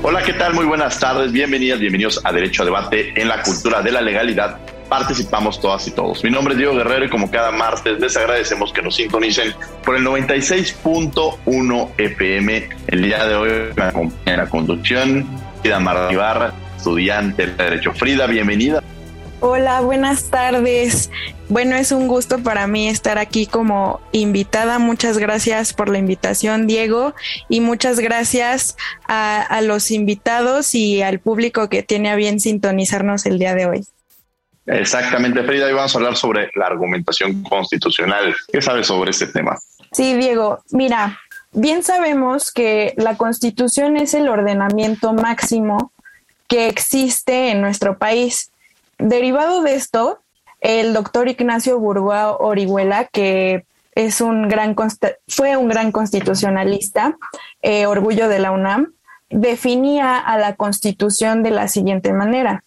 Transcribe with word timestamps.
Hola, 0.00 0.22
¿qué 0.22 0.32
tal? 0.32 0.54
Muy 0.54 0.64
buenas 0.64 1.00
tardes. 1.00 1.32
Bienvenidas, 1.32 1.80
bienvenidos 1.80 2.20
a 2.22 2.32
Derecho 2.32 2.62
a 2.62 2.66
Debate 2.66 3.20
en 3.20 3.26
la 3.26 3.42
cultura 3.42 3.82
de 3.82 3.90
la 3.90 4.00
legalidad. 4.00 4.56
Participamos 4.88 5.60
todas 5.60 5.88
y 5.88 5.90
todos. 5.90 6.22
Mi 6.22 6.30
nombre 6.30 6.54
es 6.54 6.58
Diego 6.58 6.74
Guerrero 6.76 7.06
y 7.06 7.08
como 7.08 7.28
cada 7.32 7.50
martes 7.50 7.98
les 7.98 8.16
agradecemos 8.16 8.72
que 8.72 8.80
nos 8.80 8.94
sintonicen 8.94 9.52
por 9.84 9.96
el 9.96 10.04
96.1 10.04 11.90
FM. 11.98 12.68
El 12.86 13.02
día 13.02 13.26
de 13.26 13.34
hoy 13.34 13.50
me 13.76 13.82
acompaña 13.82 14.34
en 14.34 14.36
la 14.36 14.46
conducción 14.48 15.26
Frida 15.62 15.80
Marribarra, 15.80 16.52
estudiante 16.76 17.48
de 17.48 17.64
Derecho. 17.64 17.92
Frida, 17.92 18.28
bienvenida. 18.28 18.80
Hola, 19.40 19.80
buenas 19.80 20.30
tardes. 20.30 21.10
Bueno, 21.48 21.76
es 21.76 21.92
un 21.92 22.08
gusto 22.08 22.40
para 22.40 22.66
mí 22.66 22.88
estar 22.88 23.18
aquí 23.18 23.46
como 23.46 24.00
invitada. 24.12 24.78
Muchas 24.78 25.16
gracias 25.16 25.72
por 25.72 25.88
la 25.88 25.98
invitación, 25.98 26.66
Diego, 26.66 27.14
y 27.48 27.60
muchas 27.60 28.00
gracias 28.00 28.76
a, 29.06 29.60
los 29.62 29.90
invitados 29.90 30.74
y 30.74 31.00
al 31.00 31.20
público 31.20 31.68
que 31.68 31.82
tiene 31.82 32.10
a 32.10 32.16
bien 32.16 32.38
sintonizarnos 32.38 33.24
el 33.24 33.38
día 33.38 33.54
de 33.54 33.66
hoy. 33.66 33.84
Exactamente, 34.66 35.42
Frida, 35.42 35.66
hoy 35.66 35.72
vamos 35.72 35.94
a 35.94 35.98
hablar 35.98 36.16
sobre 36.16 36.50
la 36.54 36.66
argumentación 36.66 37.42
constitucional. 37.42 38.34
¿Qué 38.52 38.60
sabes 38.60 38.86
sobre 38.86 39.10
este 39.10 39.26
tema? 39.28 39.56
Sí, 39.92 40.14
Diego, 40.14 40.62
mira, 40.70 41.18
bien 41.52 41.82
sabemos 41.82 42.52
que 42.52 42.92
la 42.98 43.16
constitución 43.16 43.96
es 43.96 44.12
el 44.12 44.28
ordenamiento 44.28 45.14
máximo 45.14 45.92
que 46.46 46.68
existe 46.68 47.50
en 47.50 47.62
nuestro 47.62 47.96
país 47.96 48.50
Derivado 48.98 49.62
de 49.62 49.74
esto, 49.74 50.18
el 50.60 50.92
doctor 50.92 51.28
Ignacio 51.28 51.78
Burgoa 51.78 52.36
Orihuela, 52.36 53.04
que 53.04 53.64
es 53.94 54.20
un 54.20 54.48
gran 54.48 54.76
fue 55.26 55.56
un 55.56 55.68
gran 55.68 55.92
constitucionalista, 55.92 57.16
eh, 57.62 57.86
orgullo 57.86 58.28
de 58.28 58.38
la 58.38 58.52
UNAM, 58.52 58.92
definía 59.30 60.18
a 60.18 60.38
la 60.38 60.54
constitución 60.54 61.42
de 61.42 61.50
la 61.50 61.68
siguiente 61.68 62.12
manera. 62.12 62.64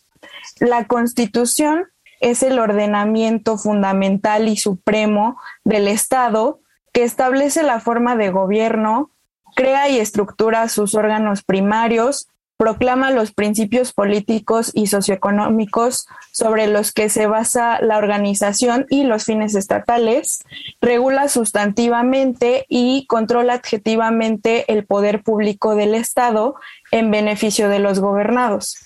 La 0.59 0.86
constitución 0.86 1.88
es 2.19 2.44
el 2.44 2.59
ordenamiento 2.59 3.58
fundamental 3.58 4.47
y 4.47 4.58
supremo 4.58 5.38
del 5.64 5.88
Estado 5.88 6.59
que 6.94 7.03
establece 7.03 7.64
la 7.64 7.80
forma 7.80 8.16
de 8.16 8.30
gobierno, 8.30 9.12
crea 9.56 9.89
y 9.89 10.00
estructura 10.00 10.68
sus 10.69 10.96
órganos 10.96 11.44
primarios, 11.44 12.28
proclama 12.62 13.10
los 13.10 13.32
principios 13.32 13.92
políticos 13.92 14.70
y 14.76 14.86
socioeconómicos 14.86 16.06
sobre 16.32 16.68
los 16.68 16.92
que 16.92 17.10
se 17.10 17.26
basa 17.26 17.82
la 17.82 17.98
organización 17.98 18.86
y 18.88 19.04
los 19.04 19.24
fines 19.24 19.56
estatales, 19.56 20.44
regula 20.80 21.28
sustantivamente 21.28 22.68
y 22.70 23.08
controla 23.08 23.54
adjetivamente 23.56 24.72
el 24.72 24.86
poder 24.86 25.24
público 25.24 25.74
del 25.74 25.96
Estado 25.96 26.54
en 26.92 27.10
beneficio 27.10 27.68
de 27.68 27.80
los 27.80 28.00
gobernados. 28.00 28.78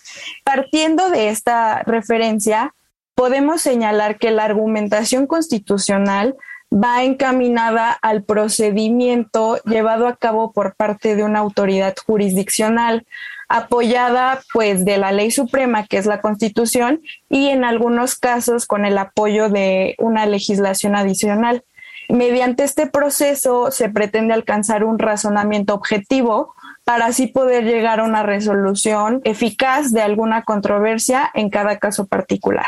Partiendo 0.45 1.09
de 1.09 1.27
esta 1.27 1.83
referencia, 1.83 2.73
podemos 3.13 3.61
señalar 3.61 4.19
que 4.19 4.31
la 4.31 4.45
argumentación 4.45 5.27
constitucional 5.27 6.37
va 6.71 7.03
encaminada 7.03 7.91
al 7.91 8.23
procedimiento 8.23 9.57
llevado 9.65 10.07
a 10.07 10.15
cabo 10.15 10.53
por 10.53 10.75
parte 10.75 11.17
de 11.17 11.25
una 11.25 11.39
autoridad 11.39 11.93
jurisdiccional, 12.05 13.05
apoyada 13.47 14.41
pues 14.53 14.85
de 14.85 14.97
la 14.97 15.11
ley 15.11 15.31
suprema 15.31 15.85
que 15.85 15.97
es 15.97 16.05
la 16.05 16.21
constitución 16.21 17.01
y 17.29 17.49
en 17.49 17.63
algunos 17.63 18.15
casos 18.15 18.65
con 18.65 18.85
el 18.85 18.97
apoyo 18.97 19.49
de 19.49 19.95
una 19.99 20.25
legislación 20.25 20.95
adicional. 20.95 21.63
Mediante 22.09 22.63
este 22.63 22.87
proceso 22.87 23.71
se 23.71 23.89
pretende 23.89 24.33
alcanzar 24.33 24.83
un 24.83 24.99
razonamiento 24.99 25.73
objetivo 25.73 26.53
para 26.83 27.07
así 27.07 27.27
poder 27.27 27.65
llegar 27.65 27.99
a 27.99 28.03
una 28.03 28.23
resolución 28.23 29.21
eficaz 29.23 29.91
de 29.91 30.01
alguna 30.01 30.43
controversia 30.43 31.31
en 31.33 31.49
cada 31.49 31.79
caso 31.79 32.05
particular. 32.05 32.67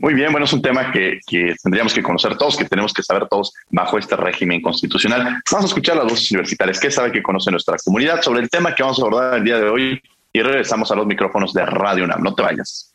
Muy 0.00 0.14
bien, 0.14 0.32
bueno, 0.32 0.46
es 0.46 0.52
un 0.54 0.62
tema 0.62 0.90
que, 0.90 1.20
que, 1.26 1.54
tendríamos 1.62 1.92
que 1.92 2.02
conocer 2.02 2.34
todos, 2.38 2.56
que 2.56 2.64
tenemos 2.64 2.94
que 2.94 3.02
saber 3.02 3.28
todos 3.28 3.52
bajo 3.68 3.98
este 3.98 4.16
régimen 4.16 4.62
constitucional. 4.62 5.42
Vamos 5.52 5.64
a 5.64 5.66
escuchar 5.66 5.94
las 5.96 6.06
voces 6.06 6.30
universitarias. 6.30 6.80
¿Qué 6.80 6.90
sabe 6.90 7.12
que 7.12 7.22
conoce 7.22 7.50
nuestra 7.50 7.76
comunidad 7.84 8.22
sobre 8.22 8.40
el 8.40 8.48
tema 8.48 8.74
que 8.74 8.82
vamos 8.82 8.98
a 8.98 9.02
abordar 9.02 9.34
el 9.34 9.44
día 9.44 9.58
de 9.58 9.68
hoy? 9.68 10.02
Y 10.32 10.40
regresamos 10.40 10.90
a 10.90 10.94
los 10.94 11.06
micrófonos 11.06 11.52
de 11.52 11.66
Radio 11.66 12.04
UNAM. 12.04 12.22
No 12.22 12.34
te 12.34 12.42
vayas. 12.42 12.90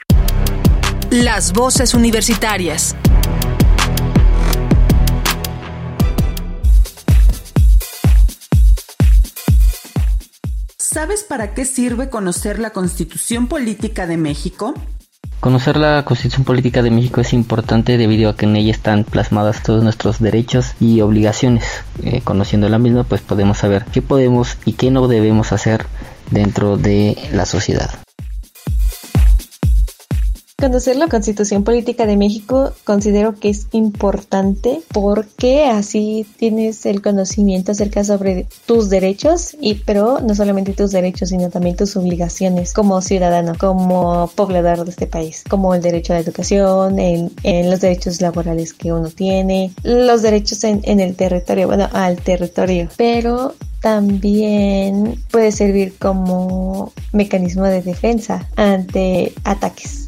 Las 1.12 1.54
voces 1.54 1.94
universitarias. 1.94 2.96
¿Sabes 10.80 11.24
para 11.24 11.54
qué 11.54 11.66
sirve 11.66 12.10
conocer 12.10 12.58
la 12.58 12.72
Constitución 12.72 13.48
Política 13.48 14.08
de 14.08 14.18
México? 14.18 14.74
Conocer 15.46 15.78
la 15.78 16.04
Constitución 16.06 16.44
Política 16.44 16.82
de 16.82 16.90
México 16.90 17.22
es 17.22 17.32
importante 17.32 18.00
debido 18.00 18.32
a 18.32 18.36
que 18.36 18.48
en 18.48 18.56
ella 18.56 18.72
están 18.72 19.04
plasmadas 19.04 19.62
todos 19.62 19.84
nuestros 19.84 20.20
derechos 20.20 20.74
y 20.80 21.02
obligaciones. 21.02 21.84
Eh, 22.02 22.22
conociendo 22.24 22.68
la 22.68 22.80
misma, 22.80 23.04
pues 23.04 23.22
podemos 23.22 23.60
saber 23.60 23.86
qué 23.94 24.02
podemos 24.02 24.58
y 24.66 24.74
qué 24.74 24.90
no 24.90 25.08
debemos 25.08 25.52
hacer 25.52 25.86
dentro 26.32 26.78
de 26.78 27.16
la 27.32 27.46
sociedad. 27.46 28.05
Conocer 30.66 30.96
la 30.96 31.08
Constitución 31.08 31.64
Política 31.64 32.08
de 32.08 32.18
México 32.18 32.72
considero 32.86 33.36
que 33.36 33.50
es 33.50 33.68
importante 33.72 34.82
porque 34.92 35.66
así 35.66 36.26
tienes 36.38 36.88
el 36.88 37.04
conocimiento 37.04 37.74
acerca 37.74 38.04
sobre 38.04 38.48
tus 38.66 38.90
derechos 38.90 39.56
y 39.62 39.76
pero 39.76 40.22
no 40.22 40.34
solamente 40.34 40.74
tus 40.74 40.90
derechos 40.90 41.30
sino 41.30 41.52
también 41.52 41.76
tus 41.76 41.96
obligaciones 41.96 42.74
como 42.74 43.00
ciudadano, 43.04 43.54
como 43.60 44.28
poblador 44.34 44.86
de 44.86 44.90
este 44.90 45.06
país, 45.06 45.44
como 45.48 45.76
el 45.76 45.84
derecho 45.84 46.14
a 46.14 46.16
la 46.16 46.24
educación, 46.24 46.98
en, 46.98 47.30
los 47.70 47.82
derechos 47.82 48.20
laborales 48.20 48.74
que 48.74 48.92
uno 48.92 49.10
tiene, 49.10 49.72
los 49.84 50.24
derechos 50.24 50.64
en, 50.64 50.82
en 50.86 51.00
el 51.00 51.16
territorio, 51.16 51.68
bueno, 51.68 51.88
al 51.94 52.18
territorio, 52.18 52.90
pero 52.98 53.54
también 53.82 55.24
puede 55.30 55.52
servir 55.52 55.94
como 56.00 56.92
mecanismo 57.14 57.66
de 57.66 57.84
defensa 57.84 58.50
ante 58.56 59.32
ataques. 59.44 60.05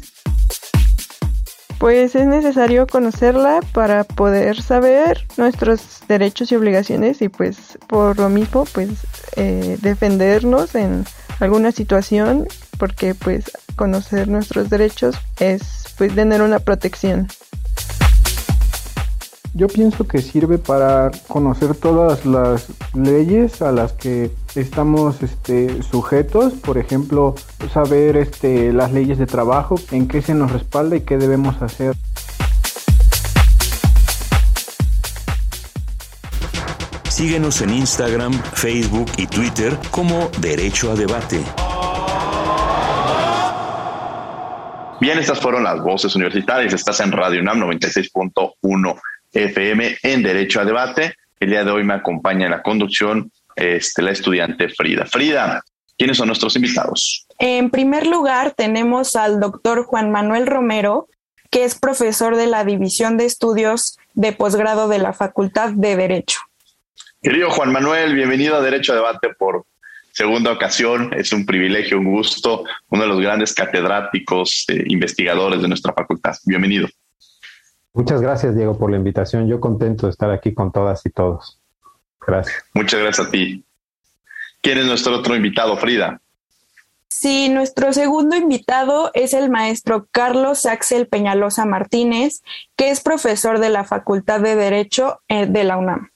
Pues 1.78 2.16
es 2.16 2.26
necesario 2.26 2.86
conocerla 2.86 3.60
para 3.72 4.02
poder 4.04 4.60
saber 4.60 5.26
nuestros 5.36 6.00
derechos 6.08 6.50
y 6.50 6.56
obligaciones 6.56 7.22
y 7.22 7.28
pues 7.28 7.78
por 7.86 8.18
lo 8.18 8.28
mismo 8.28 8.64
pues 8.72 8.90
eh, 9.36 9.78
defendernos 9.80 10.74
en 10.74 11.04
alguna 11.38 11.70
situación 11.70 12.48
porque 12.78 13.14
pues 13.14 13.52
conocer 13.76 14.26
nuestros 14.26 14.70
derechos 14.70 15.16
es 15.38 15.94
pues 15.96 16.14
tener 16.14 16.42
una 16.42 16.58
protección. 16.58 17.28
Yo 19.58 19.66
pienso 19.66 20.06
que 20.06 20.22
sirve 20.22 20.58
para 20.58 21.10
conocer 21.26 21.74
todas 21.74 22.24
las 22.24 22.68
leyes 22.94 23.60
a 23.60 23.72
las 23.72 23.92
que 23.92 24.30
estamos 24.54 25.20
este, 25.20 25.82
sujetos, 25.82 26.52
por 26.52 26.78
ejemplo, 26.78 27.34
saber 27.74 28.16
este, 28.16 28.72
las 28.72 28.92
leyes 28.92 29.18
de 29.18 29.26
trabajo, 29.26 29.74
en 29.90 30.06
qué 30.06 30.22
se 30.22 30.32
nos 30.32 30.52
respalda 30.52 30.94
y 30.94 31.00
qué 31.00 31.16
debemos 31.16 31.60
hacer. 31.60 31.96
Síguenos 37.08 37.60
en 37.60 37.70
Instagram, 37.70 38.34
Facebook 38.34 39.10
y 39.16 39.26
Twitter 39.26 39.76
como 39.90 40.30
Derecho 40.38 40.92
a 40.92 40.94
Debate. 40.94 41.42
Bien, 45.00 45.18
estas 45.18 45.40
fueron 45.40 45.64
las 45.64 45.82
voces 45.82 46.14
universitarias. 46.14 46.72
Estás 46.74 47.00
en 47.00 47.10
Radio 47.10 47.40
UNAM 47.40 47.58
96.1 47.58 49.00
FM 49.32 49.98
en 50.02 50.22
Derecho 50.22 50.60
a 50.60 50.64
Debate. 50.64 51.14
El 51.40 51.50
día 51.50 51.64
de 51.64 51.70
hoy 51.70 51.84
me 51.84 51.94
acompaña 51.94 52.46
en 52.46 52.52
la 52.52 52.62
conducción 52.62 53.30
este, 53.56 54.02
la 54.02 54.12
estudiante 54.12 54.68
Frida. 54.68 55.06
Frida, 55.06 55.62
¿quiénes 55.96 56.16
son 56.16 56.28
nuestros 56.28 56.56
invitados? 56.56 57.26
En 57.38 57.70
primer 57.70 58.06
lugar, 58.06 58.52
tenemos 58.56 59.16
al 59.16 59.40
doctor 59.40 59.84
Juan 59.84 60.10
Manuel 60.10 60.46
Romero, 60.46 61.08
que 61.50 61.64
es 61.64 61.78
profesor 61.78 62.36
de 62.36 62.46
la 62.46 62.64
División 62.64 63.16
de 63.16 63.24
Estudios 63.24 63.96
de 64.14 64.32
Posgrado 64.32 64.88
de 64.88 64.98
la 64.98 65.12
Facultad 65.12 65.70
de 65.70 65.96
Derecho. 65.96 66.40
Querido 67.22 67.50
Juan 67.50 67.72
Manuel, 67.72 68.14
bienvenido 68.14 68.56
a 68.56 68.60
Derecho 68.60 68.92
a 68.92 68.96
Debate 68.96 69.30
por 69.36 69.64
segunda 70.12 70.52
ocasión. 70.52 71.12
Es 71.14 71.32
un 71.32 71.46
privilegio, 71.46 71.98
un 71.98 72.04
gusto, 72.04 72.64
uno 72.90 73.02
de 73.02 73.08
los 73.08 73.20
grandes 73.20 73.54
catedráticos, 73.54 74.64
eh, 74.68 74.84
investigadores 74.86 75.62
de 75.62 75.68
nuestra 75.68 75.92
facultad. 75.92 76.36
Bienvenido. 76.44 76.88
Muchas 77.98 78.20
gracias, 78.20 78.54
Diego, 78.54 78.78
por 78.78 78.92
la 78.92 78.96
invitación. 78.96 79.48
Yo 79.48 79.58
contento 79.58 80.06
de 80.06 80.12
estar 80.12 80.30
aquí 80.30 80.54
con 80.54 80.70
todas 80.70 81.04
y 81.04 81.10
todos. 81.10 81.58
Gracias. 82.24 82.64
Muchas 82.72 83.00
gracias 83.00 83.26
a 83.26 83.30
ti. 83.32 83.64
¿Quién 84.62 84.78
es 84.78 84.86
nuestro 84.86 85.16
otro 85.16 85.34
invitado, 85.34 85.76
Frida? 85.76 86.20
Sí, 87.08 87.48
nuestro 87.48 87.92
segundo 87.92 88.36
invitado 88.36 89.10
es 89.14 89.34
el 89.34 89.50
maestro 89.50 90.06
Carlos 90.12 90.64
Axel 90.64 91.08
Peñalosa 91.08 91.64
Martínez, 91.64 92.44
que 92.76 92.90
es 92.90 93.00
profesor 93.00 93.58
de 93.58 93.70
la 93.70 93.82
Facultad 93.82 94.38
de 94.38 94.54
Derecho 94.54 95.20
eh, 95.26 95.46
de 95.46 95.64
la 95.64 95.76
UNAM. 95.76 96.12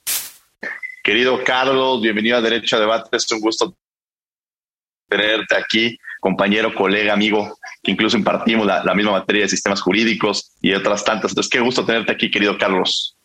Querido 1.02 1.43
Carlos, 1.43 2.00
bienvenido 2.00 2.37
a 2.37 2.43
Derecho 2.43 2.76
a 2.76 2.78
Debate. 2.78 3.17
Es 3.17 3.32
un 3.32 3.40
gusto 3.40 3.75
tenerte 5.08 5.56
aquí, 5.56 5.99
compañero, 6.22 6.72
colega, 6.72 7.12
amigo, 7.12 7.58
que 7.82 7.90
incluso 7.90 8.16
impartimos 8.16 8.64
la, 8.64 8.84
la, 8.84 8.94
misma 8.94 9.10
materia 9.10 9.42
de 9.42 9.48
sistemas 9.48 9.80
jurídicos 9.80 10.52
y 10.60 10.72
otras 10.72 11.04
tantas. 11.04 11.32
Entonces, 11.32 11.50
qué 11.50 11.58
gusto 11.58 11.84
tenerte 11.84 12.12
aquí, 12.12 12.30
querido 12.30 12.56
Carlos. 12.56 13.16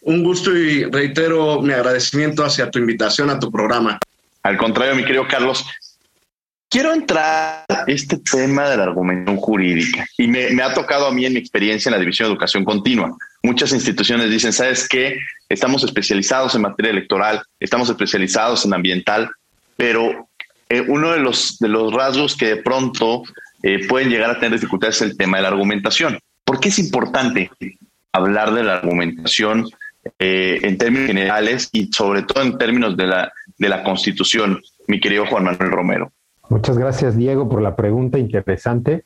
Un 0.00 0.24
gusto 0.24 0.54
y 0.56 0.82
reitero 0.82 1.62
mi 1.62 1.72
agradecimiento 1.72 2.44
hacia 2.44 2.72
tu 2.72 2.80
invitación 2.80 3.30
a 3.30 3.38
tu 3.38 3.52
programa. 3.52 4.00
Al 4.42 4.56
contrario, 4.56 4.96
mi 4.96 5.04
querido 5.04 5.28
Carlos, 5.28 5.64
quiero 6.68 6.92
entrar 6.92 7.64
a 7.68 7.84
este 7.86 8.18
tema 8.18 8.68
de 8.68 8.78
la 8.78 8.82
argumentación 8.82 9.36
jurídica 9.36 10.04
y 10.16 10.26
me, 10.26 10.50
me, 10.50 10.62
ha 10.64 10.74
tocado 10.74 11.06
a 11.06 11.12
mí 11.12 11.24
en 11.24 11.34
mi 11.34 11.38
experiencia 11.38 11.88
en 11.88 11.94
la 11.94 12.00
División 12.00 12.26
de 12.26 12.32
Educación 12.32 12.64
Continua. 12.64 13.16
Muchas 13.44 13.70
instituciones 13.70 14.28
dicen, 14.28 14.52
¿sabes 14.52 14.88
qué? 14.88 15.20
Estamos 15.48 15.84
especializados 15.84 16.56
en 16.56 16.62
materia 16.62 16.90
electoral, 16.90 17.42
estamos 17.60 17.88
especializados 17.88 18.64
en 18.64 18.74
ambiental, 18.74 19.30
pero 19.76 20.27
eh, 20.68 20.84
uno 20.86 21.12
de 21.12 21.18
los, 21.18 21.58
de 21.58 21.68
los 21.68 21.92
rasgos 21.92 22.36
que 22.36 22.46
de 22.46 22.56
pronto 22.56 23.22
eh, 23.62 23.86
pueden 23.88 24.10
llegar 24.10 24.30
a 24.30 24.38
tener 24.38 24.58
dificultades 24.58 24.96
es 24.96 25.10
el 25.10 25.16
tema 25.16 25.38
de 25.38 25.44
la 25.44 25.48
argumentación. 25.48 26.18
¿Por 26.44 26.60
qué 26.60 26.68
es 26.68 26.78
importante 26.78 27.50
hablar 28.12 28.52
de 28.52 28.64
la 28.64 28.76
argumentación 28.76 29.68
eh, 30.18 30.60
en 30.62 30.78
términos 30.78 31.08
generales 31.08 31.68
y 31.72 31.90
sobre 31.92 32.22
todo 32.22 32.42
en 32.42 32.56
términos 32.58 32.96
de 32.96 33.06
la, 33.06 33.32
de 33.56 33.68
la 33.68 33.82
Constitución, 33.82 34.62
mi 34.86 35.00
querido 35.00 35.26
Juan 35.26 35.44
Manuel 35.44 35.70
Romero? 35.70 36.12
Muchas 36.48 36.78
gracias, 36.78 37.16
Diego, 37.16 37.48
por 37.48 37.60
la 37.60 37.76
pregunta 37.76 38.18
interesante. 38.18 39.04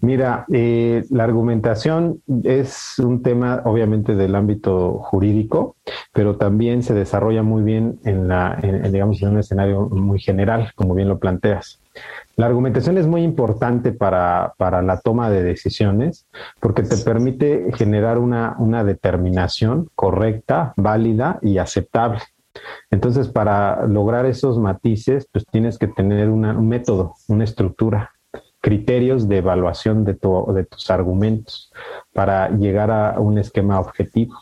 Mira, 0.00 0.44
eh, 0.52 1.04
la 1.10 1.24
argumentación 1.24 2.20
es 2.42 2.98
un 2.98 3.22
tema 3.22 3.62
obviamente 3.64 4.14
del 4.14 4.34
ámbito 4.34 4.98
jurídico, 4.98 5.76
pero 6.12 6.36
también 6.36 6.82
se 6.82 6.92
desarrolla 6.92 7.42
muy 7.42 7.62
bien 7.62 8.00
en, 8.04 8.28
la, 8.28 8.58
en, 8.60 8.92
digamos, 8.92 9.22
en 9.22 9.30
un 9.30 9.38
escenario 9.38 9.88
muy 9.88 10.18
general, 10.18 10.72
como 10.74 10.94
bien 10.94 11.08
lo 11.08 11.18
planteas. 11.18 11.80
La 12.36 12.46
argumentación 12.46 12.98
es 12.98 13.06
muy 13.06 13.22
importante 13.22 13.92
para, 13.92 14.54
para 14.58 14.82
la 14.82 14.98
toma 15.00 15.30
de 15.30 15.42
decisiones 15.42 16.26
porque 16.60 16.82
te 16.82 16.96
permite 16.96 17.66
generar 17.74 18.18
una, 18.18 18.56
una 18.58 18.84
determinación 18.84 19.88
correcta, 19.94 20.74
válida 20.76 21.38
y 21.42 21.58
aceptable. 21.58 22.20
Entonces, 22.90 23.28
para 23.28 23.86
lograr 23.86 24.26
esos 24.26 24.58
matices, 24.58 25.26
pues 25.32 25.46
tienes 25.46 25.78
que 25.78 25.88
tener 25.88 26.28
un 26.28 26.68
método, 26.68 27.14
una 27.28 27.44
estructura, 27.44 28.12
criterios 28.60 29.28
de 29.28 29.38
evaluación 29.38 30.04
de, 30.04 30.14
tu, 30.14 30.52
de 30.54 30.64
tus 30.64 30.90
argumentos 30.90 31.72
para 32.12 32.48
llegar 32.50 32.90
a 32.90 33.18
un 33.18 33.38
esquema 33.38 33.80
objetivo. 33.80 34.36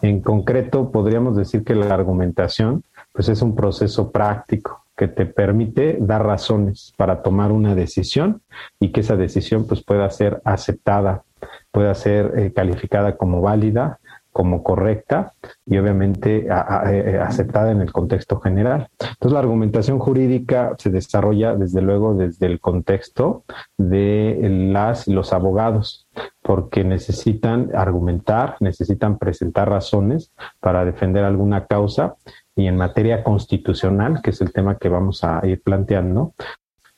En 0.00 0.20
concreto, 0.20 0.92
podríamos 0.92 1.36
decir 1.36 1.64
que 1.64 1.74
la 1.74 1.92
argumentación 1.92 2.84
pues 3.12 3.28
es 3.28 3.42
un 3.42 3.56
proceso 3.56 4.12
práctico 4.12 4.84
que 4.96 5.08
te 5.08 5.26
permite 5.26 5.96
dar 6.00 6.24
razones 6.24 6.92
para 6.96 7.22
tomar 7.22 7.50
una 7.50 7.74
decisión 7.74 8.42
y 8.78 8.92
que 8.92 9.00
esa 9.00 9.16
decisión 9.16 9.66
pues 9.66 9.82
pueda 9.82 10.08
ser 10.10 10.40
aceptada, 10.44 11.24
pueda 11.72 11.94
ser 11.94 12.38
eh, 12.38 12.52
calificada 12.52 13.16
como 13.16 13.40
válida 13.40 13.98
como 14.38 14.62
correcta 14.62 15.34
y 15.66 15.78
obviamente 15.78 16.46
a, 16.48 16.84
eh, 16.92 17.18
aceptada 17.18 17.72
en 17.72 17.80
el 17.80 17.90
contexto 17.90 18.38
general. 18.38 18.86
Entonces 19.00 19.32
la 19.32 19.40
argumentación 19.40 19.98
jurídica 19.98 20.76
se 20.78 20.90
desarrolla 20.90 21.56
desde 21.56 21.82
luego 21.82 22.14
desde 22.14 22.46
el 22.46 22.60
contexto 22.60 23.42
de 23.76 24.38
las 24.72 25.08
los 25.08 25.32
abogados 25.32 26.06
porque 26.40 26.84
necesitan 26.84 27.70
argumentar, 27.74 28.54
necesitan 28.60 29.18
presentar 29.18 29.68
razones 29.68 30.32
para 30.60 30.84
defender 30.84 31.24
alguna 31.24 31.66
causa 31.66 32.14
y 32.54 32.68
en 32.68 32.76
materia 32.76 33.24
constitucional, 33.24 34.22
que 34.22 34.30
es 34.30 34.40
el 34.40 34.52
tema 34.52 34.78
que 34.78 34.88
vamos 34.88 35.24
a 35.24 35.44
ir 35.48 35.60
planteando, 35.64 36.34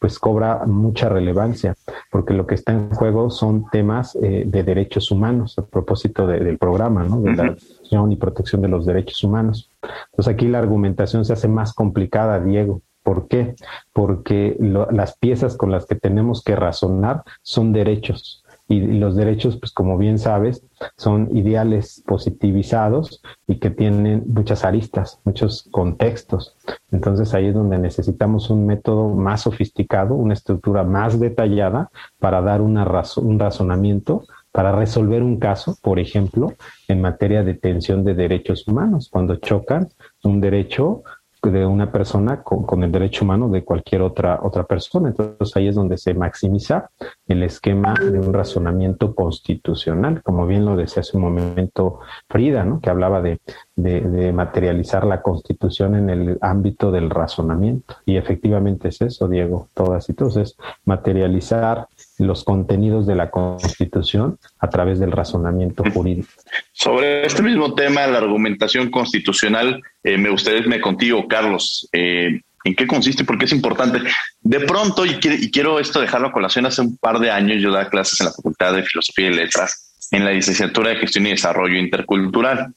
pues 0.00 0.18
cobra 0.18 0.64
mucha 0.66 1.08
relevancia, 1.10 1.76
porque 2.10 2.32
lo 2.32 2.46
que 2.46 2.54
está 2.54 2.72
en 2.72 2.90
juego 2.90 3.30
son 3.30 3.66
temas 3.70 4.16
eh, 4.16 4.44
de 4.46 4.64
derechos 4.64 5.10
humanos, 5.10 5.58
a 5.58 5.62
propósito 5.62 6.26
de, 6.26 6.40
del 6.40 6.58
programa, 6.58 7.04
¿no? 7.04 7.20
De 7.20 7.34
la 7.34 7.44
definición 7.50 8.10
y 8.10 8.16
protección 8.16 8.62
de 8.62 8.68
los 8.68 8.86
derechos 8.86 9.22
humanos. 9.22 9.70
Entonces 10.10 10.34
aquí 10.34 10.48
la 10.48 10.58
argumentación 10.58 11.24
se 11.26 11.34
hace 11.34 11.48
más 11.48 11.74
complicada, 11.74 12.40
Diego. 12.40 12.80
¿Por 13.02 13.28
qué? 13.28 13.54
Porque 13.92 14.56
lo, 14.58 14.90
las 14.90 15.16
piezas 15.18 15.56
con 15.56 15.70
las 15.70 15.84
que 15.84 15.94
tenemos 15.94 16.42
que 16.42 16.56
razonar 16.56 17.22
son 17.42 17.72
derechos 17.72 18.42
y 18.70 18.80
los 18.98 19.16
derechos, 19.16 19.56
pues 19.56 19.72
como 19.72 19.98
bien 19.98 20.16
sabes, 20.16 20.64
son 20.96 21.36
ideales 21.36 22.04
positivizados 22.06 23.20
y 23.48 23.56
que 23.56 23.68
tienen 23.68 24.22
muchas 24.28 24.64
aristas, 24.64 25.18
muchos 25.24 25.68
contextos. 25.72 26.56
Entonces 26.92 27.34
ahí 27.34 27.46
es 27.46 27.54
donde 27.54 27.78
necesitamos 27.78 28.48
un 28.48 28.66
método 28.66 29.08
más 29.08 29.40
sofisticado, 29.40 30.14
una 30.14 30.34
estructura 30.34 30.84
más 30.84 31.18
detallada 31.18 31.90
para 32.20 32.40
dar 32.42 32.60
una 32.60 32.84
razo 32.84 33.20
un 33.22 33.40
razonamiento 33.40 34.22
para 34.52 34.70
resolver 34.70 35.24
un 35.24 35.40
caso, 35.40 35.76
por 35.82 35.98
ejemplo, 35.98 36.54
en 36.86 37.00
materia 37.00 37.42
de 37.42 37.54
tensión 37.54 38.04
de 38.04 38.14
derechos 38.14 38.66
humanos, 38.68 39.08
cuando 39.10 39.36
chocan 39.36 39.88
un 40.22 40.40
derecho 40.40 41.02
de 41.42 41.66
una 41.66 41.90
persona 41.90 42.42
con, 42.42 42.64
con, 42.64 42.82
el 42.82 42.92
derecho 42.92 43.24
humano 43.24 43.48
de 43.48 43.64
cualquier 43.64 44.02
otra, 44.02 44.40
otra 44.42 44.64
persona. 44.64 45.08
Entonces 45.08 45.56
ahí 45.56 45.68
es 45.68 45.74
donde 45.74 45.96
se 45.96 46.14
maximiza 46.14 46.90
el 47.26 47.42
esquema 47.42 47.94
de 47.94 48.18
un 48.18 48.32
razonamiento 48.32 49.14
constitucional, 49.14 50.22
como 50.22 50.46
bien 50.46 50.64
lo 50.64 50.76
decía 50.76 51.00
hace 51.00 51.16
un 51.16 51.24
momento 51.24 52.00
Frida, 52.28 52.64
¿no? 52.64 52.80
que 52.80 52.90
hablaba 52.90 53.22
de, 53.22 53.40
de, 53.76 54.00
de 54.00 54.32
materializar 54.32 55.06
la 55.06 55.22
constitución 55.22 55.94
en 55.94 56.10
el 56.10 56.38
ámbito 56.40 56.90
del 56.90 57.10
razonamiento. 57.10 57.96
Y 58.04 58.16
efectivamente 58.16 58.88
es 58.88 59.00
eso, 59.00 59.28
Diego, 59.28 59.68
todas 59.74 60.08
y 60.08 60.14
todos, 60.14 60.36
es 60.36 60.56
materializar 60.84 61.88
los 62.20 62.44
contenidos 62.44 63.06
de 63.06 63.14
la 63.14 63.30
Constitución 63.30 64.38
a 64.58 64.68
través 64.68 64.98
del 65.00 65.12
razonamiento 65.12 65.82
jurídico. 65.92 66.28
Sobre 66.72 67.26
este 67.26 67.42
mismo 67.42 67.74
tema, 67.74 68.06
la 68.06 68.18
argumentación 68.18 68.90
constitucional, 68.90 69.82
eh, 70.02 70.18
me 70.18 70.30
gustaría 70.30 70.60
irme 70.60 70.80
contigo, 70.80 71.26
Carlos. 71.28 71.88
Eh, 71.92 72.40
¿En 72.64 72.74
qué 72.74 72.86
consiste? 72.86 73.24
Porque 73.24 73.46
es 73.46 73.52
importante. 73.52 74.00
De 74.40 74.60
pronto, 74.60 75.06
y, 75.06 75.18
quiero 75.18 75.80
esto 75.80 76.00
dejarlo 76.00 76.28
a 76.28 76.32
colación, 76.32 76.66
hace 76.66 76.82
un 76.82 76.96
par 76.98 77.18
de 77.18 77.30
años 77.30 77.62
yo 77.62 77.72
daba 77.72 77.88
clases 77.88 78.20
en 78.20 78.26
la 78.26 78.32
Facultad 78.32 78.74
de 78.74 78.82
Filosofía 78.82 79.28
y 79.28 79.34
Letras, 79.34 79.94
en 80.10 80.24
la 80.24 80.32
licenciatura 80.32 80.90
de 80.90 80.96
Gestión 80.96 81.26
y 81.26 81.30
Desarrollo 81.30 81.78
Intercultural. 81.78 82.74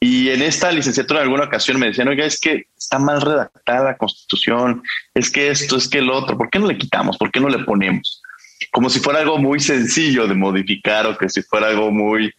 Y 0.00 0.28
en 0.28 0.42
esta 0.42 0.70
licenciatura 0.70 1.20
en 1.20 1.24
alguna 1.24 1.44
ocasión 1.44 1.80
me 1.80 1.88
decían, 1.88 2.08
oiga, 2.08 2.24
es 2.24 2.38
que 2.38 2.66
está 2.76 2.98
mal 2.98 3.20
redactada 3.20 3.84
la 3.84 3.96
constitución, 3.96 4.82
es 5.12 5.30
que 5.30 5.48
esto, 5.48 5.76
es 5.76 5.88
que 5.88 5.98
el 5.98 6.10
otro, 6.10 6.38
¿por 6.38 6.50
qué 6.50 6.60
no 6.60 6.68
le 6.68 6.78
quitamos? 6.78 7.16
¿Por 7.16 7.32
qué 7.32 7.40
no 7.40 7.48
le 7.48 7.64
ponemos? 7.64 8.17
Como 8.70 8.90
si 8.90 9.00
fuera 9.00 9.20
algo 9.20 9.38
muy 9.38 9.60
sencillo 9.60 10.26
de 10.26 10.34
modificar 10.34 11.06
o 11.06 11.16
que 11.16 11.28
si 11.28 11.42
fuera 11.42 11.68
algo 11.68 11.90
muy, 11.90 12.32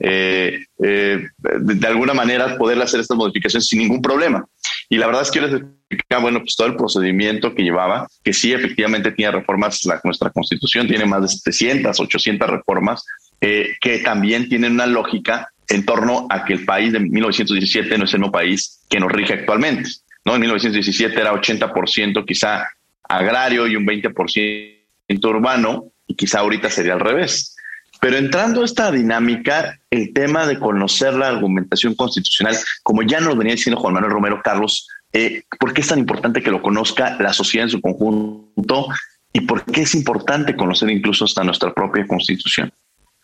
eh, 0.00 0.64
eh, 0.82 1.26
de, 1.38 1.86
alguna 1.86 2.14
manera 2.14 2.56
poder 2.56 2.80
hacer 2.80 3.00
estas 3.00 3.16
modificaciones 3.16 3.66
sin 3.66 3.80
ningún 3.80 4.00
problema. 4.00 4.46
Y 4.88 4.96
la 4.96 5.06
verdad 5.06 5.22
es 5.22 5.30
que 5.30 5.40
les 5.40 5.60
explicar, 5.90 6.20
bueno, 6.20 6.40
pues 6.40 6.54
todo 6.56 6.68
el 6.68 6.76
procedimiento 6.76 7.54
que 7.54 7.62
llevaba, 7.62 8.06
que 8.22 8.32
sí, 8.32 8.52
efectivamente 8.52 9.12
tiene 9.12 9.32
reformas, 9.32 9.80
nuestra 10.04 10.30
constitución 10.30 10.86
tiene 10.86 11.06
más 11.06 11.22
de 11.22 11.28
700, 11.28 11.98
800 11.98 12.48
reformas, 12.48 13.04
eh, 13.40 13.76
que 13.80 13.98
también 13.98 14.48
tienen 14.48 14.72
una 14.72 14.86
lógica 14.86 15.50
en 15.68 15.84
torno 15.84 16.26
a 16.30 16.44
que 16.44 16.54
el 16.54 16.64
país 16.64 16.92
de 16.92 17.00
1917 17.00 17.98
no 17.98 18.04
es 18.04 18.14
el 18.14 18.20
mismo 18.20 18.32
país 18.32 18.80
que 18.88 19.00
nos 19.00 19.10
rige 19.10 19.34
actualmente. 19.34 19.88
¿no? 20.24 20.34
En 20.34 20.40
1917 20.40 21.20
era 21.20 21.32
80% 21.32 22.24
quizá 22.26 22.66
agrario 23.02 23.66
y 23.66 23.76
un 23.76 23.86
20% 23.86 25.24
urbano 25.24 25.92
y 26.06 26.14
quizá 26.14 26.40
ahorita 26.40 26.70
sería 26.70 26.94
al 26.94 27.00
revés. 27.00 27.56
Pero 28.00 28.16
entrando 28.16 28.62
a 28.62 28.64
esta 28.64 28.92
dinámica, 28.92 29.80
el 29.90 30.12
tema 30.12 30.46
de 30.46 30.58
conocer 30.58 31.14
la 31.14 31.28
argumentación 31.28 31.94
constitucional, 31.94 32.56
como 32.82 33.02
ya 33.02 33.20
nos 33.20 33.36
venía 33.36 33.54
diciendo 33.54 33.80
Juan 33.80 33.94
Manuel 33.94 34.12
Romero 34.12 34.40
Carlos, 34.42 34.88
eh, 35.12 35.42
¿por 35.58 35.72
qué 35.72 35.80
es 35.80 35.88
tan 35.88 35.98
importante 35.98 36.42
que 36.42 36.50
lo 36.50 36.62
conozca 36.62 37.16
la 37.20 37.32
sociedad 37.32 37.66
en 37.66 37.70
su 37.70 37.80
conjunto 37.80 38.86
y 39.32 39.40
por 39.40 39.64
qué 39.64 39.82
es 39.82 39.94
importante 39.94 40.54
conocer 40.54 40.90
incluso 40.90 41.24
hasta 41.24 41.42
nuestra 41.42 41.72
propia 41.72 42.06
constitución? 42.06 42.72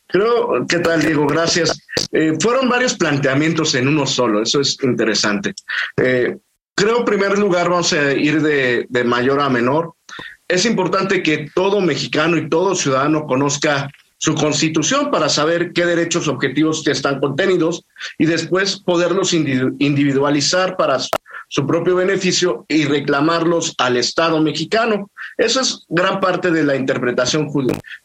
Creo, 0.06 0.66
¿qué 0.68 0.78
tal, 0.78 1.02
Diego? 1.02 1.26
Gracias. 1.26 1.80
Eh, 2.12 2.34
fueron 2.40 2.68
varios 2.68 2.94
planteamientos 2.94 3.74
en 3.74 3.88
uno 3.88 4.06
solo, 4.06 4.42
eso 4.42 4.60
es 4.60 4.76
interesante. 4.82 5.54
Eh, 5.96 6.36
creo, 6.74 6.98
en 6.98 7.04
primer 7.04 7.38
lugar, 7.38 7.68
vamos 7.68 7.92
a 7.92 8.12
ir 8.12 8.42
de, 8.42 8.86
de 8.88 9.04
mayor 9.04 9.40
a 9.40 9.48
menor. 9.48 9.94
Es 10.46 10.66
importante 10.66 11.22
que 11.22 11.50
todo 11.54 11.80
mexicano 11.80 12.36
y 12.36 12.48
todo 12.48 12.74
ciudadano 12.74 13.26
conozca 13.26 13.90
su 14.18 14.34
constitución 14.34 15.10
para 15.10 15.28
saber 15.28 15.72
qué 15.74 15.84
derechos 15.84 16.28
objetivos 16.28 16.86
están 16.86 17.20
contenidos 17.20 17.84
y 18.16 18.24
después 18.24 18.76
poderlos 18.78 19.34
individualizar 19.34 20.76
para 20.76 20.98
su 21.48 21.66
propio 21.66 21.96
beneficio 21.96 22.64
y 22.68 22.84
reclamarlos 22.84 23.74
al 23.76 23.96
Estado 23.96 24.40
mexicano. 24.40 25.10
Eso 25.36 25.60
es 25.60 25.84
gran 25.88 26.20
parte 26.20 26.50
de 26.50 26.64
la 26.64 26.74
interpretación 26.74 27.50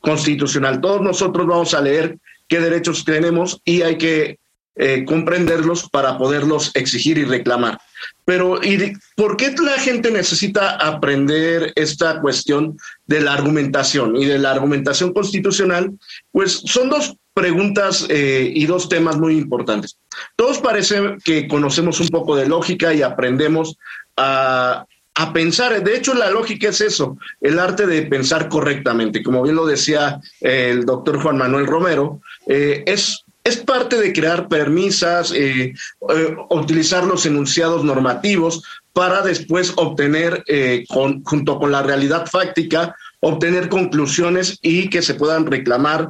constitucional. 0.01 0.81
Todos 0.81 1.01
nosotros 1.01 1.47
vamos 1.47 1.73
a 1.73 1.81
leer 1.81 2.17
qué 2.47 2.59
derechos 2.59 3.05
tenemos 3.05 3.61
y 3.63 3.83
hay 3.83 3.97
que 3.97 4.39
eh, 4.75 5.05
comprenderlos 5.05 5.89
para 5.89 6.17
poderlos 6.17 6.71
exigir 6.75 7.17
y 7.17 7.23
reclamar. 7.23 7.79
Pero, 8.29 8.63
¿y 8.63 8.93
por 9.15 9.37
qué 9.37 9.55
la 9.59 9.79
gente 9.79 10.11
necesita 10.11 10.75
aprender 10.75 11.73
esta 11.75 12.21
cuestión 12.21 12.77
de 13.07 13.21
la 13.21 13.33
argumentación 13.33 14.15
y 14.15 14.25
de 14.25 14.37
la 14.37 14.51
argumentación 14.51 15.13
constitucional? 15.13 15.97
Pues 16.31 16.61
son 16.63 16.91
dos 16.91 17.15
preguntas 17.33 18.05
eh, 18.07 18.51
y 18.53 18.67
dos 18.67 18.87
temas 18.87 19.17
muy 19.17 19.35
importantes. 19.35 19.97
Todos 20.35 20.59
parece 20.59 21.17
que 21.25 21.47
conocemos 21.47 21.99
un 22.01 22.09
poco 22.09 22.35
de 22.35 22.47
lógica 22.47 22.93
y 22.93 23.01
aprendemos 23.01 23.77
a, 24.15 24.85
pensar. 25.33 25.83
De 25.83 25.97
hecho, 25.97 26.13
la 26.13 26.29
lógica 26.29 26.69
es 26.69 26.81
eso, 26.81 27.17
el 27.41 27.57
arte 27.57 27.87
de 27.87 28.03
pensar 28.03 28.47
correctamente. 28.47 29.23
Como 29.23 29.41
bien 29.41 29.55
lo 29.55 29.65
decía 29.65 30.21
el 30.39 30.85
doctor 30.85 31.19
Juan 31.19 31.37
Manuel 31.39 31.65
Romero, 31.65 32.21
eh, 32.47 32.83
es 32.85 33.25
es 33.49 33.57
parte 33.57 33.99
de 33.99 34.13
crear 34.13 34.47
permisas, 34.47 35.31
eh, 35.31 35.73
eh, 36.09 36.35
utilizar 36.49 37.03
los 37.03 37.25
enunciados 37.25 37.83
normativos 37.83 38.63
para 38.93 39.21
después 39.21 39.73
obtener, 39.75 40.43
eh, 40.47 40.85
junto 40.87 41.59
con 41.59 41.71
la 41.71 41.81
realidad 41.81 42.27
fáctica, 42.27 42.95
obtener 43.19 43.67
conclusiones 43.67 44.59
y 44.61 44.89
que 44.89 45.01
se 45.01 45.15
puedan 45.15 45.45
reclamar 45.45 46.09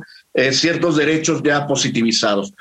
ciertos 0.51 0.95
derechos 0.95 1.41
ya 1.43 1.67
positivizados. 1.67 2.53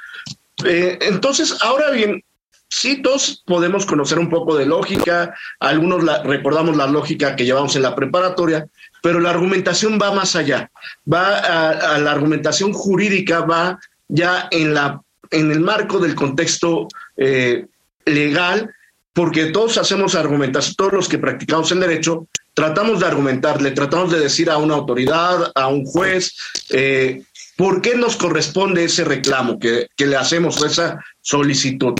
entonces, 0.64 1.54
ahora 1.60 1.90
bien, 1.90 2.24
sí, 2.68 3.00
todos 3.02 3.44
podemos 3.46 3.86
conocer 3.86 4.18
un 4.18 4.30
poco 4.30 4.56
de 4.56 4.66
lógica, 4.66 5.34
algunos 5.60 6.02
recordamos 6.24 6.76
la 6.76 6.86
lógica 6.86 7.36
que 7.36 7.44
llevamos 7.44 7.76
en 7.76 7.82
la 7.82 7.94
preparatoria, 7.94 8.66
pero 9.02 9.20
la 9.20 9.30
argumentación 9.30 9.98
va 10.02 10.12
más 10.12 10.34
allá, 10.34 10.70
va 11.10 11.38
a 11.38 11.98
la 11.98 12.10
argumentación 12.10 12.72
jurídica, 12.72 13.42
va 13.42 13.78
ya 14.08 14.48
en, 14.50 14.74
la, 14.74 15.00
en 15.30 15.52
el 15.52 15.60
marco 15.60 15.98
del 15.98 16.14
contexto 16.14 16.88
eh, 17.16 17.66
legal, 18.04 18.74
porque 19.12 19.46
todos 19.46 19.78
hacemos 19.78 20.14
argumentación, 20.14 20.74
todos 20.76 20.92
los 20.92 21.08
que 21.08 21.18
practicamos 21.18 21.70
el 21.72 21.80
derecho, 21.80 22.26
tratamos 22.54 23.00
de 23.00 23.06
argumentar, 23.06 23.60
le 23.60 23.72
tratamos 23.72 24.10
de 24.10 24.20
decir 24.20 24.50
a 24.50 24.58
una 24.58 24.74
autoridad, 24.74 25.52
a 25.54 25.68
un 25.68 25.84
juez, 25.84 26.34
eh, 26.70 27.22
por 27.56 27.82
qué 27.82 27.96
nos 27.96 28.16
corresponde 28.16 28.84
ese 28.84 29.04
reclamo 29.04 29.58
que, 29.58 29.88
le 29.96 30.16
hacemos, 30.16 30.62
esa 30.62 31.04
solicitud. 31.20 31.94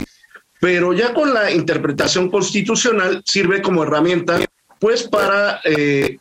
Pero 0.60 0.92
ya 0.92 1.14
con 1.14 1.34
la 1.34 1.50
interpretación 1.50 2.30
constitucional 2.30 3.22
sirve 3.24 3.62
como 3.62 3.82
herramienta, 3.82 4.38
pues, 4.78 5.02
para 5.02 5.60
eh, 5.64 6.18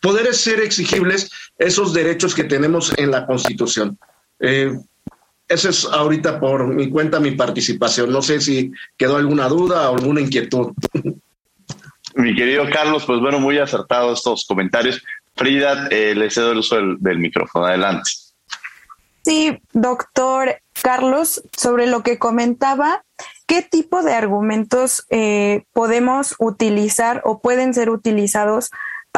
poder 0.00 0.34
ser 0.34 0.60
exigibles 0.60 1.30
esos 1.58 1.92
derechos 1.92 2.34
que 2.34 2.44
tenemos 2.44 2.92
en 2.96 3.10
la 3.10 3.26
Constitución. 3.26 3.98
Eh, 4.40 4.72
esa 5.48 5.68
es 5.68 5.84
ahorita 5.84 6.38
por 6.38 6.66
mi 6.68 6.88
cuenta 6.88 7.18
mi 7.20 7.32
participación. 7.32 8.12
No 8.12 8.22
sé 8.22 8.40
si 8.40 8.72
quedó 8.96 9.16
alguna 9.16 9.48
duda 9.48 9.90
o 9.90 9.96
alguna 9.96 10.20
inquietud. 10.20 10.72
Mi 12.14 12.34
querido 12.34 12.64
Carlos, 12.72 13.04
pues 13.04 13.20
bueno, 13.20 13.40
muy 13.40 13.58
acertados 13.58 14.18
estos 14.18 14.44
comentarios. 14.46 15.02
Frida, 15.36 15.88
eh, 15.90 16.14
le 16.14 16.30
cedo 16.30 16.52
el 16.52 16.58
uso 16.58 16.76
del, 16.98 17.18
micrófono. 17.18 17.66
Adelante. 17.66 18.10
Sí, 19.22 19.58
doctor 19.72 20.60
Carlos, 20.82 21.42
sobre 21.56 21.86
lo 21.86 22.02
que 22.02 22.18
comentaba, 22.18 23.04
¿qué 23.46 23.62
tipo 23.62 24.02
de 24.02 24.14
argumentos 24.14 25.06
eh, 25.10 25.64
podemos 25.72 26.34
utilizar 26.38 27.22
o 27.24 27.40
pueden 27.40 27.74
ser 27.74 27.90
utilizados 27.90 28.70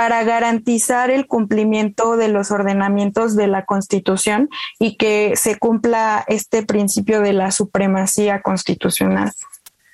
para 0.02 0.24
garantizar 0.24 1.12
el 1.12 1.28
cumplimiento 1.28 2.16
de 2.16 2.26
los 2.26 2.50
ordenamientos 2.50 3.36
de 3.36 3.46
la 3.46 3.64
Constitución 3.64 4.48
y 4.80 4.96
que 4.96 5.34
se 5.36 5.60
cumpla 5.60 6.24
este 6.26 6.64
principio 6.64 7.20
de 7.20 7.32
la 7.32 7.52
supremacía 7.52 8.42
constitucional. 8.42 9.30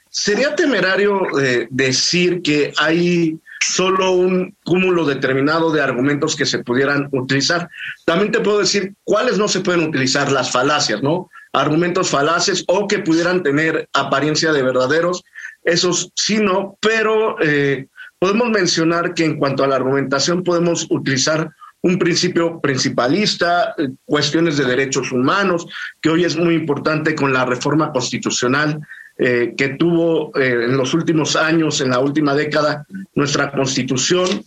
Sería 0.09 0.55
temerario 0.55 1.39
eh, 1.39 1.69
decir 1.71 2.41
que 2.41 2.73
hay 2.79 3.39
solo 3.61 4.13
un 4.13 4.57
cúmulo 4.65 5.05
determinado 5.05 5.71
de 5.73 5.83
argumentos 5.83 6.37
que 6.37 6.47
se 6.47 6.61
pudieran 6.61 7.11
utilizar. 7.13 7.69
También 8.07 8.33
te 8.33 8.41
puedo 8.41 8.61
decir 8.61 8.95
cuáles 9.05 9.37
no 9.37 9.47
se 9.47 9.61
pueden 9.61 9.87
utilizar, 9.87 10.33
las 10.33 10.51
falacias, 10.51 11.03
¿no? 11.03 11.29
Argumentos 11.53 12.09
falaces 12.09 12.65
o 12.67 12.89
que 12.89 13.01
pudieran 13.01 13.43
tener 13.43 13.91
apariencia 13.93 14.53
de 14.53 14.63
verdaderos, 14.63 15.23
esos 15.65 16.11
sí 16.15 16.39
no, 16.39 16.79
pero 16.81 17.37
eh, 17.43 17.89
podemos 18.19 18.51
mencionar 18.51 19.15
que 19.15 19.25
en 19.25 19.39
cuanto 19.39 19.65
a 19.65 19.67
la 19.67 19.77
argumentación 19.77 20.43
podemos 20.43 20.87
utilizar 20.91 21.51
un 21.81 21.99
principio 21.99 22.61
principalista, 22.61 23.75
eh, 23.79 23.91
cuestiones 24.05 24.57
de 24.57 24.65
derechos 24.65 25.13
humanos, 25.13 25.67
que 26.01 26.11
hoy 26.11 26.25
es 26.25 26.37
muy 26.37 26.55
importante 26.55 27.15
con 27.15 27.33
la 27.33 27.45
reforma 27.45 27.93
constitucional 27.93 28.81
eh, 29.17 29.55
que 29.57 29.71
tuvo 29.71 30.37
eh, 30.37 30.65
en 30.65 30.77
los 30.77 30.95
últimos 30.95 31.37
años, 31.37 31.81
en 31.81 31.91
la 31.91 32.01
última 32.01 32.35
década, 32.35 32.87
nuestra 33.15 33.53
constitución. 33.53 34.45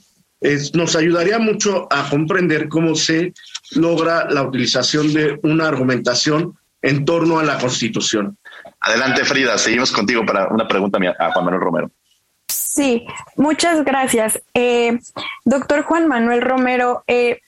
nos 0.73 0.95
ayudaría 0.95 1.39
mucho 1.39 1.87
a 1.89 2.09
comprender 2.09 2.67
cómo 2.67 2.95
se 2.95 3.33
logra 3.75 4.27
la 4.29 4.41
utilización 4.41 5.13
de 5.13 5.39
una 5.43 5.67
argumentación 5.67 6.57
en 6.81 7.05
torno 7.05 7.37
a 7.37 7.43
la 7.43 7.59
constitución. 7.59 8.37
Adelante, 8.79 9.23
Frida, 9.23 9.57
seguimos 9.57 9.91
contigo 9.91 10.25
para 10.25 10.47
una 10.47 10.67
pregunta 10.67 10.97
a 11.19 11.31
Juan 11.31 11.45
Manuel 11.45 11.63
Romero. 11.63 11.91
Sí, 12.73 13.05
muchas 13.35 13.83
gracias. 13.83 14.41
Eh, 14.53 14.97
doctor 15.43 15.81
Juan 15.81 16.07
Manuel 16.07 16.41
Romero, 16.41 17.03
eh, 17.05 17.41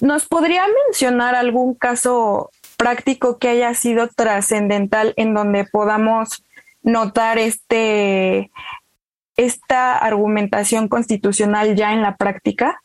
¿nos 0.00 0.24
podría 0.26 0.64
mencionar 0.86 1.34
algún 1.34 1.74
caso 1.74 2.50
práctico 2.78 3.36
que 3.36 3.50
haya 3.50 3.74
sido 3.74 4.08
trascendental 4.08 5.12
en 5.18 5.34
donde 5.34 5.66
podamos 5.66 6.42
notar 6.82 7.36
este 7.36 8.50
esta 9.36 9.98
argumentación 9.98 10.88
constitucional 10.88 11.76
ya 11.76 11.92
en 11.92 12.00
la 12.00 12.16
práctica? 12.16 12.80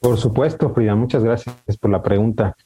Por 0.00 0.16
supuesto, 0.16 0.72
Frida, 0.72 0.94
muchas 0.94 1.22
gracias 1.22 1.56
por 1.78 1.90
la 1.90 2.02
pregunta. 2.02 2.56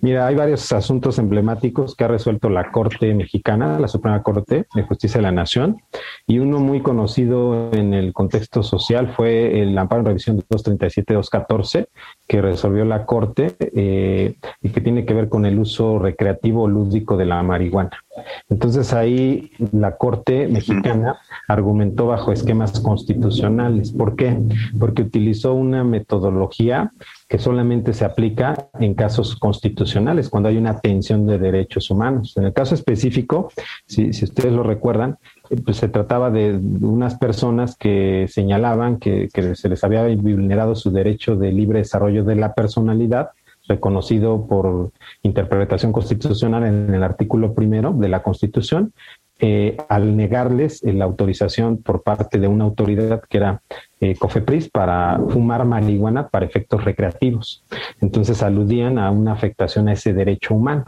Mira, 0.00 0.26
hay 0.26 0.34
varios 0.34 0.70
asuntos 0.72 1.18
emblemáticos 1.18 1.96
que 1.96 2.04
ha 2.04 2.08
resuelto 2.08 2.50
la 2.50 2.70
Corte 2.70 3.14
Mexicana, 3.14 3.78
la 3.78 3.88
Suprema 3.88 4.22
Corte 4.22 4.66
de 4.74 4.82
Justicia 4.82 5.18
de 5.18 5.22
la 5.22 5.32
Nación, 5.32 5.78
y 6.26 6.38
uno 6.38 6.60
muy 6.60 6.82
conocido 6.82 7.72
en 7.72 7.94
el 7.94 8.12
contexto 8.12 8.62
social 8.62 9.14
fue 9.16 9.62
el 9.62 9.76
amparo 9.78 10.00
en 10.00 10.06
revisión 10.06 10.36
de 10.36 10.44
237-214, 10.48 11.88
que 12.28 12.42
resolvió 12.42 12.84
la 12.84 13.06
Corte 13.06 13.56
eh, 13.58 14.36
y 14.60 14.68
que 14.68 14.80
tiene 14.80 15.06
que 15.06 15.14
ver 15.14 15.28
con 15.28 15.46
el 15.46 15.58
uso 15.58 15.98
recreativo 15.98 16.68
lúdico 16.68 17.16
de 17.16 17.26
la 17.26 17.42
marihuana. 17.42 17.98
Entonces 18.48 18.92
ahí 18.92 19.50
la 19.72 19.96
Corte 19.96 20.46
Mexicana 20.48 21.18
argumentó 21.48 22.06
bajo 22.06 22.32
esquemas 22.32 22.80
constitucionales. 22.80 23.92
¿Por 23.92 24.16
qué? 24.16 24.38
Porque 24.78 25.02
utilizó 25.02 25.54
una 25.54 25.84
metodología 25.84 26.92
que 27.28 27.38
solamente 27.38 27.92
se 27.92 28.04
aplica 28.04 28.68
en 28.78 28.94
casos 28.94 29.36
constitucionales, 29.36 30.28
cuando 30.28 30.48
hay 30.48 30.56
una 30.56 30.78
tensión 30.78 31.26
de 31.26 31.38
derechos 31.38 31.90
humanos. 31.90 32.36
En 32.36 32.44
el 32.44 32.52
caso 32.52 32.74
específico, 32.74 33.50
si, 33.86 34.10
ustedes 34.10 34.52
lo 34.52 34.62
recuerdan, 34.62 35.18
eh, 35.50 35.56
pues 35.64 35.78
se 35.78 35.88
trataba 35.88 36.30
de 36.30 36.54
unas 36.54 37.16
personas 37.16 37.76
que 37.76 38.26
señalaban 38.28 38.98
que, 38.98 39.28
que 39.32 39.56
se 39.56 39.68
les 39.68 39.82
había 39.82 40.06
vulnerado 40.16 40.76
su 40.76 40.92
derecho 40.92 41.36
de 41.36 41.50
libre 41.52 41.80
desarrollo 41.80 42.22
de 42.24 42.36
la 42.36 42.54
personalidad 42.54 43.30
reconocido 43.68 44.46
por 44.46 44.92
interpretación 45.22 45.92
constitucional 45.92 46.64
en 46.64 46.94
el 46.94 47.02
artículo 47.02 47.54
primero 47.54 47.92
de 47.92 48.08
la 48.08 48.22
Constitución 48.22 48.92
eh, 49.38 49.76
al 49.88 50.16
negarles 50.16 50.82
la 50.82 51.04
autorización 51.04 51.78
por 51.78 52.02
parte 52.02 52.38
de 52.38 52.48
una 52.48 52.64
autoridad 52.64 53.22
que 53.28 53.38
era 53.38 53.62
eh, 54.00 54.14
COFEPRIS 54.16 54.70
para 54.70 55.20
fumar 55.28 55.64
marihuana 55.64 56.28
para 56.28 56.46
efectos 56.46 56.84
recreativos. 56.84 57.64
Entonces 58.00 58.42
aludían 58.42 58.98
a 58.98 59.10
una 59.10 59.32
afectación 59.32 59.88
a 59.88 59.92
ese 59.92 60.12
derecho 60.12 60.54
humano. 60.54 60.86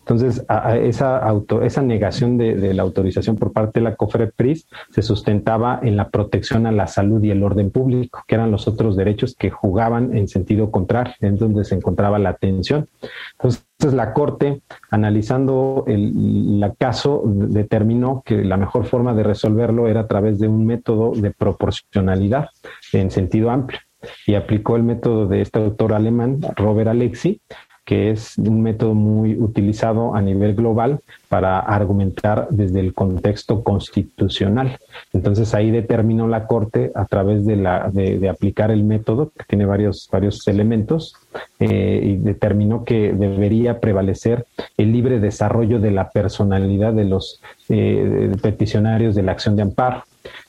Entonces, 0.00 0.46
esa, 0.82 1.18
auto, 1.18 1.62
esa 1.62 1.82
negación 1.82 2.38
de, 2.38 2.72
la 2.74 2.84
autorización 2.84 3.36
por 3.36 3.52
parte 3.52 3.80
de 3.80 3.84
la 3.84 3.96
COFEPRIS 3.96 4.68
se 4.90 5.02
sustentaba 5.02 5.80
en 5.82 5.96
la 5.96 6.10
protección 6.10 6.64
a 6.66 6.70
la 6.70 6.86
salud 6.86 7.20
y 7.24 7.32
el 7.32 7.42
orden 7.42 7.72
público, 7.72 8.22
que 8.28 8.36
eran 8.36 8.52
los 8.52 8.68
otros 8.68 8.96
derechos 8.96 9.34
que 9.34 9.50
jugaban 9.50 10.16
en 10.16 10.28
sentido 10.28 10.70
contrario, 10.70 11.14
en 11.22 11.36
donde 11.36 11.64
se 11.64 11.74
encontraba 11.74 12.20
la 12.20 12.28
atención. 12.28 12.88
Entonces, 13.32 13.65
la 13.84 14.12
Corte, 14.12 14.62
analizando 14.90 15.84
el, 15.86 16.62
el, 16.62 16.76
caso, 16.78 17.22
determinó 17.26 18.22
que 18.24 18.44
la 18.44 18.56
mejor 18.56 18.86
forma 18.86 19.14
de 19.14 19.22
resolverlo 19.22 19.88
era 19.88 20.00
a 20.00 20.06
través 20.06 20.38
de 20.38 20.48
un 20.48 20.66
método 20.66 21.12
de 21.12 21.30
proporcionalidad 21.30 22.48
en 22.92 23.10
sentido 23.10 23.50
amplio. 23.50 23.80
Y 24.26 24.34
aplicó 24.34 24.76
el 24.76 24.82
método 24.82 25.26
de 25.26 25.40
este 25.40 25.58
autor 25.58 25.92
alemán, 25.92 26.40
Robert 26.56 26.88
Alexi, 26.88 27.40
que 27.86 28.10
es 28.10 28.36
un 28.36 28.62
método 28.62 28.94
muy 28.94 29.36
utilizado 29.40 30.16
a 30.16 30.20
nivel 30.20 30.56
global 30.56 30.98
para 31.28 31.60
argumentar 31.60 32.48
desde 32.50 32.80
el 32.80 32.92
contexto 32.92 33.62
constitucional. 33.62 34.78
Entonces 35.12 35.54
ahí 35.54 35.70
determinó 35.70 36.26
la 36.26 36.48
Corte 36.48 36.90
a 36.96 37.04
través 37.04 37.46
de, 37.46 37.54
la, 37.54 37.88
de, 37.92 38.28
aplicar 38.28 38.72
el 38.72 38.82
método, 38.82 39.30
que 39.30 39.44
tiene 39.44 39.66
varios, 39.66 40.08
varios 40.10 40.46
elementos, 40.48 41.14
eh, 41.60 42.00
y 42.02 42.16
determinó 42.16 42.84
que 42.84 43.12
debería 43.12 43.78
prevalecer 43.78 44.46
el 44.76 44.90
libre 44.90 45.20
desarrollo 45.20 45.78
de 45.78 45.92
la 45.92 46.10
personalidad 46.10 46.92
de 46.92 47.04
los 47.04 47.40
eh, 47.68 48.32
peticionarios 48.42 49.14
de 49.14 49.22
la 49.22 49.32
acción 49.32 49.54
de 49.54 49.62
amparo 49.62 50.02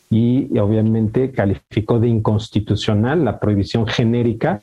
y 0.09 0.57
obviamente 0.57 1.31
calificó 1.31 1.99
de 1.99 2.07
inconstitucional 2.07 3.25
la 3.25 3.39
prohibición 3.39 3.85
genérica 3.87 4.61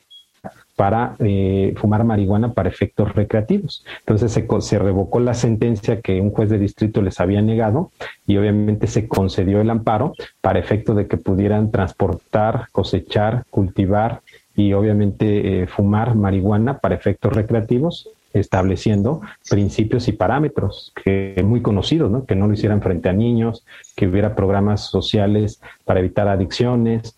para 0.75 1.15
eh, 1.19 1.73
fumar 1.77 2.03
marihuana 2.03 2.53
para 2.53 2.69
efectos 2.69 3.13
recreativos. 3.15 3.85
Entonces 3.99 4.31
se, 4.31 4.45
se, 4.59 4.79
revocó 4.79 5.19
la 5.19 5.33
sentencia 5.33 6.01
que 6.01 6.19
un 6.19 6.31
juez 6.31 6.49
de 6.49 6.59
distrito 6.59 7.01
les 7.01 7.19
había 7.19 7.41
negado 7.41 7.91
y 8.27 8.37
obviamente 8.37 8.87
se 8.87 9.07
concedió 9.07 9.61
el 9.61 9.69
amparo 9.69 10.13
para 10.41 10.59
efecto 10.59 10.93
de 10.93 11.07
que 11.07 11.17
pudieran 11.17 11.71
transportar, 11.71 12.67
cosechar, 12.71 13.45
cultivar 13.49 14.21
y 14.55 14.73
obviamente 14.73 15.63
eh, 15.63 15.67
fumar 15.67 16.15
marihuana 16.15 16.79
para 16.79 16.95
efectos 16.95 17.33
recreativos 17.33 18.09
estableciendo 18.33 19.21
principios 19.49 20.07
y 20.09 20.11
parámetros 20.11 20.91
que 21.03 21.41
muy 21.45 21.61
conocidos, 21.61 22.11
¿no? 22.11 22.25
que 22.25 22.35
no 22.35 22.47
lo 22.47 22.53
hicieran 22.53 22.81
frente 22.81 23.07
a 23.07 23.13
niños, 23.13 23.65
que 23.95 24.07
hubiera 24.07 24.35
programas 24.35 24.89
sociales 24.89 25.61
para 25.85 26.01
evitar 26.01 26.27
adicciones, 26.27 27.17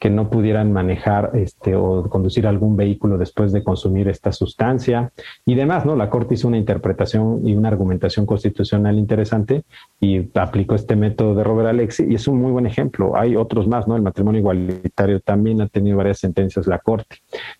que 0.00 0.08
no 0.08 0.30
pudieran 0.30 0.72
manejar 0.72 1.32
este, 1.34 1.76
o 1.76 2.08
conducir 2.08 2.46
algún 2.46 2.74
vehículo 2.74 3.18
después 3.18 3.52
de 3.52 3.62
consumir 3.62 4.08
esta 4.08 4.32
sustancia 4.32 5.12
y 5.44 5.54
demás, 5.54 5.84
¿no? 5.84 5.94
La 5.94 6.08
Corte 6.08 6.34
hizo 6.34 6.48
una 6.48 6.56
interpretación 6.56 7.46
y 7.46 7.54
una 7.54 7.68
argumentación 7.68 8.24
constitucional 8.24 8.98
interesante 8.98 9.62
y 10.00 10.30
aplicó 10.38 10.74
este 10.74 10.96
método 10.96 11.34
de 11.34 11.44
Robert 11.44 11.68
Alexi 11.68 12.06
y 12.08 12.14
es 12.14 12.26
un 12.26 12.40
muy 12.40 12.50
buen 12.50 12.66
ejemplo. 12.66 13.14
Hay 13.14 13.36
otros 13.36 13.68
más, 13.68 13.86
¿no? 13.86 13.94
El 13.94 14.00
matrimonio 14.00 14.40
igualitario 14.40 15.20
también 15.20 15.60
ha 15.60 15.68
tenido 15.68 15.98
varias 15.98 16.18
sentencias 16.18 16.66
la 16.66 16.78
Corte 16.78 17.16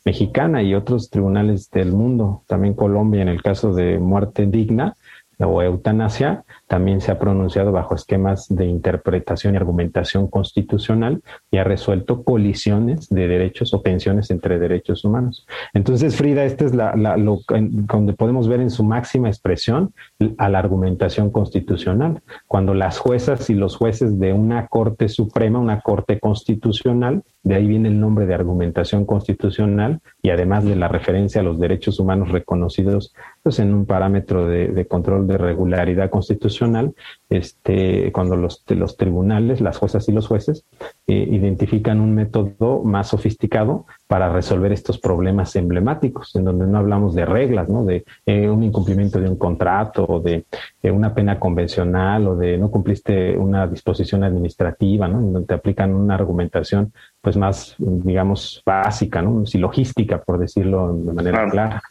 mexicana 0.06 0.62
y 0.62 0.74
otros 0.74 1.10
tribunales 1.10 1.70
del 1.70 1.92
mundo, 1.92 2.42
también 2.46 2.72
Colombia 2.72 3.20
en 3.20 3.28
el 3.28 3.42
caso 3.42 3.74
de 3.74 3.98
muerte 3.98 4.46
digna 4.46 4.94
o 5.40 5.62
eutanasia, 5.62 6.44
también 6.66 7.00
se 7.00 7.10
ha 7.10 7.18
pronunciado 7.18 7.72
bajo 7.72 7.94
esquemas 7.94 8.46
de 8.48 8.66
interpretación 8.66 9.54
y 9.54 9.56
argumentación 9.56 10.28
constitucional 10.28 11.22
y 11.50 11.58
ha 11.58 11.64
resuelto 11.64 12.22
colisiones 12.22 13.08
de 13.08 13.28
derechos 13.28 13.72
o 13.74 13.80
tensiones 13.80 14.30
entre 14.30 14.58
derechos 14.58 15.04
humanos. 15.04 15.46
Entonces, 15.72 16.16
Frida, 16.16 16.44
esta 16.44 16.64
es 16.64 16.74
la, 16.74 16.94
lo, 17.16 17.40
donde 17.48 18.12
podemos 18.12 18.48
ver 18.48 18.60
en 18.60 18.70
su 18.70 18.84
máxima 18.84 19.28
expresión 19.28 19.92
a 20.38 20.48
la 20.48 20.58
argumentación 20.58 21.30
constitucional, 21.30 22.22
cuando 22.46 22.74
las 22.74 22.98
juezas 22.98 23.50
y 23.50 23.54
los 23.54 23.76
jueces 23.76 24.18
de 24.18 24.32
una 24.32 24.66
Corte 24.66 25.08
Suprema, 25.08 25.58
una 25.58 25.80
Corte 25.80 26.20
Constitucional, 26.20 27.22
de 27.42 27.54
ahí 27.54 27.66
viene 27.66 27.88
el 27.88 27.98
nombre 27.98 28.26
de 28.26 28.34
argumentación 28.34 29.06
constitucional 29.06 30.00
y 30.22 30.30
además 30.30 30.64
de 30.64 30.76
la 30.76 30.88
referencia 30.88 31.40
a 31.40 31.44
los 31.44 31.58
derechos 31.58 31.98
humanos 31.98 32.30
reconocidos 32.30 33.14
pues, 33.42 33.58
en 33.58 33.72
un 33.72 33.86
parámetro 33.86 34.46
de, 34.46 34.86
control 34.86 35.26
de 35.26 35.38
regularidad 35.38 36.10
constitucional, 36.10 36.94
este, 37.28 38.12
cuando 38.12 38.36
los, 38.36 38.64
los 38.68 38.96
tribunales, 38.96 39.60
las 39.60 39.78
juezas 39.78 40.08
y 40.08 40.12
los 40.12 40.26
jueces 40.26 40.64
eh, 41.06 41.26
identifican 41.30 42.00
un 42.00 42.14
método 42.14 42.82
más 42.82 43.08
sofisticado 43.08 43.86
para 44.06 44.32
resolver 44.32 44.72
estos 44.72 44.98
problemas 44.98 45.54
emblemáticos, 45.56 46.34
en 46.36 46.44
donde 46.44 46.66
no 46.66 46.78
hablamos 46.78 47.14
de 47.14 47.24
reglas, 47.24 47.68
¿no? 47.68 47.84
de 47.84 48.04
eh, 48.26 48.48
un 48.48 48.62
incumplimiento 48.62 49.20
de 49.20 49.28
un 49.28 49.36
contrato 49.36 50.04
o 50.04 50.20
de, 50.20 50.44
una 50.82 51.14
pena 51.14 51.38
convencional 51.38 52.26
o 52.26 52.36
de 52.36 52.58
no 52.58 52.70
cumpliste 52.70 53.36
una 53.36 53.66
disposición 53.66 54.24
administrativa, 54.24 55.08
¿no? 55.08 55.20
donde 55.20 55.46
te 55.46 55.54
aplican 55.54 55.94
una 55.94 56.14
argumentación 56.14 56.92
pues 57.20 57.36
más, 57.36 57.74
digamos, 57.78 58.62
básica, 58.64 59.20
¿no? 59.20 59.44
logística, 59.54 60.22
por 60.22 60.38
decirlo 60.38 60.94
de 60.94 61.12
manera 61.12 61.48
clara. 61.50 61.82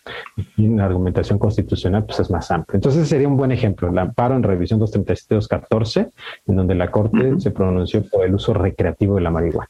Y 0.58 0.68
la 0.68 0.86
argumentación 0.86 1.38
constitucional 1.38 2.06
pues 2.06 2.20
es 2.20 2.32
más 2.32 2.50
amplia. 2.50 2.78
Entonces 2.78 3.08
sería 3.08 3.28
un 3.28 3.38
buen 3.38 3.52
ejemplo, 3.52 3.90
el 3.90 3.98
amparo 3.98 4.36
en 4.36 4.44
revisión 4.44 4.80
237-214, 4.80 6.12
en 6.48 6.56
donde 6.56 6.76
la 6.76 6.90
Corte 6.90 7.40
se 7.40 7.52
pronunció 7.52 8.04
por 8.10 8.26
el 8.26 8.34
uso 8.34 8.54
recreativo 8.54 9.16
de 9.16 9.22
la 9.22 9.30
marihuana. 9.30 9.70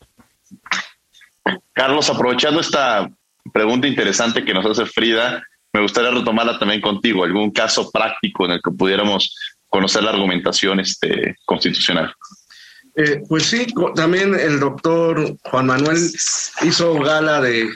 Carlos, 1.73 2.09
aprovechando 2.09 2.61
esta 2.61 3.09
pregunta 3.53 3.87
interesante 3.87 4.45
que 4.45 4.53
nos 4.53 4.65
hace 4.65 4.85
Frida, 4.85 5.43
me 5.73 5.81
gustaría 5.81 6.11
retomarla 6.11 6.57
también 6.57 6.81
contigo, 6.81 7.23
algún 7.23 7.51
caso 7.51 7.91
práctico 7.91 8.45
en 8.45 8.51
el 8.51 8.61
que 8.63 8.71
pudiéramos 8.71 9.35
conocer 9.67 10.03
la 10.03 10.11
argumentación 10.11 10.79
este, 10.79 11.35
constitucional. 11.45 12.13
Eh, 13.01 13.23
pues 13.29 13.45
sí, 13.45 13.65
también 13.95 14.35
el 14.35 14.59
doctor 14.59 15.37
Juan 15.43 15.67
Manuel 15.67 15.97
hizo 16.63 16.99
gala 16.99 17.39
de, 17.39 17.71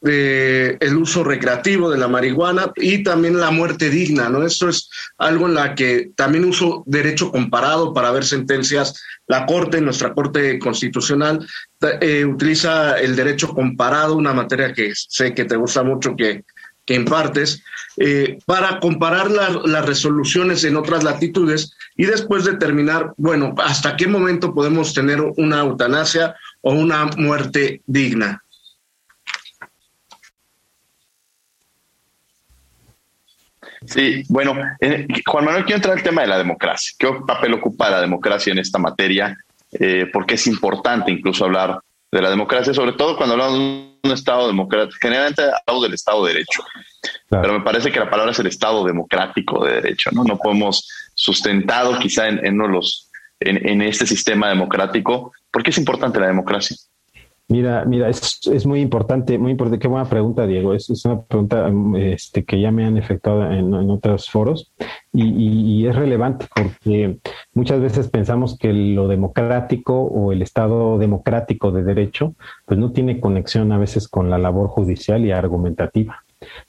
el 0.00 0.96
uso 0.96 1.24
recreativo 1.24 1.90
de 1.90 1.98
la 1.98 2.06
marihuana 2.06 2.70
y 2.76 3.02
también 3.02 3.40
la 3.40 3.50
muerte 3.50 3.90
digna, 3.90 4.28
¿no? 4.28 4.46
Esto 4.46 4.68
es 4.68 4.88
algo 5.18 5.48
en 5.48 5.54
la 5.54 5.74
que 5.74 6.12
también 6.14 6.44
uso 6.44 6.84
derecho 6.86 7.32
comparado 7.32 7.92
para 7.92 8.12
ver 8.12 8.24
sentencias. 8.24 9.02
La 9.26 9.44
Corte, 9.44 9.80
nuestra 9.80 10.14
Corte 10.14 10.56
Constitucional, 10.60 11.44
eh, 12.00 12.24
utiliza 12.24 13.00
el 13.00 13.16
derecho 13.16 13.48
comparado, 13.48 14.14
una 14.14 14.32
materia 14.32 14.72
que 14.72 14.92
sé 14.94 15.34
que 15.34 15.46
te 15.46 15.56
gusta 15.56 15.82
mucho 15.82 16.14
que, 16.14 16.44
que 16.84 16.94
impartes, 16.94 17.62
eh, 17.96 18.38
para 18.46 18.80
comparar 18.80 19.30
las 19.30 19.86
resoluciones 19.86 20.64
en 20.64 20.76
otras 20.76 21.04
latitudes 21.04 21.76
y 21.96 22.06
después 22.06 22.44
determinar, 22.44 23.12
bueno, 23.16 23.54
hasta 23.58 23.96
qué 23.96 24.06
momento 24.06 24.54
podemos 24.54 24.94
tener 24.94 25.20
una 25.36 25.60
eutanasia 25.60 26.34
o 26.62 26.72
una 26.72 27.06
muerte 27.16 27.82
digna. 27.86 28.42
Sí, 33.84 34.22
bueno, 34.28 34.54
eh, 34.80 35.06
Juan 35.26 35.44
Manuel, 35.44 35.64
quiero 35.64 35.78
entrar 35.78 35.96
al 35.96 36.04
tema 36.04 36.22
de 36.22 36.28
la 36.28 36.38
democracia. 36.38 36.94
¿Qué 36.98 37.08
papel 37.26 37.54
ocupa 37.54 37.90
la 37.90 38.00
democracia 38.00 38.52
en 38.52 38.58
esta 38.58 38.78
materia? 38.78 39.36
Eh, 39.72 40.06
porque 40.12 40.34
es 40.34 40.46
importante 40.46 41.10
incluso 41.10 41.44
hablar 41.44 41.80
de 42.12 42.22
la 42.22 42.30
democracia, 42.30 42.74
sobre 42.74 42.92
todo 42.92 43.16
cuando 43.16 43.32
hablamos 43.32 43.58
de 43.58 43.98
un 44.04 44.12
Estado 44.12 44.46
democrático. 44.46 44.98
Generalmente 45.00 45.42
hablamos 45.42 45.82
del 45.82 45.94
Estado 45.94 46.24
de 46.24 46.34
Derecho, 46.34 46.62
pero 47.28 47.54
me 47.54 47.64
parece 47.64 47.90
que 47.90 47.98
la 47.98 48.10
palabra 48.10 48.32
es 48.32 48.38
el 48.38 48.46
Estado 48.46 48.84
democrático 48.84 49.64
de 49.64 49.80
Derecho. 49.80 50.10
No, 50.12 50.22
no 50.22 50.36
podemos 50.36 50.86
sustentado 51.14 51.98
quizá 51.98 52.28
en, 52.28 52.44
en, 52.44 52.58
los, 52.58 53.10
en, 53.40 53.66
en 53.66 53.80
este 53.80 54.06
sistema 54.06 54.50
democrático. 54.50 55.32
¿Por 55.50 55.62
qué 55.62 55.70
es 55.70 55.78
importante 55.78 56.20
la 56.20 56.26
democracia? 56.26 56.76
Mira, 57.52 57.84
mira, 57.84 58.08
es, 58.08 58.40
es, 58.50 58.64
muy 58.64 58.80
importante, 58.80 59.36
muy 59.36 59.50
importante. 59.50 59.78
Qué 59.78 59.86
buena 59.86 60.08
pregunta, 60.08 60.46
Diego. 60.46 60.72
Es, 60.72 60.88
es 60.88 61.04
una 61.04 61.20
pregunta 61.20 61.70
este, 61.96 62.44
que 62.46 62.58
ya 62.58 62.70
me 62.70 62.86
han 62.86 62.96
efectuado 62.96 63.44
en, 63.52 63.74
en 63.74 63.90
otros 63.90 64.30
foros 64.30 64.72
y, 65.12 65.24
y, 65.82 65.86
es 65.86 65.94
relevante 65.94 66.46
porque 66.56 67.18
muchas 67.52 67.78
veces 67.82 68.08
pensamos 68.08 68.56
que 68.56 68.72
lo 68.72 69.06
democrático 69.06 70.00
o 70.00 70.32
el 70.32 70.40
Estado 70.40 70.96
democrático 70.96 71.72
de 71.72 71.82
derecho, 71.82 72.34
pues 72.64 72.80
no 72.80 72.92
tiene 72.92 73.20
conexión 73.20 73.70
a 73.72 73.76
veces 73.76 74.08
con 74.08 74.30
la 74.30 74.38
labor 74.38 74.68
judicial 74.68 75.22
y 75.26 75.32
argumentativa. 75.32 76.24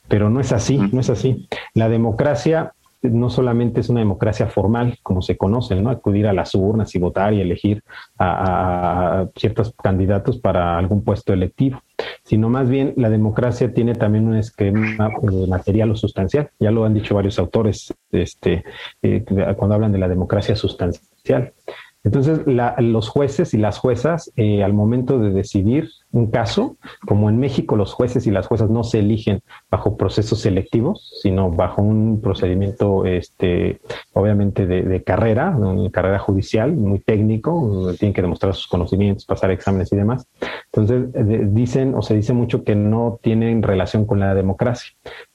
Pero 0.10 0.30
no 0.30 0.42
es 0.42 0.52
así, 0.52 0.78
no 0.92 1.00
es 1.00 1.10
así. 1.10 1.48
La 1.74 1.88
democracia 1.88 2.74
no 3.04 3.30
solamente 3.30 3.82
es 3.82 3.90
una 3.90 4.00
democracia 4.00 4.48
formal, 4.48 4.98
como 5.04 5.22
se 5.22 5.38
conoce, 5.38 5.76
¿no? 5.76 5.90
Acudir 5.90 6.28
a 6.28 6.34
las 6.34 6.56
urnas 6.56 6.96
y 6.96 7.00
votar 7.00 7.34
y 7.34 7.42
elegir 7.42 7.84
a, 8.18 9.28
ciertos 9.36 9.74
candidatos 9.82 10.40
para 10.40 10.78
algún 10.78 11.04
puesto 11.04 11.34
electivo, 11.34 11.82
sino 12.24 12.50
más 12.50 12.70
bien 12.70 12.94
la 12.96 13.10
democracia 13.10 13.74
tiene 13.74 13.94
también 13.94 14.28
un 14.28 14.38
esquema 14.38 15.10
eh, 15.22 15.48
material 15.48 15.92
o 15.92 15.96
sustancial. 15.96 16.50
Ya 16.60 16.72
lo 16.72 16.86
han 16.86 16.94
dicho 16.94 17.16
varios 17.16 17.38
autores 17.40 17.94
este, 18.12 18.64
eh, 19.02 19.24
cuando 19.58 19.76
hablan 19.76 19.92
de 19.92 20.00
la 20.00 20.08
democracia 20.08 20.56
sustancial. 20.56 21.54
Entonces, 22.04 22.42
los 22.80 23.08
jueces 23.08 23.54
y 23.54 23.58
las 23.58 23.78
juezas, 23.78 24.32
eh, 24.36 24.62
al 24.62 24.74
momento 24.74 25.20
de 25.20 25.32
decidir 25.32 25.90
un 26.14 26.28
caso, 26.28 26.78
como 27.08 27.30
en 27.30 27.40
México 27.40 27.76
los 27.76 27.92
jueces 27.92 28.28
y 28.28 28.32
las 28.32 28.46
juezas 28.48 28.70
no 28.70 28.84
se 28.84 29.00
eligen 29.00 29.42
bajo 29.70 29.98
procesos 29.98 30.40
selectivos, 30.40 31.12
sino 31.22 31.50
bajo 31.50 31.82
un 31.82 32.22
procedimiento, 32.22 33.06
este, 33.06 33.82
obviamente 34.14 34.68
de, 34.68 35.04
carrera, 35.04 35.50
una 35.50 35.90
carrera 35.90 36.20
judicial, 36.20 36.72
muy 36.74 37.00
técnico, 37.00 37.92
tienen 38.00 38.14
que 38.14 38.22
demostrar 38.22 38.54
sus 38.54 38.68
conocimientos, 38.68 39.26
pasar 39.26 39.50
exámenes 39.50 39.92
y 39.92 39.96
demás. 39.96 40.28
Entonces, 40.72 41.08
dicen 41.54 41.96
o 41.96 42.04
se 42.04 42.14
dice 42.14 42.34
mucho 42.34 42.64
que 42.64 42.76
no 42.76 43.20
tienen 43.22 43.64
relación 43.64 44.06
con 44.06 44.20
la 44.20 44.36
democracia 44.36 44.94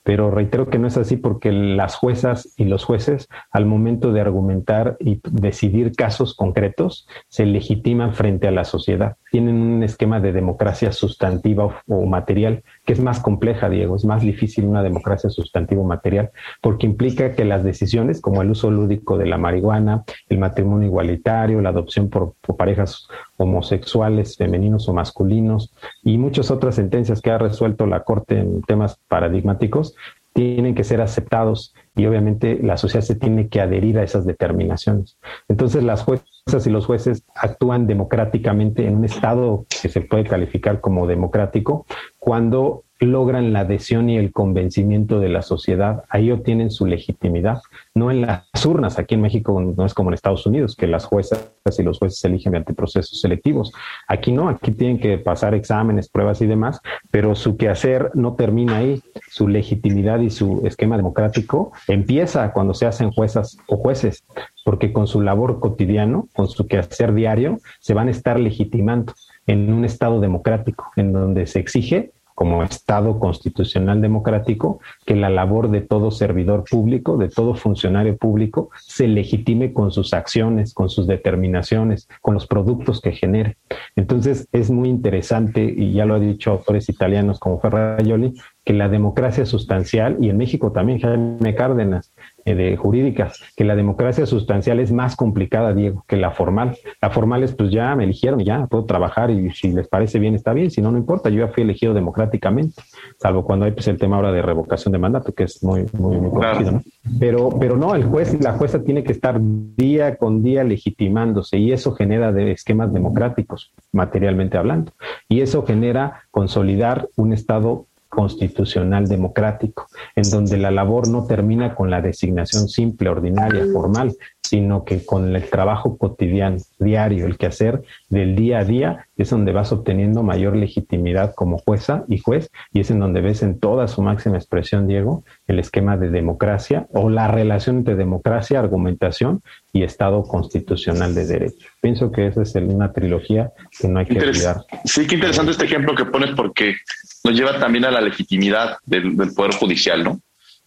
pero 0.08 0.30
reitero 0.30 0.70
que 0.70 0.78
no 0.78 0.86
es 0.88 0.96
así 0.96 1.18
porque 1.18 1.52
las 1.52 1.94
juezas 1.94 2.54
y 2.56 2.64
los 2.64 2.82
jueces 2.82 3.28
al 3.50 3.66
momento 3.66 4.10
de 4.10 4.22
argumentar 4.22 4.96
y 5.00 5.20
decidir 5.30 5.92
casos 5.92 6.34
concretos 6.34 7.06
se 7.28 7.44
legitiman 7.44 8.14
frente 8.14 8.48
a 8.48 8.50
la 8.50 8.64
sociedad. 8.64 9.18
Tienen 9.30 9.56
un 9.56 9.82
esquema 9.82 10.18
de 10.18 10.32
democracia 10.32 10.67
sustantiva 10.74 11.82
o, 11.86 12.06
material 12.06 12.62
que 12.84 12.92
es 12.92 13.00
más 13.00 13.20
compleja, 13.20 13.68
Diego, 13.68 13.96
es 13.96 14.04
más 14.04 14.22
difícil 14.22 14.64
una 14.64 14.82
democracia 14.82 15.30
sustantiva 15.30 15.82
o 15.82 15.84
material 15.84 16.30
porque 16.60 16.86
implica 16.86 17.34
que 17.34 17.44
las 17.44 17.64
decisiones 17.64 18.20
como 18.20 18.42
el 18.42 18.50
uso 18.50 18.70
lúdico 18.70 19.18
de 19.18 19.26
la 19.26 19.38
marihuana, 19.38 20.04
el 20.28 20.38
matrimonio 20.38 20.88
igualitario, 20.88 21.60
la 21.60 21.70
adopción 21.70 22.08
por, 22.08 22.34
por 22.40 22.56
parejas 22.56 23.08
homosexuales, 23.36 24.36
femeninos 24.36 24.88
o 24.88 24.92
masculinos 24.92 25.72
y 26.02 26.18
muchas 26.18 26.50
otras 26.50 26.74
sentencias 26.74 27.20
que 27.20 27.30
ha 27.30 27.38
resuelto 27.38 27.86
la 27.86 28.04
Corte 28.04 28.38
en 28.38 28.62
temas 28.62 28.98
paradigmáticos 29.08 29.94
tienen 30.32 30.74
que 30.74 30.84
ser 30.84 31.00
aceptados 31.00 31.74
y 31.98 32.06
obviamente 32.06 32.58
la 32.62 32.76
sociedad 32.76 33.04
se 33.04 33.16
tiene 33.16 33.48
que 33.48 33.60
adherir 33.60 33.98
a 33.98 34.04
esas 34.04 34.24
determinaciones. 34.24 35.18
Entonces 35.48 35.82
las 35.82 36.04
juezas 36.04 36.66
y 36.66 36.70
los 36.70 36.86
jueces 36.86 37.24
actúan 37.34 37.86
democráticamente 37.86 38.86
en 38.86 38.96
un 38.96 39.04
estado 39.04 39.66
que 39.68 39.88
se 39.88 40.00
puede 40.00 40.24
calificar 40.24 40.80
como 40.80 41.08
democrático 41.08 41.86
cuando 42.18 42.84
logran 43.06 43.52
la 43.52 43.60
adhesión 43.60 44.10
y 44.10 44.16
el 44.16 44.32
convencimiento 44.32 45.20
de 45.20 45.28
la 45.28 45.42
sociedad, 45.42 46.04
ahí 46.08 46.30
obtienen 46.30 46.70
su 46.70 46.86
legitimidad, 46.86 47.62
no 47.94 48.10
en 48.10 48.22
las 48.22 48.44
urnas. 48.64 48.98
Aquí 48.98 49.14
en 49.14 49.20
México 49.20 49.60
no 49.60 49.86
es 49.86 49.94
como 49.94 50.10
en 50.10 50.14
Estados 50.14 50.46
Unidos, 50.46 50.74
que 50.74 50.86
las 50.86 51.04
juezas 51.04 51.52
y 51.78 51.82
los 51.82 51.98
jueces 51.98 52.24
eligen 52.24 52.52
mediante 52.52 52.74
procesos 52.74 53.20
selectivos. 53.20 53.72
Aquí 54.06 54.32
no, 54.32 54.48
aquí 54.48 54.72
tienen 54.72 54.98
que 54.98 55.18
pasar 55.18 55.54
exámenes, 55.54 56.08
pruebas 56.08 56.40
y 56.40 56.46
demás, 56.46 56.80
pero 57.10 57.34
su 57.34 57.56
quehacer 57.56 58.10
no 58.14 58.34
termina 58.34 58.78
ahí. 58.78 59.02
Su 59.28 59.48
legitimidad 59.48 60.20
y 60.20 60.30
su 60.30 60.62
esquema 60.66 60.96
democrático 60.96 61.72
empieza 61.86 62.52
cuando 62.52 62.74
se 62.74 62.86
hacen 62.86 63.10
juezas 63.10 63.58
o 63.66 63.76
jueces, 63.76 64.24
porque 64.64 64.92
con 64.92 65.06
su 65.06 65.20
labor 65.20 65.60
cotidiano, 65.60 66.28
con 66.34 66.48
su 66.48 66.66
quehacer 66.66 67.12
diario, 67.14 67.58
se 67.80 67.94
van 67.94 68.08
a 68.08 68.12
estar 68.12 68.40
legitimando 68.40 69.12
en 69.46 69.72
un 69.72 69.84
Estado 69.84 70.20
democrático, 70.20 70.90
en 70.96 71.12
donde 71.12 71.46
se 71.46 71.58
exige 71.58 72.12
como 72.38 72.62
Estado 72.62 73.18
constitucional 73.18 74.00
democrático, 74.00 74.78
que 75.04 75.16
la 75.16 75.28
labor 75.28 75.72
de 75.72 75.80
todo 75.80 76.12
servidor 76.12 76.62
público, 76.70 77.16
de 77.16 77.28
todo 77.28 77.56
funcionario 77.56 78.16
público, 78.16 78.70
se 78.76 79.08
legitime 79.08 79.72
con 79.72 79.90
sus 79.90 80.14
acciones, 80.14 80.72
con 80.72 80.88
sus 80.88 81.08
determinaciones, 81.08 82.06
con 82.20 82.34
los 82.34 82.46
productos 82.46 83.00
que 83.00 83.10
genere. 83.10 83.56
Entonces 83.96 84.46
es 84.52 84.70
muy 84.70 84.88
interesante, 84.88 85.64
y 85.64 85.92
ya 85.92 86.04
lo 86.04 86.14
ha 86.14 86.20
dicho 86.20 86.52
autores 86.52 86.88
italianos 86.88 87.40
como 87.40 87.58
Ferraioli, 87.58 88.34
que 88.68 88.74
la 88.74 88.90
democracia 88.90 89.46
sustancial, 89.46 90.18
y 90.20 90.28
en 90.28 90.36
México 90.36 90.72
también 90.72 91.00
Jaime 91.00 91.54
Cárdenas, 91.54 92.12
eh, 92.44 92.54
de 92.54 92.76
jurídicas, 92.76 93.40
que 93.56 93.64
la 93.64 93.74
democracia 93.74 94.26
sustancial 94.26 94.78
es 94.78 94.92
más 94.92 95.16
complicada, 95.16 95.72
Diego, 95.72 96.04
que 96.06 96.18
la 96.18 96.32
formal. 96.32 96.76
La 97.00 97.08
formal 97.08 97.42
es, 97.42 97.54
pues 97.54 97.70
ya 97.70 97.96
me 97.96 98.04
eligieron 98.04 98.40
ya 98.40 98.66
puedo 98.66 98.84
trabajar 98.84 99.30
y 99.30 99.50
si 99.52 99.72
les 99.72 99.88
parece 99.88 100.18
bien 100.18 100.34
está 100.34 100.52
bien, 100.52 100.70
si 100.70 100.82
no, 100.82 100.92
no 100.92 100.98
importa, 100.98 101.30
yo 101.30 101.46
ya 101.46 101.48
fui 101.48 101.62
elegido 101.62 101.94
democráticamente, 101.94 102.82
salvo 103.18 103.42
cuando 103.42 103.64
hay 103.64 103.72
pues 103.72 103.88
el 103.88 103.96
tema 103.96 104.16
ahora 104.16 104.32
de 104.32 104.42
revocación 104.42 104.92
de 104.92 104.98
mandato, 104.98 105.32
que 105.32 105.44
es 105.44 105.62
muy, 105.62 105.86
muy, 105.94 106.18
muy 106.18 106.30
conocido, 106.30 106.72
¿no? 106.72 106.82
Pero, 107.18 107.48
pero 107.58 107.78
no, 107.78 107.94
el 107.94 108.04
juez 108.04 108.34
y 108.34 108.38
la 108.38 108.52
jueza 108.52 108.82
tiene 108.82 109.02
que 109.02 109.12
estar 109.12 109.40
día 109.40 110.16
con 110.16 110.42
día 110.42 110.62
legitimándose 110.62 111.56
y 111.56 111.72
eso 111.72 111.94
genera 111.94 112.32
de 112.32 112.52
esquemas 112.52 112.92
democráticos, 112.92 113.72
materialmente 113.92 114.58
hablando. 114.58 114.92
Y 115.26 115.40
eso 115.40 115.64
genera 115.64 116.24
consolidar 116.30 117.08
un 117.16 117.32
Estado 117.32 117.86
constitucional 118.08 119.06
democrático, 119.06 119.86
en 120.16 120.28
donde 120.30 120.56
la 120.56 120.70
labor 120.70 121.08
no 121.08 121.26
termina 121.26 121.74
con 121.74 121.90
la 121.90 122.00
designación 122.00 122.68
simple, 122.68 123.08
ordinaria, 123.08 123.66
formal, 123.72 124.16
sino 124.48 124.84
que 124.84 125.04
con 125.04 125.36
el 125.36 125.44
trabajo 125.50 125.98
cotidiano, 125.98 126.56
diario, 126.78 127.26
el 127.26 127.36
quehacer 127.36 127.82
del 128.08 128.34
día 128.34 128.60
a 128.60 128.64
día, 128.64 129.06
es 129.18 129.28
donde 129.28 129.52
vas 129.52 129.72
obteniendo 129.72 130.22
mayor 130.22 130.56
legitimidad 130.56 131.34
como 131.34 131.58
jueza 131.58 132.04
y 132.08 132.16
juez, 132.16 132.50
y 132.72 132.80
es 132.80 132.90
en 132.90 132.98
donde 132.98 133.20
ves 133.20 133.42
en 133.42 133.60
toda 133.60 133.88
su 133.88 134.00
máxima 134.00 134.38
expresión, 134.38 134.88
Diego, 134.88 135.22
el 135.46 135.58
esquema 135.58 135.98
de 135.98 136.08
democracia 136.08 136.86
o 136.94 137.10
la 137.10 137.28
relación 137.28 137.78
entre 137.78 137.94
democracia, 137.94 138.58
argumentación 138.58 139.42
y 139.70 139.82
Estado 139.82 140.22
constitucional 140.22 141.14
de 141.14 141.26
derecho. 141.26 141.68
Pienso 141.82 142.10
que 142.10 142.28
esa 142.28 142.40
es 142.40 142.54
una 142.54 142.90
trilogía 142.94 143.52
que 143.78 143.86
no 143.86 143.98
hay 143.98 144.06
que 144.06 144.18
olvidar. 144.18 144.64
Sí, 144.86 145.06
qué 145.06 145.16
interesante 145.16 145.50
este 145.50 145.66
ejemplo 145.66 145.94
que 145.94 146.06
pones 146.06 146.30
porque 146.30 146.74
nos 147.22 147.34
lleva 147.34 147.58
también 147.58 147.84
a 147.84 147.90
la 147.90 148.00
legitimidad 148.00 148.78
del, 148.86 149.14
Poder 149.36 149.52
Judicial, 149.52 150.04
¿no? 150.04 150.22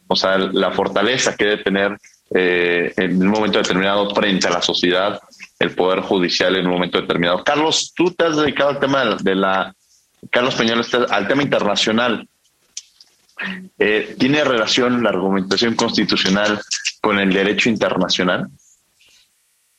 O 0.05 0.15
sea, 0.15 0.37
la 0.37 0.69
fortaleza 0.69 1.35
que 1.35 1.45
debe 1.45 1.63
tener 1.63 1.97
eh, 2.33 2.93
en 2.97 3.21
un 3.21 3.29
momento 3.29 3.57
determinado 3.57 4.13
frente 4.15 4.47
a 4.47 4.51
la 4.51 4.61
sociedad 4.61 5.19
el 5.59 5.75
Poder 5.75 6.01
Judicial 6.01 6.55
en 6.55 6.65
un 6.65 6.73
momento 6.73 6.99
determinado. 6.99 7.43
Carlos, 7.43 7.93
tú 7.95 8.11
te 8.11 8.25
has 8.25 8.37
dedicado 8.37 8.71
al 8.71 8.79
tema 8.79 9.15
de 9.21 9.35
la, 9.35 9.75
Carlos 10.29 10.55
Peñal, 10.55 10.83
al 11.09 11.27
tema 11.27 11.43
internacional. 11.43 12.27
Eh, 13.77 14.15
¿Tiene 14.17 14.43
relación 14.43 15.03
la 15.03 15.09
argumentación 15.09 15.75
constitucional 15.75 16.59
con 17.01 17.19
el 17.19 17.33
derecho 17.33 17.69
internacional? 17.69 18.47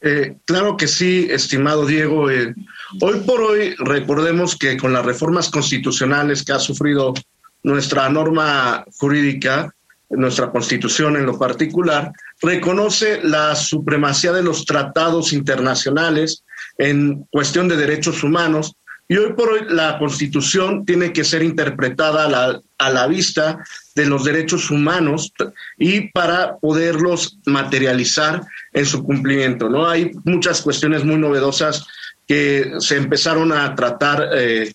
Eh, 0.00 0.38
claro 0.44 0.76
que 0.76 0.88
sí, 0.88 1.28
estimado 1.30 1.86
Diego. 1.86 2.28
Eh, 2.28 2.54
hoy 3.00 3.20
por 3.20 3.40
hoy 3.40 3.74
recordemos 3.78 4.56
que 4.56 4.76
con 4.76 4.92
las 4.92 5.04
reformas 5.04 5.48
constitucionales 5.48 6.44
que 6.44 6.52
ha 6.52 6.58
sufrido 6.58 7.14
nuestra 7.62 8.08
norma 8.08 8.84
jurídica, 8.98 9.72
nuestra 10.12 10.50
constitución 10.50 11.16
en 11.16 11.26
lo 11.26 11.38
particular, 11.38 12.12
reconoce 12.40 13.20
la 13.22 13.54
supremacía 13.54 14.32
de 14.32 14.42
los 14.42 14.64
tratados 14.64 15.32
internacionales 15.32 16.44
en 16.78 17.26
cuestión 17.30 17.68
de 17.68 17.76
derechos 17.76 18.22
humanos 18.22 18.74
y 19.08 19.16
hoy 19.16 19.34
por 19.34 19.50
hoy 19.50 19.60
la 19.68 19.98
constitución 19.98 20.86
tiene 20.86 21.12
que 21.12 21.24
ser 21.24 21.42
interpretada 21.42 22.24
a 22.24 22.30
la, 22.30 22.60
a 22.78 22.90
la 22.90 23.06
vista 23.06 23.58
de 23.94 24.06
los 24.06 24.24
derechos 24.24 24.70
humanos 24.70 25.32
y 25.76 26.10
para 26.12 26.56
poderlos 26.56 27.38
materializar 27.44 28.42
en 28.72 28.86
su 28.86 29.02
cumplimiento. 29.04 29.68
¿no? 29.68 29.86
Hay 29.86 30.12
muchas 30.24 30.62
cuestiones 30.62 31.04
muy 31.04 31.16
novedosas 31.16 31.86
que 32.26 32.72
se 32.78 32.96
empezaron 32.96 33.52
a 33.52 33.74
tratar 33.74 34.30
eh, 34.34 34.72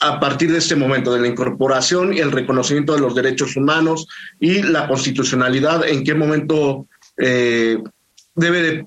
a 0.00 0.20
partir 0.20 0.52
de 0.52 0.58
este 0.58 0.76
momento, 0.76 1.12
de 1.12 1.20
la 1.20 1.28
incorporación 1.28 2.12
y 2.12 2.18
el 2.18 2.30
reconocimiento 2.30 2.94
de 2.94 3.00
los 3.00 3.14
derechos 3.14 3.56
humanos 3.56 4.06
y 4.38 4.62
la 4.62 4.86
constitucionalidad, 4.86 5.88
en 5.88 6.04
qué 6.04 6.14
momento 6.14 6.86
eh, 7.16 7.78
debe 8.34 8.86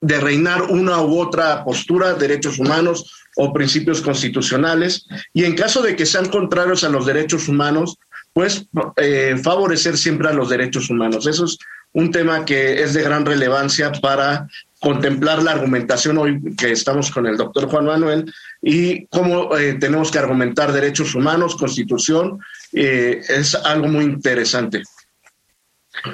de, 0.00 0.18
reinar 0.20 0.62
una 0.64 1.00
u 1.00 1.18
otra 1.18 1.64
postura, 1.64 2.14
derechos 2.14 2.58
humanos 2.58 3.12
o 3.36 3.52
principios 3.52 4.00
constitucionales, 4.00 5.06
y 5.32 5.44
en 5.44 5.56
caso 5.56 5.82
de 5.82 5.96
que 5.96 6.06
sean 6.06 6.28
contrarios 6.28 6.84
a 6.84 6.88
los 6.88 7.06
derechos 7.06 7.48
humanos, 7.48 7.96
pues 8.32 8.66
eh, 8.96 9.36
favorecer 9.42 9.96
siempre 9.96 10.28
a 10.28 10.32
los 10.32 10.50
derechos 10.50 10.90
humanos. 10.90 11.26
Eso 11.26 11.46
es 11.46 11.58
un 11.92 12.10
tema 12.10 12.44
que 12.44 12.82
es 12.82 12.94
de 12.94 13.02
gran 13.02 13.24
relevancia 13.24 13.90
para 13.92 14.46
contemplar 14.80 15.42
la 15.42 15.52
argumentación 15.52 16.18
hoy 16.18 16.40
que 16.56 16.72
estamos 16.72 17.10
con 17.10 17.26
el 17.26 17.36
doctor 17.36 17.68
Juan 17.68 17.86
Manuel 17.86 18.32
y 18.62 19.06
cómo 19.06 19.56
eh, 19.56 19.74
tenemos 19.74 20.10
que 20.10 20.18
argumentar 20.18 20.72
derechos 20.72 21.14
humanos, 21.14 21.56
constitución, 21.56 22.40
eh, 22.72 23.20
es 23.28 23.54
algo 23.54 23.88
muy 23.88 24.04
interesante. 24.04 24.82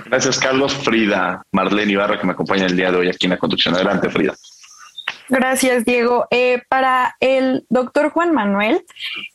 Gracias, 0.06 0.38
Carlos. 0.38 0.74
Frida, 0.74 1.42
Marlene 1.52 1.92
Ibarra, 1.92 2.18
que 2.18 2.26
me 2.26 2.32
acompaña 2.32 2.66
el 2.66 2.76
día 2.76 2.90
de 2.90 2.98
hoy 2.98 3.08
aquí 3.08 3.26
en 3.26 3.30
la 3.30 3.38
conducción. 3.38 3.74
Adelante, 3.74 4.08
Frida. 4.08 4.34
Gracias, 5.28 5.84
Diego. 5.84 6.26
Eh, 6.30 6.62
para 6.68 7.16
el 7.20 7.64
doctor 7.70 8.10
Juan 8.10 8.32
Manuel, 8.32 8.84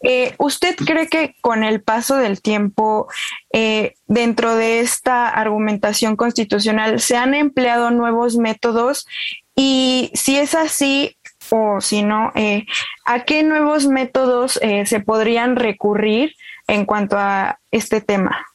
eh, 0.04 0.36
¿usted 0.38 0.76
cree 0.76 1.08
que 1.08 1.36
con 1.42 1.64
el 1.64 1.82
paso 1.82 2.18
del 2.18 2.42
tiempo, 2.42 3.08
eh, 3.54 3.96
dentro 4.08 4.56
de 4.56 4.82
esta 4.82 5.30
argumentación 5.30 6.16
constitucional, 6.16 7.00
se 7.00 7.18
han 7.18 7.34
empleado 7.34 7.92
nuevos 7.92 8.38
métodos? 8.38 9.08
Y 9.56 10.12
si 10.14 10.38
es 10.38 10.56
así, 10.56 11.18
o 11.52 11.82
si 11.82 12.04
no, 12.04 12.32
eh, 12.36 12.66
¿a 13.06 13.24
qué 13.26 13.44
nuevos 13.44 13.88
métodos 13.88 14.60
eh, 14.62 14.86
se 14.86 15.00
podrían 15.00 15.56
recurrir 15.56 16.36
en 16.68 16.86
cuanto 16.86 17.18
a 17.18 17.60
este 17.72 18.02
tema? 18.02 18.46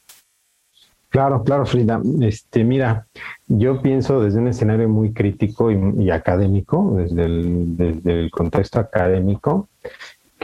Claro, 1.15 1.45
claro, 1.45 1.65
Frida. 1.65 2.01
Este, 2.19 2.65
mira, 2.65 3.07
yo 3.47 3.81
pienso 3.81 4.19
desde 4.19 4.37
un 4.37 4.49
escenario 4.49 4.89
muy 4.89 5.13
crítico 5.13 5.71
y, 5.71 6.11
académico, 6.11 6.97
desde 6.97 7.23
el 7.23 8.29
contexto 8.31 8.81
académico, 8.81 9.69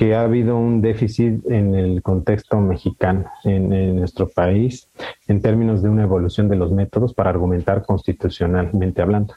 que 0.02 0.16
ha 0.16 0.24
habido 0.24 0.58
un 0.58 0.82
déficit 0.82 1.46
en 1.46 1.76
el 1.76 2.02
contexto 2.02 2.60
mexicano, 2.60 3.26
en, 3.44 3.96
nuestro 3.96 4.28
país, 4.28 4.90
en 5.28 5.44
términos 5.44 5.84
de 5.84 5.90
una 5.90 6.02
evolución 6.02 6.50
de 6.50 6.56
los 6.56 6.72
métodos 6.72 7.14
para 7.14 7.30
argumentar 7.30 7.86
constitucionalmente 7.86 9.04
hablando, 9.04 9.36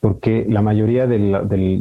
porque 0.00 0.46
la 0.48 0.62
mayoría 0.62 1.06
de, 1.06 1.18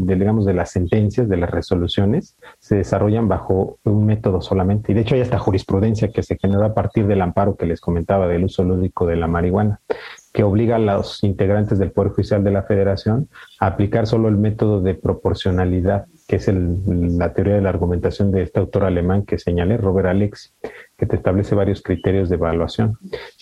digamos, 0.06 0.46
de 0.46 0.54
las 0.54 0.70
sentencias, 0.70 1.30
de 1.30 1.38
las 1.38 1.50
resoluciones, 1.50 2.36
se 2.60 2.76
desarrollan 2.76 3.30
bajo 3.30 3.80
un 3.86 4.06
método 4.06 4.42
solamente. 4.42 4.92
Y 4.92 4.96
de 4.96 5.02
hecho 5.04 5.16
hay 5.16 5.22
esta 5.22 5.40
jurisprudencia 5.40 6.10
que 6.10 6.22
se 6.22 6.38
generó 6.38 6.66
a 6.66 6.74
partir 6.74 7.08
del 7.08 7.22
amparo 7.22 7.56
que 7.56 7.66
les 7.66 7.80
comentaba 7.80 8.28
del 8.28 8.44
uso 8.44 8.66
lúdico 8.66 9.08
de 9.08 9.16
la 9.16 9.28
marihuana 9.28 9.80
que 10.36 10.44
obliga 10.44 10.76
a 10.76 10.80
los 10.80 11.24
integrantes 11.24 11.80
del 11.80 11.92
Poder 11.92 12.12
Judicial 12.12 12.44
de 12.44 12.52
la 12.52 12.64
Federación 12.64 13.30
a 13.62 13.68
aplicar 13.68 14.06
solo 14.06 14.28
el 14.28 14.36
método 14.36 14.82
de 14.82 14.94
proporcionalidad 14.94 16.08
que 16.28 16.36
es 16.38 16.48
la 16.48 17.34
teoría 17.34 17.56
de 17.56 17.62
la 17.62 17.70
argumentación 17.70 18.32
de 18.32 18.42
este 18.42 18.60
autor 18.60 18.84
alemán 18.84 19.24
que 19.24 19.38
señalé, 19.38 19.78
Robert 19.78 20.08
Alex, 20.08 20.54
que 20.98 21.06
te 21.06 21.16
establece 21.16 21.56
varios 21.56 21.82
criterios 21.82 22.30
de 22.30 22.36
evaluación. 22.36 22.98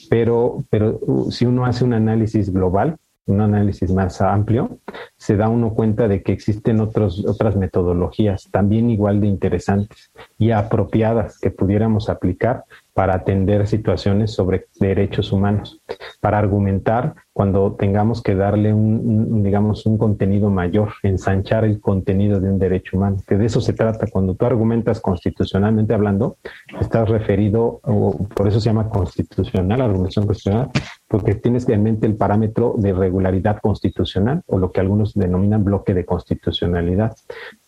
Pero, 0.09 0.65
pero 0.69 0.99
uh, 1.01 1.31
si 1.31 1.45
uno 1.45 1.65
hace 1.65 1.83
un 1.83 1.93
análisis 1.93 2.51
global, 2.51 2.97
un 3.25 3.41
análisis 3.41 3.89
más 3.91 4.21
amplio, 4.21 4.79
se 5.17 5.37
da 5.37 5.47
uno 5.47 5.73
cuenta 5.73 6.09
de 6.09 6.21
que 6.21 6.33
existen 6.33 6.81
otros, 6.81 7.25
otras 7.25 7.55
metodologías 7.55 8.49
también 8.51 8.89
igual 8.89 9.21
de 9.21 9.27
interesantes 9.27 10.11
y 10.37 10.51
apropiadas 10.51 11.39
que 11.39 11.49
pudiéramos 11.49 12.09
aplicar 12.09 12.65
para 12.93 13.15
atender 13.15 13.67
situaciones 13.67 14.31
sobre 14.31 14.67
derechos 14.79 15.31
humanos, 15.31 15.81
para 16.21 16.37
argumentar 16.37 17.15
cuando 17.33 17.73
tengamos 17.73 18.21
que 18.21 18.35
darle 18.35 18.71
un, 18.73 19.41
digamos, 19.41 19.87
un 19.87 19.97
contenido 19.97 20.51
mayor, 20.51 20.89
ensanchar 21.01 21.65
el 21.65 21.81
contenido 21.81 22.39
de 22.39 22.49
un 22.49 22.59
derecho 22.59 22.95
humano, 22.95 23.17
que 23.27 23.35
de 23.35 23.47
eso 23.47 23.59
se 23.59 23.73
trata. 23.73 24.05
Cuando 24.11 24.35
tú 24.35 24.45
argumentas 24.45 25.01
constitucionalmente 25.01 25.95
hablando, 25.95 26.37
estás 26.79 27.09
referido, 27.09 27.79
o 27.83 28.27
por 28.35 28.47
eso 28.47 28.59
se 28.59 28.69
llama 28.69 28.89
constitucional, 28.89 29.81
argumentación 29.81 30.27
constitucional, 30.27 30.69
porque 31.07 31.33
tienes 31.33 31.67
en 31.69 31.81
mente 31.81 32.05
el 32.05 32.15
parámetro 32.15 32.75
de 32.77 32.93
regularidad 32.93 33.59
constitucional, 33.59 34.43
o 34.45 34.59
lo 34.59 34.71
que 34.71 34.81
algunos 34.81 35.15
denominan 35.15 35.63
bloque 35.63 35.95
de 35.95 36.05
constitucionalidad. 36.05 37.15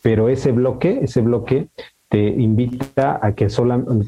Pero 0.04 0.30
ese 0.30 0.52
bloque, 0.52 1.00
ese 1.02 1.22
bloque 1.22 1.70
te 2.08 2.20
invita 2.20 3.20
a 3.22 3.34
que, 3.34 3.48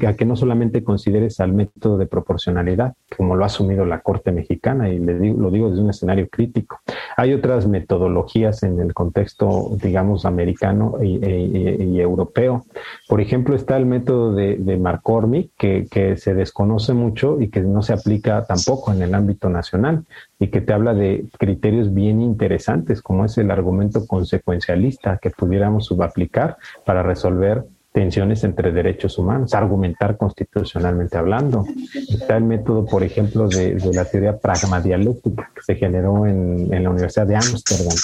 a 0.06 0.14
que 0.14 0.24
no 0.24 0.36
solamente 0.36 0.84
consideres 0.84 1.40
al 1.40 1.52
método 1.52 1.98
de 1.98 2.06
proporcionalidad, 2.06 2.94
como 3.16 3.34
lo 3.34 3.42
ha 3.42 3.46
asumido 3.46 3.84
la 3.84 4.00
Corte 4.00 4.30
Mexicana, 4.30 4.88
y 4.88 4.98
le 4.98 5.18
digo, 5.18 5.40
lo 5.40 5.50
digo 5.50 5.70
desde 5.70 5.82
un 5.82 5.90
escenario 5.90 6.28
crítico. 6.28 6.80
Hay 7.16 7.34
otras 7.34 7.66
metodologías 7.66 8.62
en 8.62 8.80
el 8.80 8.94
contexto, 8.94 9.76
digamos, 9.82 10.24
americano 10.24 10.94
y, 11.02 11.98
europeo. 12.00 12.64
Por 13.08 13.20
ejemplo, 13.20 13.56
está 13.56 13.76
el 13.76 13.86
método 13.86 14.32
de, 14.32 14.56
de 14.56 15.48
que, 15.58 15.86
que 15.90 16.16
se 16.16 16.34
desconoce 16.34 16.94
mucho 16.94 17.40
y 17.40 17.48
que 17.48 17.60
no 17.60 17.82
se 17.82 17.92
aplica 17.92 18.44
tampoco 18.44 18.92
en 18.92 19.02
el 19.02 19.14
ámbito 19.14 19.48
nacional, 19.48 20.04
y 20.38 20.48
que 20.48 20.60
te 20.60 20.72
habla 20.72 20.94
de 20.94 21.26
criterios 21.36 21.92
bien 21.92 22.20
interesantes, 22.20 23.02
como 23.02 23.24
es 23.24 23.36
el 23.38 23.50
argumento 23.50 24.06
consecuencialista 24.06 25.18
que 25.20 25.30
pudiéramos 25.30 25.86
subaplicar 25.86 26.56
para 26.84 27.02
resolver 27.02 27.64
tensiones 27.98 28.44
entre 28.44 28.70
derechos 28.70 29.18
humanos, 29.18 29.54
argumentar 29.54 30.16
constitucionalmente 30.16 31.18
hablando. 31.18 31.66
Está 32.08 32.36
el 32.36 32.44
método, 32.44 32.86
por 32.86 33.02
ejemplo, 33.02 33.48
de, 33.48 33.76
la 33.92 34.04
teoría 34.04 34.38
pragmadialéctica 34.38 35.50
que 35.52 35.62
se 35.62 35.74
generó 35.74 36.24
en, 36.24 36.70
la 36.70 36.90
Universidad 36.90 37.26
de 37.26 37.34
Ámsterdam 37.34 37.96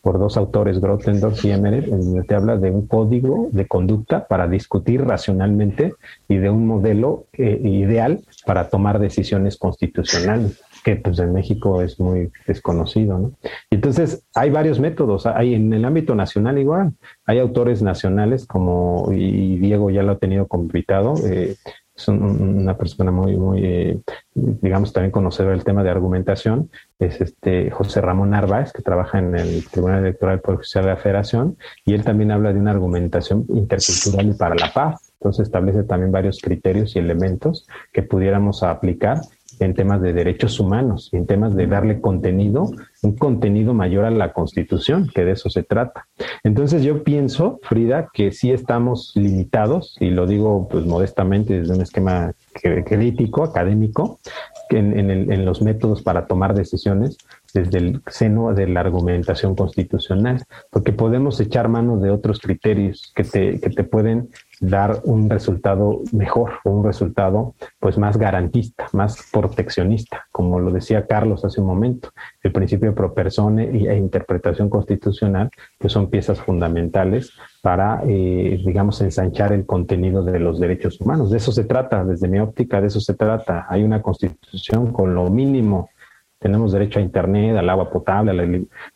por 0.00 0.18
dos 0.18 0.38
autores, 0.38 0.80
Grotendorf 0.80 1.44
y 1.44 1.50
Emmerich, 1.50 1.84
en 1.88 2.00
donde 2.00 2.22
te 2.22 2.34
habla 2.34 2.56
de 2.56 2.70
un 2.70 2.86
código 2.86 3.48
de 3.52 3.66
conducta 3.66 4.26
para 4.26 4.48
discutir 4.48 5.04
racionalmente 5.04 5.92
y 6.26 6.36
de 6.36 6.48
un 6.48 6.66
modelo 6.66 7.26
eh, 7.34 7.60
ideal 7.62 8.22
para 8.46 8.70
tomar 8.70 8.98
decisiones 8.98 9.58
constitucionales 9.58 10.62
que 10.84 10.96
pues 10.96 11.18
en 11.18 11.32
México 11.32 11.80
es 11.80 11.98
muy 11.98 12.30
desconocido, 12.46 13.18
¿no? 13.18 13.32
Entonces, 13.70 14.24
hay 14.34 14.50
varios 14.50 14.78
métodos, 14.78 15.26
hay 15.26 15.54
en 15.54 15.72
el 15.72 15.84
ámbito 15.84 16.14
nacional 16.14 16.58
igual, 16.58 16.92
hay 17.24 17.38
autores 17.38 17.82
nacionales 17.82 18.46
como, 18.46 19.10
y 19.12 19.56
Diego 19.58 19.90
ya 19.90 20.02
lo 20.02 20.12
ha 20.12 20.18
tenido 20.18 20.46
como 20.46 20.68
eh, 20.74 21.56
es 21.96 22.08
una 22.08 22.76
persona 22.76 23.12
muy, 23.12 23.36
muy, 23.36 23.64
eh, 23.64 23.98
digamos, 24.34 24.92
también 24.92 25.12
conocedor 25.12 25.52
del 25.52 25.62
tema 25.62 25.84
de 25.84 25.90
argumentación, 25.90 26.70
es 26.98 27.20
este 27.20 27.70
José 27.70 28.00
Ramón 28.00 28.30
Narváez, 28.30 28.72
que 28.72 28.82
trabaja 28.82 29.20
en 29.20 29.36
el 29.36 29.64
Tribunal 29.68 30.00
Electoral 30.00 30.40
Judicial 30.44 30.84
de 30.84 30.90
la 30.90 30.96
Federación, 30.96 31.56
y 31.86 31.94
él 31.94 32.02
también 32.02 32.32
habla 32.32 32.52
de 32.52 32.58
una 32.58 32.72
argumentación 32.72 33.46
intercultural 33.48 34.28
y 34.28 34.34
para 34.34 34.56
la 34.56 34.72
paz. 34.72 35.12
Entonces 35.20 35.46
establece 35.46 35.84
también 35.84 36.10
varios 36.10 36.40
criterios 36.40 36.96
y 36.96 36.98
elementos 36.98 37.66
que 37.92 38.02
pudiéramos 38.02 38.62
aplicar 38.62 39.20
en 39.60 39.74
temas 39.74 40.00
de 40.00 40.12
derechos 40.12 40.60
humanos 40.60 41.10
en 41.12 41.26
temas 41.26 41.54
de 41.54 41.66
darle 41.66 42.00
contenido, 42.00 42.70
un 43.02 43.16
contenido 43.16 43.74
mayor 43.74 44.04
a 44.04 44.10
la 44.10 44.32
Constitución, 44.32 45.10
que 45.14 45.24
de 45.24 45.32
eso 45.32 45.50
se 45.50 45.62
trata. 45.62 46.06
Entonces 46.42 46.82
yo 46.82 47.02
pienso, 47.02 47.60
Frida, 47.62 48.08
que 48.12 48.32
sí 48.32 48.50
estamos 48.50 49.12
limitados, 49.14 49.96
y 50.00 50.10
lo 50.10 50.26
digo 50.26 50.68
pues 50.68 50.86
modestamente 50.86 51.60
desde 51.60 51.74
un 51.74 51.82
esquema 51.82 52.32
crítico, 52.84 53.44
académico, 53.44 54.18
en, 54.70 55.10
en 55.10 55.44
los 55.44 55.62
métodos 55.62 56.02
para 56.02 56.26
tomar 56.26 56.54
decisiones 56.54 57.16
desde 57.54 57.78
el 57.78 58.02
seno 58.08 58.52
de 58.52 58.66
la 58.66 58.80
argumentación 58.80 59.54
constitucional, 59.54 60.42
porque 60.70 60.92
podemos 60.92 61.40
echar 61.40 61.68
mano 61.68 61.98
de 61.98 62.10
otros 62.10 62.40
criterios 62.40 63.12
que 63.14 63.24
te, 63.24 63.60
que 63.60 63.70
te 63.70 63.84
pueden 63.84 64.28
dar 64.60 65.00
un 65.04 65.30
resultado 65.30 66.02
mejor 66.12 66.52
un 66.64 66.84
resultado 66.84 67.54
pues 67.78 67.98
más 67.98 68.16
garantista, 68.16 68.86
más 68.92 69.28
proteccionista, 69.32 70.26
como 70.32 70.60
lo 70.60 70.70
decía 70.70 71.06
Carlos 71.06 71.44
hace 71.44 71.60
un 71.60 71.66
momento. 71.66 72.10
El 72.42 72.52
principio 72.52 72.94
pro 72.94 73.14
persone 73.14 73.64
e 73.64 73.96
interpretación 73.96 74.68
constitucional 74.68 75.50
que 75.78 75.88
son 75.88 76.10
piezas 76.10 76.40
fundamentales 76.40 77.32
para, 77.62 78.02
eh, 78.06 78.60
digamos, 78.64 79.00
ensanchar 79.00 79.52
el 79.52 79.66
contenido 79.66 80.22
de 80.22 80.38
los 80.38 80.60
derechos 80.60 81.00
humanos. 81.00 81.30
De 81.30 81.38
eso 81.38 81.52
se 81.52 81.64
trata, 81.64 82.04
desde 82.04 82.28
mi 82.28 82.38
óptica, 82.38 82.80
de 82.80 82.88
eso 82.88 83.00
se 83.00 83.14
trata. 83.14 83.66
Hay 83.68 83.82
una 83.82 84.02
constitución 84.02 84.92
con 84.92 85.14
lo 85.14 85.30
mínimo 85.30 85.90
tenemos 86.44 86.72
derecho 86.72 86.98
a 86.98 87.02
Internet, 87.02 87.56
al 87.56 87.70
agua 87.70 87.90
potable, 87.90 88.32
a 88.32 88.34
la 88.34 88.44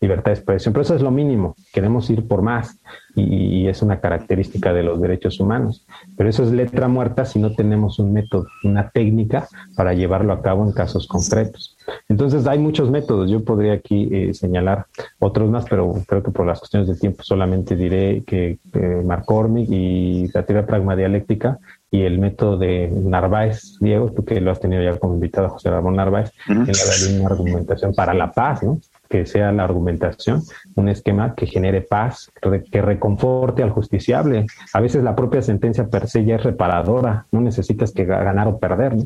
libertad 0.03 0.27
de 0.27 0.33
expresión, 0.35 0.75
pero 0.75 0.83
eso 0.83 0.95
es 0.95 1.01
lo 1.01 1.11
mínimo, 1.11 1.57
queremos 1.73 2.11
ir 2.11 2.29
por 2.29 2.43
más 2.43 2.79
y, 3.17 3.67
es 3.69 3.81
una 3.81 4.01
característica 4.01 4.75
de 4.75 4.83
los 4.83 5.01
derechos 5.01 5.41
humanos. 5.41 5.87
Pero 6.15 6.29
eso 6.29 6.43
es 6.43 6.53
letra 6.53 6.89
muerta 6.89 7.25
si 7.25 7.39
no 7.39 7.55
tenemos 7.55 7.99
un 7.99 8.13
método, 8.13 8.47
una 8.65 8.91
técnica 8.91 9.49
para 9.77 9.95
llevarlo 9.95 10.35
a 10.35 10.43
cabo 10.43 10.65
en 10.65 10.73
casos 10.73 11.07
concretos. 11.07 11.77
Entonces 12.09 12.47
hay 12.47 12.59
muchos 12.59 12.91
métodos, 12.91 13.31
yo 13.31 13.43
podría 13.45 13.73
aquí 13.73 14.11
eh, 14.13 14.35
señalar 14.35 14.87
otros 15.19 15.49
más, 15.49 15.65
pero 15.69 15.95
creo 16.07 16.23
que 16.23 16.31
por 16.31 16.47
las 16.47 16.59
cuestiones 16.59 16.87
de 16.87 16.97
tiempo 16.97 17.23
solamente 17.23 17.77
diré 17.77 18.25
que 18.27 18.59
eh, 18.75 19.03
Marcormic 19.05 19.71
y 19.71 20.31
la 20.35 20.45
teoría 20.45 20.67
pragmadialéctica 20.67 21.59
y 21.91 22.03
el 22.03 22.19
método 22.19 22.59
de 22.59 22.89
Narváez, 22.89 23.79
Diego, 23.81 24.13
tú 24.13 24.25
que 24.25 24.41
lo 24.41 24.51
has 24.51 24.61
tenido 24.61 24.83
ya 24.83 24.99
como 24.99 25.15
invitado, 25.15 25.49
José 25.49 25.71
Ramón 25.71 25.97
Narváez, 25.97 26.33
en 26.47 26.67
la 26.67 27.19
una 27.19 27.27
argumentación 27.27 27.95
para 27.95 28.13
la 28.13 28.33
paz, 28.33 28.63
¿no? 28.63 28.79
que 29.09 29.25
sea 29.25 29.53
la 29.53 29.65
argumentación, 29.65 30.43
un 30.75 30.89
esquema 30.89 31.35
que 31.35 31.47
genere 31.47 31.81
paz, 31.81 32.31
que 32.71 32.83
reconforte 32.83 33.63
al 33.63 33.71
justiciable. 33.71 34.47
A 34.75 34.81
veces 34.81 35.03
la 35.03 35.17
propia 35.17 35.41
sentencia 35.41 35.89
per 35.89 36.09
se 36.09 36.25
ya 36.25 36.37
es 36.37 36.43
reparadora, 36.43 37.27
no 37.33 37.41
necesitas 37.41 37.93
que 37.93 38.05
ganar 38.05 38.49
o 38.49 38.59
perder. 38.59 38.97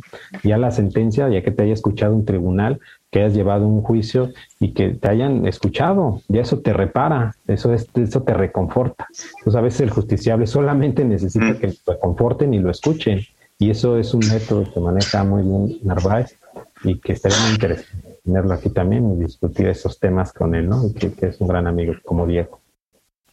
Ya 0.42 0.58
la 0.58 0.72
sentencia, 0.72 1.28
ya 1.28 1.42
que 1.42 1.52
te 1.52 1.62
haya 1.62 1.72
escuchado 1.72 2.14
un 2.14 2.24
tribunal, 2.24 2.80
que 3.12 3.20
hayas 3.20 3.34
llevado 3.34 3.68
un 3.68 3.82
juicio 3.82 4.32
y 4.58 4.72
que 4.72 4.88
te 4.88 5.08
hayan 5.10 5.46
escuchado, 5.46 6.22
ya 6.28 6.40
eso 6.40 6.60
te 6.60 6.72
repara, 6.72 7.36
eso, 7.46 7.72
es, 7.74 7.86
eso 7.94 8.22
te 8.22 8.32
reconforta. 8.32 9.06
Entonces 9.38 9.54
a 9.54 9.60
veces 9.60 9.80
el 9.82 9.90
justiciable 9.90 10.46
solamente 10.46 11.04
necesita 11.04 11.58
que 11.58 11.66
lo 11.66 11.92
reconforten 11.92 12.54
y 12.54 12.58
lo 12.58 12.70
escuchen. 12.70 13.20
Y 13.58 13.70
eso 13.70 13.98
es 13.98 14.14
un 14.14 14.26
método 14.26 14.64
que 14.72 14.80
maneja 14.80 15.22
muy 15.24 15.42
bien 15.42 15.78
Narváez 15.84 16.38
y 16.84 16.98
que 16.98 17.12
estaría 17.12 17.38
muy 17.40 17.52
interesante 17.52 18.18
tenerlo 18.24 18.54
aquí 18.54 18.70
también 18.70 19.12
y 19.12 19.24
discutir 19.24 19.68
esos 19.68 19.98
temas 20.00 20.32
con 20.32 20.54
él, 20.54 20.68
¿no? 20.68 20.82
que, 20.94 21.12
es 21.26 21.40
un 21.40 21.48
gran 21.48 21.66
amigo 21.66 21.94
como 22.04 22.26
Diego. 22.26 22.60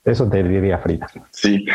Eso 0.03 0.29
te 0.29 0.43
diría 0.43 0.79
Frida. 0.79 1.07
Sí. 1.31 1.65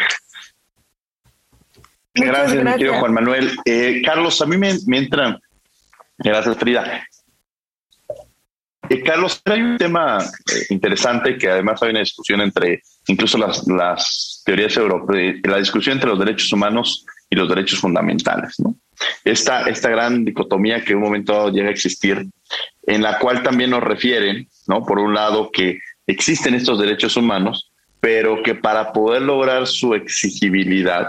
Gracias, 2.14 2.64
mi 2.64 2.70
querido 2.72 2.94
Juan 3.00 3.14
Manuel. 3.14 3.50
Eh, 3.64 4.02
Carlos, 4.04 4.40
a 4.42 4.46
mí 4.46 4.58
me, 4.58 4.74
me 4.86 4.98
entra, 4.98 5.40
gracias 6.18 6.56
Frida, 6.58 7.02
Eh, 8.88 9.02
Carlos, 9.02 9.40
hay 9.44 9.62
un 9.62 9.78
tema 9.78 10.18
eh, 10.18 10.66
interesante 10.70 11.38
que 11.38 11.48
además 11.48 11.82
hay 11.82 11.90
una 11.90 12.00
discusión 12.00 12.40
entre 12.40 12.82
incluso 13.06 13.38
las, 13.38 14.42
teorías 14.44 14.76
europeas, 14.76 15.36
la 15.44 15.58
discusión 15.58 15.94
entre 15.94 16.10
los 16.10 16.18
derechos 16.18 16.52
humanos 16.52 17.06
y 17.30 17.36
los 17.36 17.48
derechos 17.48 17.78
fundamentales. 17.78 18.56
Esta, 19.24 19.62
esta 19.62 19.88
gran 19.88 20.24
dicotomía 20.24 20.84
que 20.84 20.92
en 20.92 20.98
un 20.98 21.04
momento 21.04 21.50
llega 21.50 21.68
a 21.68 21.72
existir, 21.72 22.26
en 22.86 23.02
la 23.02 23.18
cual 23.18 23.42
también 23.42 23.70
nos 23.70 23.82
refieren, 23.82 24.48
por 24.66 24.98
un 24.98 25.14
lado, 25.14 25.50
que 25.50 25.78
existen 26.06 26.54
estos 26.54 26.78
derechos 26.78 27.16
humanos, 27.16 27.72
pero 28.00 28.42
que 28.42 28.54
para 28.54 28.92
poder 28.92 29.22
lograr 29.22 29.66
su 29.66 29.94
exigibilidad 29.94 31.08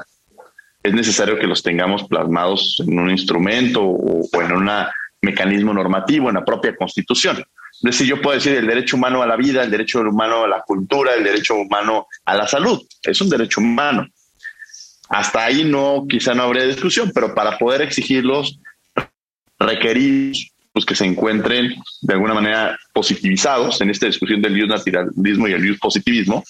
es 0.82 0.94
necesario 0.94 1.38
que 1.38 1.48
los 1.48 1.62
tengamos 1.62 2.08
plasmados 2.08 2.82
en 2.86 3.00
un 3.00 3.10
instrumento 3.10 3.84
o, 3.84 4.22
o 4.32 4.42
en 4.42 4.52
un 4.52 4.70
mecanismo 5.22 5.74
normativo, 5.74 6.30
en 6.30 6.36
la 6.36 6.46
propia 6.46 6.76
constitución. 6.76 7.44
Es 7.76 7.82
decir, 7.82 8.08
yo 8.08 8.22
puedo 8.22 8.36
decir 8.36 8.56
el 8.56 8.68
derecho 8.68 8.96
humano 8.96 9.22
a 9.22 9.28
la 9.28 9.36
vida, 9.36 9.64
el 9.64 9.70
derecho 9.70 10.00
humano 10.00 10.44
a 10.44 10.48
la 10.48 10.62
cultura, 10.62 11.14
el 11.14 11.24
derecho 11.24 11.56
humano 11.56 12.08
a 12.24 12.36
la 12.36 12.48
salud. 12.48 12.82
Es 13.04 13.22
un 13.22 13.30
derecho 13.30 13.62
humano. 13.62 14.08
Hasta 15.10 15.46
ahí 15.46 15.64
no, 15.64 16.06
quizá 16.10 16.34
no 16.34 16.44
habría 16.44 16.66
discusión, 16.66 17.12
pero 17.14 17.36
para 17.36 17.58
poder 17.58 17.82
exigirlos, 17.82 18.60
requerir 19.60 20.36
pues, 20.76 20.86
que 20.86 20.96
se 20.96 21.06
encuentren 21.06 21.76
de 22.02 22.14
alguna 22.14 22.34
manera 22.34 22.78
positivizados 22.92 23.80
en 23.82 23.90
esta 23.90 24.08
discusión 24.08 24.42
del 24.42 24.56
dios 24.56 24.68
naturalismo 24.68 25.48
y 25.48 25.54
el 25.54 25.62
dios 25.62 25.78
positivismo, 25.78 26.44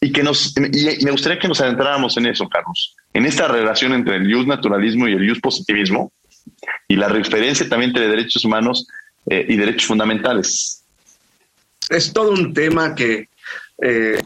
y 0.00 0.12
que 0.12 0.22
nos, 0.22 0.54
y 0.56 1.04
me 1.04 1.10
gustaría 1.10 1.38
que 1.38 1.48
nos 1.48 1.60
adentráramos 1.60 2.16
en 2.16 2.26
eso, 2.26 2.48
Carlos, 2.48 2.94
en 3.12 3.24
esta 3.24 3.48
relación 3.48 3.92
entre 3.92 4.16
el 4.16 4.26
dios 4.26 4.46
naturalismo 4.46 5.08
y 5.08 5.14
el 5.14 5.22
dios 5.22 5.40
positivismo, 5.40 6.12
y 6.86 6.96
la 6.96 7.08
referencia 7.08 7.68
también 7.68 7.90
entre 7.90 8.08
derechos 8.08 8.44
humanos 8.44 8.86
eh, 9.28 9.44
y 9.48 9.56
derechos 9.56 9.86
fundamentales. 9.86 10.84
Es 11.88 12.12
todo 12.12 12.30
un 12.30 12.54
tema 12.54 12.94
que 12.94 13.28
eh, 13.82 14.22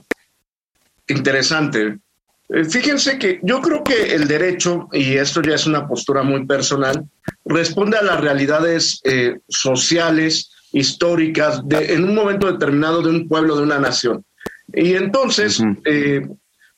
interesante. 1.09 1.99
Eh, 2.51 2.65
fíjense 2.65 3.19
que 3.19 3.41
yo 3.43 3.63
creo 3.63 3.83
que 3.83 4.15
el 4.15 4.29
derecho, 4.29 4.89
y 4.93 5.17
esto 5.17 5.41
ya 5.41 5.55
es 5.55 5.67
una 5.67 5.89
postura 5.89 6.23
muy 6.23 6.45
personal, 6.45 7.05
responde 7.47 7.97
a 7.97 8.03
las 8.03 8.21
realidades 8.21 9.01
sociales, 9.49 10.51
históricas, 10.73 11.67
de, 11.67 11.95
en 11.95 12.05
un 12.05 12.15
momento 12.15 12.51
determinado 12.51 13.03
de 13.03 13.11
un 13.11 13.29
pueblo, 13.29 13.57
de 13.57 13.63
una 13.63 13.79
nación. 13.79 14.25
Y 14.73 14.95
entonces, 14.95 15.63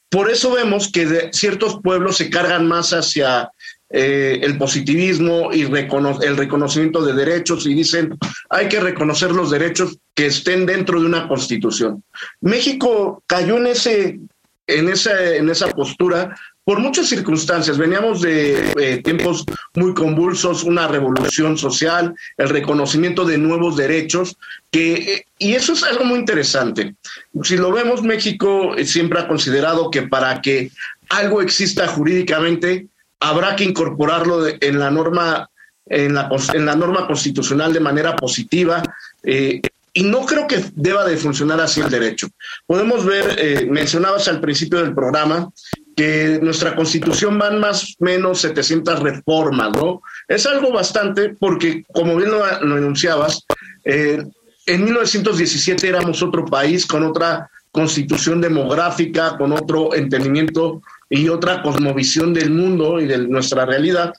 por 0.08 0.30
eso 0.30 0.52
vemos 0.52 0.90
que 0.92 1.30
ciertos 1.32 1.80
pueblos 1.82 2.18
se 2.18 2.30
cargan 2.30 2.68
más 2.68 2.92
hacia 2.92 3.50
eh, 3.92 4.40
el 4.42 4.56
positivismo 4.56 5.52
y 5.52 5.62
el 5.62 6.36
reconocimiento 6.36 7.04
de 7.04 7.12
derechos 7.12 7.66
y 7.66 7.74
dicen 7.74 8.16
hay 8.48 8.68
que 8.68 8.80
reconocer 8.80 9.32
los 9.32 9.50
derechos 9.50 9.98
que 10.14 10.26
estén 10.26 10.64
dentro 10.64 11.00
de 11.00 11.06
una 11.06 11.28
constitución. 11.28 12.02
México 12.40 13.22
cayó 13.26 13.58
en 13.58 13.66
ese 13.66 14.18
en 14.66 14.88
esa, 14.88 15.34
en 15.34 15.50
esa 15.50 15.68
postura 15.68 16.34
por 16.64 16.78
muchas 16.78 17.08
circunstancias. 17.08 17.76
Veníamos 17.76 18.22
de 18.22 18.72
eh, 18.80 19.02
tiempos 19.02 19.44
muy 19.74 19.94
convulsos, 19.94 20.62
una 20.62 20.86
revolución 20.86 21.58
social, 21.58 22.14
el 22.36 22.48
reconocimiento 22.48 23.24
de 23.24 23.38
nuevos 23.38 23.76
derechos, 23.76 24.36
que, 24.70 25.24
y 25.38 25.52
eso 25.54 25.72
es 25.72 25.82
algo 25.82 26.04
muy 26.04 26.20
interesante. 26.20 26.94
Si 27.42 27.56
lo 27.56 27.72
vemos, 27.72 28.02
México 28.02 28.74
siempre 28.84 29.20
ha 29.20 29.28
considerado 29.28 29.90
que 29.90 30.02
para 30.02 30.40
que 30.40 30.70
algo 31.08 31.42
exista 31.42 31.88
jurídicamente, 31.88 32.86
habrá 33.22 33.56
que 33.56 33.64
incorporarlo 33.64 34.46
en 34.46 34.78
la 34.78 34.90
norma 34.90 35.48
en 35.86 36.14
la, 36.14 36.30
en 36.54 36.66
la 36.66 36.76
norma 36.76 37.06
constitucional 37.06 37.72
de 37.72 37.80
manera 37.80 38.16
positiva 38.16 38.82
eh, 39.24 39.60
y 39.94 40.04
no 40.04 40.24
creo 40.24 40.46
que 40.46 40.64
deba 40.74 41.04
de 41.04 41.18
funcionar 41.18 41.60
así 41.60 41.80
el 41.80 41.90
derecho. 41.90 42.28
Podemos 42.66 43.04
ver, 43.04 43.36
eh, 43.38 43.66
mencionabas 43.68 44.26
al 44.26 44.40
principio 44.40 44.82
del 44.82 44.94
programa, 44.94 45.50
que 45.94 46.38
nuestra 46.42 46.74
constitución 46.74 47.38
van 47.38 47.60
más 47.60 47.96
o 47.98 48.04
menos 48.04 48.40
700 48.40 49.00
reformas, 49.00 49.70
¿no? 49.76 50.00
Es 50.26 50.46
algo 50.46 50.72
bastante 50.72 51.36
porque, 51.38 51.84
como 51.92 52.16
bien 52.16 52.30
lo, 52.30 52.78
enunciabas, 52.78 53.44
eh, 53.84 54.24
en 54.64 54.84
1917 54.84 55.86
éramos 55.86 56.22
otro 56.22 56.46
país 56.46 56.86
con 56.86 57.04
otra 57.04 57.50
constitución 57.70 58.40
demográfica, 58.40 59.36
con 59.36 59.52
otro 59.52 59.94
entendimiento 59.94 60.80
y 61.12 61.28
otra 61.28 61.60
cosmovisión 61.60 62.32
del 62.32 62.50
mundo 62.50 62.98
y 62.98 63.06
de 63.06 63.18
nuestra 63.18 63.66
realidad. 63.66 64.14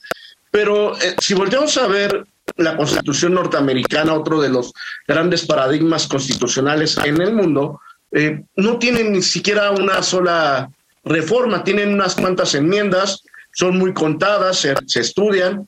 Pero 0.52 0.96
eh, 0.98 1.16
si 1.20 1.34
volteamos 1.34 1.76
a 1.76 1.88
ver 1.88 2.24
la 2.56 2.76
constitución 2.76 3.34
norteamericana, 3.34 4.14
otro 4.14 4.40
de 4.40 4.48
los 4.48 4.72
grandes 5.08 5.44
paradigmas 5.44 6.06
constitucionales 6.06 6.96
en 7.04 7.20
el 7.20 7.34
mundo, 7.34 7.80
eh, 8.12 8.44
no 8.54 8.78
tienen 8.78 9.10
ni 9.12 9.22
siquiera 9.22 9.72
una 9.72 10.04
sola 10.04 10.70
reforma, 11.02 11.64
tienen 11.64 11.92
unas 11.92 12.14
cuantas 12.14 12.54
enmiendas, 12.54 13.24
son 13.52 13.76
muy 13.76 13.92
contadas, 13.92 14.58
se, 14.58 15.00
estudian. 15.00 15.66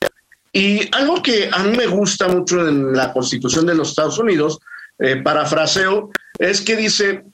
Y 0.52 0.88
algo 0.94 1.20
que 1.24 1.50
a 1.52 1.58
mí 1.64 1.76
me 1.76 1.88
gusta 1.88 2.28
mucho 2.28 2.68
en 2.68 2.92
la 2.92 3.12
constitución 3.12 3.66
de 3.66 3.74
los 3.74 3.88
Estados 3.88 4.18
Unidos, 4.18 4.60
eh, 5.00 5.16
parafraseo, 5.16 6.10
es 6.38 6.60
que 6.60 6.76
dice, 6.76 7.24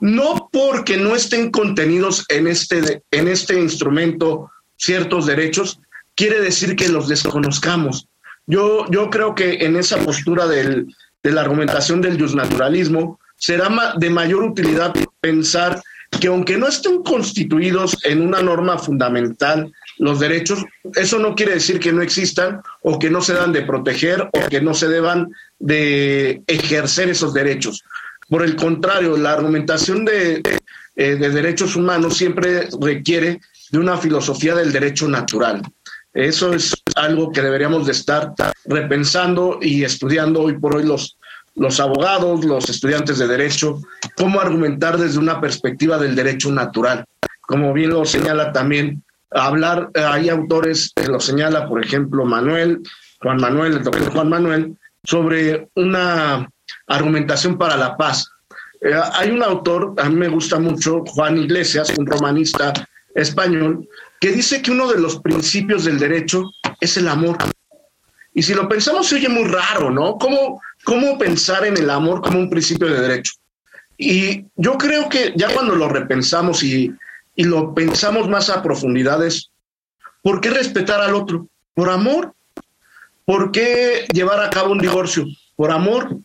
no 0.00 0.48
porque 0.52 0.96
no 0.96 1.14
estén 1.14 1.50
contenidos 1.50 2.24
en 2.28 2.46
este, 2.46 3.02
en 3.10 3.28
este 3.28 3.58
instrumento 3.58 4.50
ciertos 4.76 5.26
derechos, 5.26 5.80
quiere 6.14 6.40
decir 6.40 6.76
que 6.76 6.88
los 6.88 7.08
desconozcamos. 7.08 8.08
Yo, 8.46 8.86
yo 8.90 9.10
creo 9.10 9.34
que 9.34 9.64
en 9.64 9.76
esa 9.76 9.98
postura 9.98 10.46
del, 10.46 10.94
de 11.22 11.32
la 11.32 11.40
argumentación 11.40 12.00
del 12.00 12.18
naturalismo 12.34 13.18
será 13.36 13.68
de 13.96 14.10
mayor 14.10 14.44
utilidad 14.44 14.94
pensar 15.20 15.82
que 16.20 16.28
aunque 16.28 16.56
no 16.56 16.68
estén 16.68 17.02
constituidos 17.02 17.98
en 18.04 18.22
una 18.22 18.40
norma 18.40 18.78
fundamental 18.78 19.72
los 19.98 20.20
derechos, 20.20 20.64
eso 20.94 21.18
no 21.18 21.34
quiere 21.34 21.54
decir 21.54 21.80
que 21.80 21.92
no 21.92 22.02
existan 22.02 22.60
o 22.82 22.98
que 22.98 23.10
no 23.10 23.20
se 23.20 23.34
dan 23.34 23.52
de 23.52 23.62
proteger 23.62 24.22
o 24.22 24.48
que 24.48 24.60
no 24.60 24.72
se 24.72 24.88
deban 24.88 25.28
de 25.58 26.42
ejercer 26.46 27.08
esos 27.08 27.34
derechos. 27.34 27.82
Por 28.28 28.42
el 28.42 28.56
contrario, 28.56 29.16
la 29.16 29.32
argumentación 29.32 30.06
eh, 30.10 30.42
de, 30.94 31.16
derechos 31.30 31.76
humanos 31.76 32.16
siempre 32.16 32.68
requiere 32.80 33.40
de 33.70 33.78
una 33.78 33.96
filosofía 33.96 34.54
del 34.54 34.72
derecho 34.72 35.08
natural. 35.08 35.62
Eso 36.12 36.52
es 36.54 36.74
algo 36.94 37.30
que 37.30 37.42
deberíamos 37.42 37.86
de 37.86 37.92
estar 37.92 38.32
repensando 38.64 39.58
y 39.60 39.84
estudiando 39.84 40.40
hoy 40.42 40.58
por 40.58 40.76
hoy 40.76 40.84
los, 40.84 41.18
los 41.54 41.78
abogados, 41.78 42.44
los 42.44 42.68
estudiantes 42.70 43.18
de 43.18 43.28
derecho, 43.28 43.80
cómo 44.16 44.40
argumentar 44.40 44.96
desde 44.96 45.18
una 45.18 45.40
perspectiva 45.40 45.98
del 45.98 46.16
derecho 46.16 46.50
natural. 46.50 47.04
Como 47.42 47.72
bien 47.72 47.90
lo 47.90 48.04
señala 48.04 48.52
también, 48.52 49.04
hablar, 49.30 49.90
hay 49.94 50.30
autores 50.30 50.92
lo 51.06 51.20
señala, 51.20 51.68
por 51.68 51.84
ejemplo, 51.84 52.24
Manuel, 52.24 52.82
Juan 53.20 53.36
Manuel, 53.38 53.74
el 53.74 53.84
doctor 53.84 54.12
Juan 54.12 54.28
Manuel, 54.28 54.76
sobre 55.04 55.68
una 55.74 56.48
argumentación 56.86 57.58
para 57.58 57.76
la 57.76 57.96
paz. 57.96 58.30
Eh, 58.80 58.94
hay 59.14 59.30
un 59.30 59.42
autor, 59.42 59.94
a 59.98 60.08
mí 60.08 60.16
me 60.16 60.28
gusta 60.28 60.58
mucho, 60.58 61.04
Juan 61.06 61.38
Iglesias, 61.38 61.92
un 61.98 62.06
romanista 62.06 62.72
español, 63.14 63.88
que 64.20 64.32
dice 64.32 64.62
que 64.62 64.70
uno 64.70 64.88
de 64.88 65.00
los 65.00 65.20
principios 65.20 65.84
del 65.84 65.98
derecho 65.98 66.50
es 66.80 66.96
el 66.96 67.08
amor. 67.08 67.38
Y 68.34 68.42
si 68.42 68.54
lo 68.54 68.68
pensamos, 68.68 69.08
se 69.08 69.16
oye 69.16 69.28
muy 69.28 69.44
raro, 69.44 69.90
¿no? 69.90 70.18
¿Cómo, 70.18 70.60
¿Cómo 70.84 71.18
pensar 71.18 71.64
en 71.64 71.76
el 71.76 71.88
amor 71.88 72.20
como 72.20 72.38
un 72.38 72.50
principio 72.50 72.88
de 72.88 73.00
derecho? 73.00 73.32
Y 73.96 74.44
yo 74.56 74.76
creo 74.76 75.08
que 75.08 75.32
ya 75.36 75.48
cuando 75.52 75.74
lo 75.74 75.88
repensamos 75.88 76.62
y, 76.62 76.92
y 77.34 77.44
lo 77.44 77.74
pensamos 77.74 78.28
más 78.28 78.50
a 78.50 78.62
profundidades, 78.62 79.50
¿por 80.22 80.40
qué 80.40 80.50
respetar 80.50 81.00
al 81.00 81.14
otro? 81.14 81.48
Por 81.74 81.88
amor. 81.88 82.34
¿Por 83.24 83.50
qué 83.50 84.06
llevar 84.12 84.40
a 84.40 84.50
cabo 84.50 84.70
un 84.70 84.78
divorcio? 84.78 85.24
Por 85.56 85.72
amor 85.72 86.20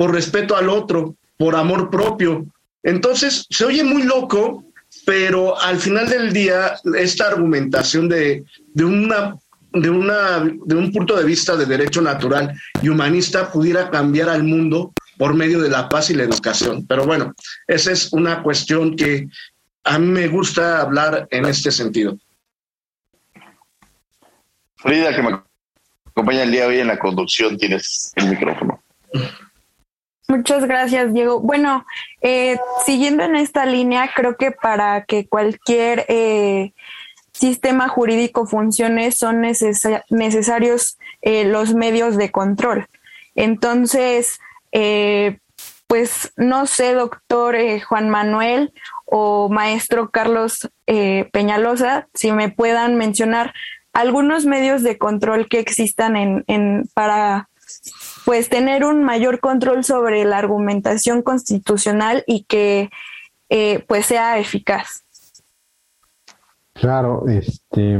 por 0.00 0.14
respeto 0.14 0.56
al 0.56 0.70
otro, 0.70 1.14
por 1.36 1.54
amor 1.54 1.90
propio. 1.90 2.46
Entonces, 2.82 3.46
se 3.50 3.66
oye 3.66 3.84
muy 3.84 4.04
loco, 4.04 4.64
pero 5.04 5.60
al 5.60 5.76
final 5.76 6.08
del 6.08 6.32
día, 6.32 6.74
esta 6.96 7.26
argumentación 7.26 8.08
de, 8.08 8.42
una, 8.82 9.36
de, 9.72 9.90
una, 9.90 10.38
de 10.38 10.74
un 10.74 10.90
punto 10.90 11.14
de 11.14 11.24
vista 11.24 11.54
de 11.54 11.66
derecho 11.66 12.00
natural 12.00 12.58
y 12.80 12.88
humanista 12.88 13.52
pudiera 13.52 13.90
cambiar 13.90 14.30
al 14.30 14.42
mundo 14.42 14.94
por 15.18 15.34
medio 15.34 15.60
de 15.60 15.68
la 15.68 15.86
paz 15.86 16.08
y 16.08 16.14
la 16.14 16.22
educación. 16.22 16.86
Pero 16.86 17.04
bueno, 17.04 17.34
esa 17.66 17.92
es 17.92 18.10
una 18.14 18.42
cuestión 18.42 18.96
que 18.96 19.28
a 19.84 19.98
mí 19.98 20.06
me 20.06 20.28
gusta 20.28 20.80
hablar 20.80 21.28
en 21.30 21.44
este 21.44 21.70
sentido. 21.70 22.16
Frida, 24.76 25.14
que 25.14 25.22
me 25.22 25.40
acompaña 26.06 26.44
el 26.44 26.52
día 26.52 26.62
de 26.62 26.68
hoy 26.68 26.78
en 26.78 26.86
la 26.86 26.98
conducción, 26.98 27.58
tienes 27.58 28.14
el 28.16 28.30
micrófono. 28.30 28.82
Muchas 30.30 30.64
gracias, 30.64 31.12
Diego. 31.12 31.40
Bueno, 31.40 31.84
eh, 32.22 32.56
siguiendo 32.86 33.24
en 33.24 33.34
esta 33.34 33.66
línea, 33.66 34.10
creo 34.14 34.36
que 34.36 34.52
para 34.52 35.04
que 35.04 35.26
cualquier 35.26 36.04
eh, 36.08 36.72
sistema 37.32 37.88
jurídico 37.88 38.46
funcione 38.46 39.10
son 39.10 39.42
necesarios 40.10 40.98
eh, 41.20 41.44
los 41.44 41.74
medios 41.74 42.16
de 42.16 42.30
control. 42.30 42.86
Entonces, 43.34 44.38
Eh, 44.72 45.38
pues 45.88 46.32
no 46.36 46.66
sé, 46.66 46.94
doctor 46.94 47.56
eh, 47.56 47.80
Juan 47.80 48.08
Manuel 48.08 48.70
o 49.04 49.48
maestro 49.48 50.10
Carlos 50.10 50.70
eh, 50.86 51.28
Peñalosa, 51.32 52.06
si 52.14 52.30
me 52.30 52.50
puedan 52.50 52.94
mencionar 52.94 53.52
algunos 53.92 54.46
medios 54.46 54.84
de 54.84 54.96
control 54.96 55.48
que 55.48 55.58
existan 55.58 56.14
en, 56.14 56.44
en, 56.46 56.88
para 56.94 57.48
pues 58.24 58.48
tener 58.48 58.84
un 58.84 59.04
mayor 59.04 59.40
control 59.40 59.84
sobre 59.84 60.24
la 60.24 60.38
argumentación 60.38 61.22
constitucional 61.22 62.24
y 62.26 62.44
que 62.44 62.90
eh, 63.48 63.84
pues 63.86 64.06
sea 64.06 64.38
eficaz. 64.38 65.04
Claro, 66.74 67.28
este, 67.28 67.98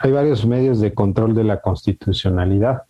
hay 0.00 0.12
varios 0.12 0.44
medios 0.44 0.80
de 0.80 0.92
control 0.92 1.34
de 1.34 1.44
la 1.44 1.60
constitucionalidad 1.60 2.82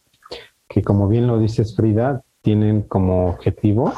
que, 0.69 0.83
como 0.83 1.09
bien 1.09 1.27
lo 1.27 1.39
dices 1.39 1.77
Frida, 1.77 2.23
tienen 2.43 2.83
como 2.83 3.29
objetivo 3.29 3.93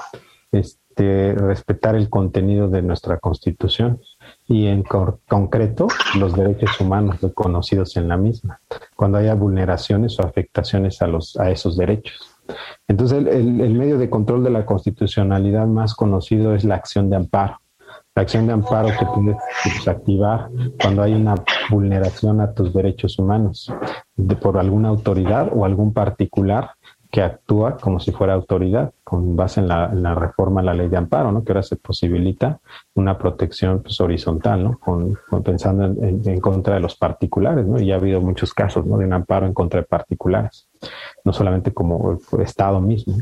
este, 0.52 1.34
respetar 1.34 1.94
el 1.94 2.10
contenido 2.10 2.68
de 2.68 2.82
nuestra 2.82 3.18
Constitución 3.18 4.00
y 4.46 4.66
en 4.66 4.82
concreto 4.82 5.88
los 6.18 6.34
derechos 6.34 6.80
humanos 6.80 7.20
reconocidos 7.20 7.96
en 7.96 8.08
la 8.08 8.16
misma, 8.16 8.60
cuando 8.96 9.18
haya 9.18 9.34
vulneraciones 9.34 10.18
o 10.18 10.26
afectaciones 10.26 11.00
a, 11.02 11.06
los, 11.06 11.36
a 11.38 11.50
esos 11.50 11.76
derechos. 11.76 12.29
Entonces, 12.88 13.26
el, 13.26 13.74
medio 13.74 13.98
de 13.98 14.10
control 14.10 14.44
de 14.44 14.50
la 14.50 14.66
constitucionalidad 14.66 15.66
más 15.66 15.94
conocido 15.94 16.54
es 16.54 16.64
la 16.64 16.76
acción 16.76 17.10
de 17.10 17.16
amparo. 17.16 17.60
La 18.14 18.22
acción 18.22 18.46
de 18.46 18.52
amparo 18.52 18.88
que 18.88 19.06
puedes 19.06 19.88
activar 19.88 20.48
cuando 20.80 21.02
hay 21.02 21.14
una 21.14 21.34
vulneración 21.70 22.40
a 22.40 22.52
tus 22.52 22.72
derechos 22.72 23.18
humanos 23.18 23.72
de, 24.16 24.36
por 24.36 24.58
alguna 24.58 24.88
autoridad 24.88 25.50
o 25.52 25.64
algún 25.64 25.92
particular 25.92 26.72
que 27.10 27.22
actúa 27.22 27.76
como 27.76 27.98
si 27.98 28.12
fuera 28.12 28.34
autoridad, 28.34 28.92
con 29.02 29.34
base 29.34 29.60
en 29.60 29.68
la, 29.68 30.14
reforma 30.14 30.60
a 30.60 30.64
la 30.64 30.74
ley 30.74 30.88
de 30.88 30.96
amparo, 30.96 31.32
¿no? 31.32 31.42
que 31.42 31.52
ahora 31.52 31.62
se 31.62 31.76
posibilita 31.76 32.60
una 32.94 33.18
protección 33.18 33.82
pues, 33.82 34.00
horizontal, 34.00 34.62
¿no? 34.62 34.78
Con, 34.78 35.18
pensando 35.44 35.84
en, 35.84 36.40
contra 36.40 36.74
de 36.74 36.80
los 36.80 36.96
particulares, 36.96 37.66
¿no? 37.66 37.80
y 37.80 37.90
ha 37.90 37.96
habido 37.96 38.20
muchos 38.20 38.54
casos 38.54 38.86
¿no? 38.86 38.96
de 38.96 39.06
un 39.06 39.12
amparo 39.12 39.46
en 39.46 39.54
contra 39.54 39.80
de 39.80 39.86
particulares, 39.86 40.68
no 41.24 41.32
solamente 41.32 41.72
como 41.72 42.18
Estado 42.38 42.80
mismo. 42.80 43.16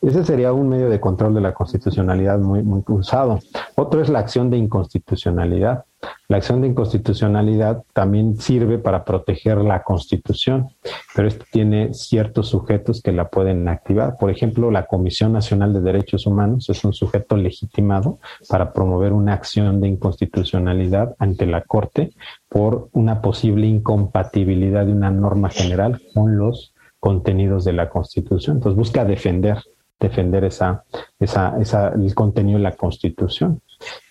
Ese 0.00 0.24
sería 0.24 0.52
un 0.52 0.68
medio 0.68 0.88
de 0.88 1.00
control 1.00 1.34
de 1.34 1.40
la 1.40 1.54
constitucionalidad 1.54 2.38
muy, 2.38 2.62
muy 2.62 2.82
usado. 2.88 3.40
Otro 3.76 4.00
es 4.00 4.08
la 4.08 4.20
acción 4.20 4.50
de 4.50 4.56
inconstitucionalidad. 4.56 5.84
La 6.28 6.36
acción 6.36 6.60
de 6.60 6.68
inconstitucionalidad 6.68 7.82
también 7.92 8.36
sirve 8.36 8.78
para 8.78 9.04
proteger 9.04 9.58
la 9.58 9.82
constitución, 9.82 10.68
pero 11.14 11.26
esto 11.26 11.44
tiene 11.50 11.92
ciertos 11.92 12.48
sujetos 12.48 13.02
que 13.02 13.10
la 13.10 13.28
pueden 13.28 13.66
activar. 13.68 14.16
Por 14.18 14.30
ejemplo, 14.30 14.70
la 14.70 14.86
Comisión 14.86 15.32
Nacional 15.32 15.72
de 15.72 15.80
Derechos 15.80 16.26
Humanos 16.26 16.68
es 16.70 16.84
un 16.84 16.92
sujeto 16.92 17.36
legitimado 17.36 18.20
para 18.48 18.72
promover 18.72 19.12
una 19.12 19.32
acción 19.32 19.80
de 19.80 19.88
inconstitucionalidad 19.88 21.16
ante 21.18 21.46
la 21.46 21.62
Corte 21.62 22.12
por 22.48 22.88
una 22.92 23.20
posible 23.22 23.66
incompatibilidad 23.66 24.86
de 24.86 24.92
una 24.92 25.10
norma 25.10 25.50
general 25.50 26.00
con 26.14 26.38
los 26.38 26.74
contenidos 27.00 27.64
de 27.64 27.72
la 27.72 27.88
Constitución. 27.88 28.58
Entonces 28.58 28.78
busca 28.78 29.04
defender 29.04 29.58
defender 30.04 30.44
esa, 30.44 30.84
esa, 31.18 31.60
esa, 31.60 31.88
el 31.88 32.14
contenido 32.14 32.58
de 32.58 32.64
la 32.64 32.76
Constitución. 32.76 33.60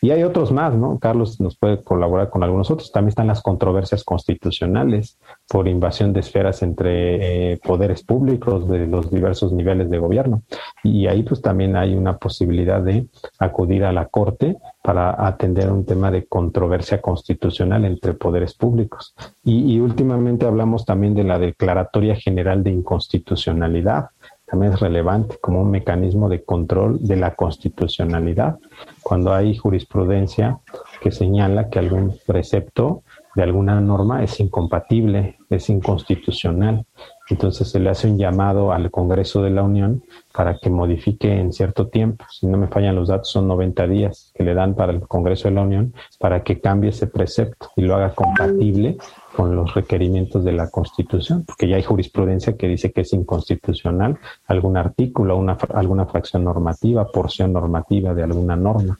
Y 0.01 0.11
hay 0.11 0.23
otros 0.23 0.51
más, 0.51 0.75
¿no? 0.75 0.99
Carlos 0.99 1.39
nos 1.39 1.57
puede 1.57 1.83
colaborar 1.83 2.29
con 2.29 2.43
algunos 2.43 2.69
otros. 2.69 2.91
También 2.91 3.09
están 3.09 3.27
las 3.27 3.41
controversias 3.41 4.03
constitucionales 4.03 5.17
por 5.47 5.67
invasión 5.67 6.13
de 6.13 6.19
esferas 6.19 6.61
entre 6.61 7.53
eh, 7.53 7.59
poderes 7.63 8.03
públicos 8.03 8.67
de 8.69 8.85
los 8.87 9.09
diversos 9.09 9.53
niveles 9.53 9.89
de 9.89 9.97
gobierno. 9.97 10.43
Y 10.83 11.07
ahí 11.07 11.23
pues 11.23 11.41
también 11.41 11.75
hay 11.75 11.95
una 11.95 12.17
posibilidad 12.17 12.81
de 12.81 13.07
acudir 13.39 13.85
a 13.85 13.93
la 13.93 14.07
Corte 14.07 14.57
para 14.83 15.25
atender 15.25 15.71
un 15.71 15.85
tema 15.85 16.11
de 16.11 16.25
controversia 16.25 17.01
constitucional 17.01 17.85
entre 17.85 18.13
poderes 18.13 18.53
públicos. 18.53 19.15
Y, 19.43 19.73
y 19.73 19.79
últimamente 19.79 20.45
hablamos 20.45 20.85
también 20.85 21.15
de 21.15 21.23
la 21.23 21.39
Declaratoria 21.39 22.15
General 22.15 22.61
de 22.63 22.71
Inconstitucionalidad 22.71 24.09
también 24.53 24.73
es 24.73 24.79
relevante 24.81 25.37
como 25.41 25.63
un 25.63 25.71
mecanismo 25.71 26.29
de 26.29 26.43
control 26.43 26.99
de 27.01 27.15
la 27.15 27.33
constitucionalidad 27.33 28.59
cuando 29.01 29.33
hay 29.33 29.57
jurisprudencia 29.57 30.59
que 31.01 31.09
señala 31.09 31.71
que 31.71 31.79
algún 31.79 32.15
precepto 32.27 33.01
de 33.33 33.41
alguna 33.41 33.81
norma 33.81 34.23
es 34.23 34.39
incompatible, 34.39 35.37
es 35.49 35.71
inconstitucional. 35.71 36.85
Entonces 37.29 37.69
se 37.69 37.79
le 37.79 37.89
hace 37.89 38.07
un 38.09 38.17
llamado 38.17 38.73
al 38.73 38.91
Congreso 38.91 39.41
de 39.41 39.49
la 39.49 39.63
Unión 39.63 40.03
para 40.33 40.57
que 40.57 40.69
modifique 40.69 41.31
en 41.31 41.53
cierto 41.53 41.87
tiempo, 41.87 42.25
si 42.29 42.47
no 42.47 42.57
me 42.57 42.67
fallan 42.67 42.95
los 42.95 43.07
datos, 43.07 43.29
son 43.29 43.47
90 43.47 43.87
días 43.87 44.31
que 44.35 44.43
le 44.43 44.53
dan 44.53 44.75
para 44.75 44.91
el 44.91 45.01
Congreso 45.01 45.47
de 45.47 45.55
la 45.55 45.61
Unión 45.61 45.93
para 46.19 46.43
que 46.43 46.59
cambie 46.59 46.89
ese 46.89 47.07
precepto 47.07 47.69
y 47.75 47.83
lo 47.83 47.95
haga 47.95 48.13
compatible 48.13 48.97
con 49.35 49.55
los 49.55 49.73
requerimientos 49.73 50.43
de 50.43 50.51
la 50.51 50.69
Constitución, 50.69 51.43
porque 51.45 51.67
ya 51.67 51.77
hay 51.77 51.83
jurisprudencia 51.83 52.55
que 52.55 52.67
dice 52.67 52.91
que 52.91 53.01
es 53.01 53.13
inconstitucional 53.13 54.19
algún 54.47 54.77
artículo, 54.77 55.37
una, 55.37 55.57
alguna 55.73 56.05
fracción 56.05 56.43
normativa, 56.43 57.07
porción 57.11 57.53
normativa 57.53 58.13
de 58.13 58.23
alguna 58.23 58.55
norma. 58.55 58.99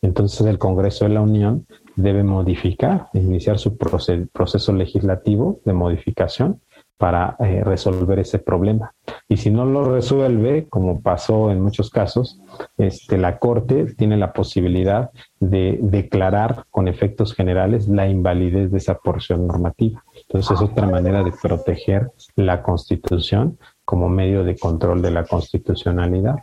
Entonces 0.00 0.46
el 0.46 0.58
Congreso 0.58 1.04
de 1.04 1.14
la 1.14 1.20
Unión 1.20 1.66
debe 1.96 2.22
modificar, 2.22 3.08
iniciar 3.12 3.58
su 3.58 3.76
proceso 3.76 4.72
legislativo 4.72 5.60
de 5.64 5.72
modificación 5.72 6.60
para 6.98 7.36
eh, 7.38 7.62
resolver 7.64 8.18
ese 8.18 8.38
problema. 8.40 8.92
Y 9.28 9.36
si 9.36 9.50
no 9.50 9.64
lo 9.64 9.84
resuelve, 9.84 10.66
como 10.68 11.00
pasó 11.00 11.50
en 11.50 11.60
muchos 11.60 11.90
casos, 11.90 12.40
este, 12.76 13.16
la 13.16 13.38
Corte 13.38 13.94
tiene 13.94 14.16
la 14.16 14.32
posibilidad 14.32 15.10
de 15.38 15.78
declarar 15.80 16.64
con 16.70 16.88
efectos 16.88 17.34
generales 17.34 17.88
la 17.88 18.08
invalidez 18.08 18.72
de 18.72 18.78
esa 18.78 18.98
porción 18.98 19.46
normativa. 19.46 20.04
Entonces 20.22 20.56
es 20.56 20.62
otra 20.62 20.86
manera 20.88 21.22
de 21.22 21.32
proteger 21.40 22.10
la 22.34 22.62
Constitución 22.62 23.58
como 23.84 24.08
medio 24.08 24.44
de 24.44 24.58
control 24.58 25.00
de 25.00 25.12
la 25.12 25.24
constitucionalidad. 25.24 26.36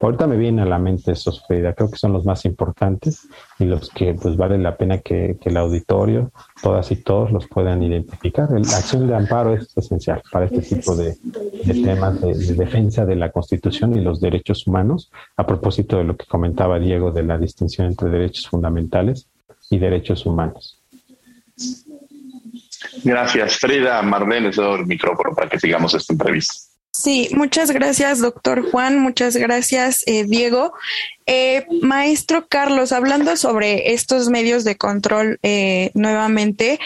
Ahorita 0.00 0.28
me 0.28 0.36
viene 0.36 0.62
a 0.62 0.64
la 0.64 0.78
mente 0.78 1.10
esos, 1.10 1.44
Frida, 1.44 1.74
creo 1.74 1.90
que 1.90 1.98
son 1.98 2.12
los 2.12 2.24
más 2.24 2.44
importantes 2.44 3.26
y 3.58 3.64
los 3.64 3.90
que 3.90 4.14
pues 4.14 4.36
vale 4.36 4.56
la 4.56 4.76
pena 4.76 4.98
que, 4.98 5.36
el 5.44 5.56
auditorio, 5.56 6.30
todas 6.62 6.92
y 6.92 6.96
todos 7.02 7.32
los 7.32 7.48
puedan 7.48 7.82
identificar. 7.82 8.48
La 8.50 8.76
acción 8.76 9.08
de 9.08 9.16
amparo 9.16 9.54
es 9.54 9.76
esencial 9.76 10.22
para 10.30 10.44
este 10.44 10.62
tipo 10.62 10.94
de, 10.94 11.16
temas 11.64 12.20
de, 12.20 12.32
defensa 12.54 13.04
de 13.04 13.16
la 13.16 13.32
Constitución 13.32 13.96
y 13.96 14.00
los 14.00 14.20
derechos 14.20 14.68
humanos, 14.68 15.10
a 15.36 15.44
propósito 15.44 15.98
de 15.98 16.04
lo 16.04 16.16
que 16.16 16.26
comentaba 16.26 16.78
Diego 16.78 17.10
de 17.10 17.24
la 17.24 17.36
distinción 17.36 17.88
entre 17.88 18.08
derechos 18.08 18.48
fundamentales 18.48 19.26
y 19.68 19.78
derechos 19.78 20.24
humanos. 20.26 20.78
Gracias, 23.02 23.58
Frida. 23.58 24.00
Marlene, 24.02 24.46
les 24.46 24.56
doy 24.56 24.80
el 24.80 24.86
micrófono 24.86 25.34
para 25.34 25.48
que 25.48 25.58
sigamos 25.58 25.92
esta 25.94 26.12
entrevista. 26.12 26.67
Sí, 26.98 27.28
muchas 27.32 27.70
gracias, 27.70 28.18
doctor 28.18 28.68
Juan, 28.72 28.98
muchas 28.98 29.36
gracias, 29.36 30.02
eh, 30.06 30.24
Diego. 30.24 30.74
Eh, 31.26 31.64
maestro 31.80 32.48
Carlos, 32.48 32.90
hablando 32.90 33.36
sobre 33.36 33.92
estos 33.92 34.30
medios 34.30 34.64
de 34.64 34.76
control 34.76 35.38
eh, 35.44 35.92
nuevamente, 35.94 36.80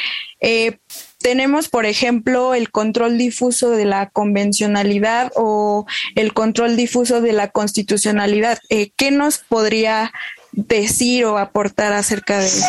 tenemos, 1.23 1.71
por 1.71 1.87
ejemplo, 1.87 2.53
el 2.53 2.71
control 2.71 3.17
difuso 3.17 3.71
de 3.71 3.87
la 3.87 4.11
convencionalidad 4.11 5.33
o 5.35 5.87
el 6.15 6.35
control 6.35 6.77
difuso 6.77 7.23
de 7.23 7.33
la 7.33 7.49
constitucionalidad. 7.49 8.59
¿Qué 8.69 9.11
nos 9.13 9.39
podría 9.39 10.13
decir 10.51 11.25
o 11.25 11.39
aportar 11.39 11.95
acerca 11.95 12.39
de 12.39 12.49
esto? 12.49 12.67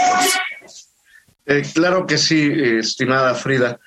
claro 1.73 2.07
que 2.07 2.17
sí, 2.17 2.49
estimada 2.79 3.35
Frida. 3.35 3.81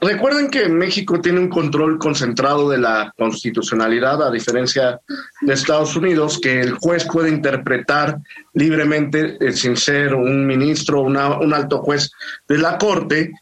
Recuerden 0.00 0.50
que 0.50 0.68
México 0.68 1.20
tiene 1.20 1.38
un 1.40 1.48
control 1.48 1.98
concentrado 1.98 2.68
de 2.70 2.78
la 2.78 3.12
constitucionalidad, 3.16 4.26
a 4.26 4.30
diferencia 4.30 5.00
de 5.40 5.52
Estados 5.52 5.94
Unidos, 5.96 6.40
que 6.40 6.60
el 6.60 6.72
juez 6.72 7.04
puede 7.04 7.28
interpretar 7.28 8.18
libremente, 8.54 9.36
eh, 9.38 9.52
sin 9.52 9.76
ser 9.76 10.14
un 10.14 10.46
ministro 10.46 11.00
o 11.00 11.04
un 11.04 11.54
alto 11.54 11.82
juez 11.82 12.10
de 12.48 12.58
la 12.58 12.78
Corte, 12.78 13.32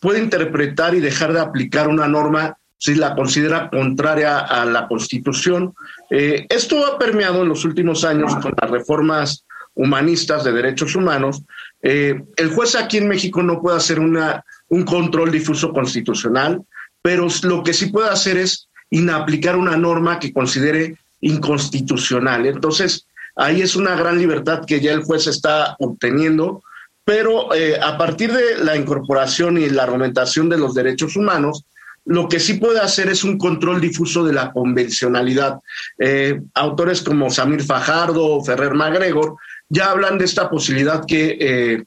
puede 0.00 0.18
interpretar 0.18 0.94
y 0.94 1.00
dejar 1.00 1.32
de 1.32 1.40
aplicar 1.40 1.86
una 1.88 2.08
norma 2.08 2.56
si 2.78 2.94
la 2.94 3.14
considera 3.14 3.68
contraria 3.68 4.38
a 4.38 4.64
la 4.64 4.86
Constitución. 4.86 5.74
Eh, 6.10 6.46
esto 6.48 6.86
ha 6.86 6.98
permeado 6.98 7.42
en 7.42 7.48
los 7.48 7.64
últimos 7.64 8.04
años 8.04 8.34
con 8.36 8.54
las 8.60 8.70
reformas 8.70 9.44
humanistas 9.74 10.44
de 10.44 10.52
derechos 10.52 10.94
humanos. 10.94 11.42
Eh, 11.82 12.20
el 12.36 12.50
juez 12.50 12.74
aquí 12.74 12.98
en 12.98 13.08
México 13.08 13.42
no 13.42 13.60
puede 13.60 13.76
hacer 13.76 14.00
una 14.00 14.44
un 14.68 14.84
control 14.84 15.30
difuso 15.30 15.72
constitucional, 15.72 16.62
pero 17.02 17.26
lo 17.42 17.62
que 17.62 17.72
sí 17.72 17.86
puede 17.86 18.10
hacer 18.10 18.36
es 18.36 18.68
inaplicar 18.90 19.56
una 19.56 19.76
norma 19.76 20.18
que 20.18 20.32
considere 20.32 20.96
inconstitucional. 21.20 22.46
Entonces, 22.46 23.06
ahí 23.36 23.62
es 23.62 23.76
una 23.76 23.96
gran 23.96 24.18
libertad 24.18 24.64
que 24.66 24.80
ya 24.80 24.92
el 24.92 25.02
juez 25.02 25.26
está 25.26 25.76
obteniendo, 25.78 26.62
pero 27.04 27.54
eh, 27.54 27.78
a 27.80 27.96
partir 27.96 28.32
de 28.32 28.62
la 28.62 28.76
incorporación 28.76 29.58
y 29.58 29.68
la 29.70 29.84
argumentación 29.84 30.48
de 30.48 30.58
los 30.58 30.74
derechos 30.74 31.16
humanos, 31.16 31.64
lo 32.04 32.28
que 32.28 32.40
sí 32.40 32.54
puede 32.54 32.80
hacer 32.80 33.08
es 33.08 33.24
un 33.24 33.36
control 33.36 33.80
difuso 33.80 34.24
de 34.24 34.32
la 34.32 34.50
convencionalidad. 34.52 35.58
Eh, 35.98 36.40
autores 36.54 37.02
como 37.02 37.30
Samir 37.30 37.62
Fajardo 37.62 38.24
o 38.24 38.44
Ferrer 38.44 38.72
MacGregor 38.74 39.36
ya 39.68 39.90
hablan 39.90 40.18
de 40.18 40.24
esta 40.24 40.48
posibilidad 40.48 41.04
que 41.06 41.36
eh, 41.40 41.84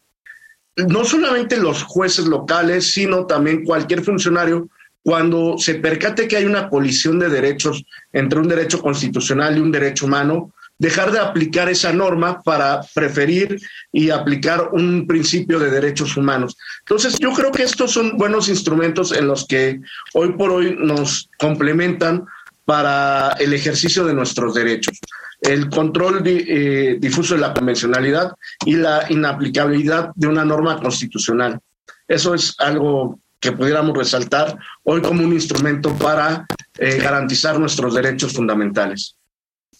no 0.76 1.04
solamente 1.04 1.58
los 1.58 1.84
jueces 1.84 2.26
locales, 2.26 2.94
sino 2.94 3.26
también 3.26 3.64
cualquier 3.64 4.04
funcionario, 4.04 4.70
cuando 5.04 5.58
se 5.58 5.76
percate 5.76 6.28
que 6.28 6.38
hay 6.38 6.46
una 6.46 6.70
colisión 6.70 7.18
de 7.20 7.30
derechos 7.30 7.84
entre 8.14 8.40
un 8.40 8.48
derecho 8.48 8.82
constitucional 8.82 9.58
y 9.58 9.62
un 9.62 9.72
derecho 9.72 10.06
humano, 10.06 10.54
dejar 10.78 11.12
de 11.12 11.20
aplicar 11.20 11.70
esa 11.70 11.94
norma 11.94 12.42
para 12.42 12.82
preferir 12.94 13.60
y 13.92 14.10
aplicar 14.10 14.70
un 14.72 15.06
principio 15.06 15.60
de 15.60 15.70
derechos 15.70 16.18
humanos. 16.18 16.58
Entonces, 16.80 17.20
yo 17.20 17.32
creo 17.34 17.52
que 17.52 17.64
estos 17.64 17.92
son 17.92 18.18
buenos 18.18 18.50
instrumentos 18.50 19.12
en 19.12 19.28
los 19.28 19.46
que 19.46 19.80
hoy 20.14 20.34
por 20.34 20.52
hoy 20.52 20.76
nos 20.80 21.30
complementan 21.38 22.26
para 22.66 23.34
el 23.40 23.54
ejercicio 23.54 24.06
de 24.06 24.14
nuestros 24.14 24.54
derechos. 24.54 24.98
El 25.42 25.70
control 25.70 26.22
eh, 26.26 26.98
difuso 27.00 27.34
de 27.34 27.42
la 27.42 27.54
convencionalidad 27.54 28.34
y 28.66 28.76
la 28.76 29.06
inaplicabilidad 29.10 30.12
de 30.16 30.28
una 30.28 30.46
norma 30.46 30.80
constitucional. 30.80 31.60
Eso 32.08 32.36
es 32.36 32.56
algo 32.60 33.20
que 33.39 33.52
pudiéramos 33.52 33.98
resaltar 33.98 34.58
hoy 34.84 35.02
como 35.02 35.24
un 35.24 35.34
instrumento 35.34 35.94
para 35.96 36.46
eh, 36.78 37.00
garantizar 37.00 37.60
nuestros 37.60 37.96
derechos 37.96 38.34
fundamentales. 38.34 39.16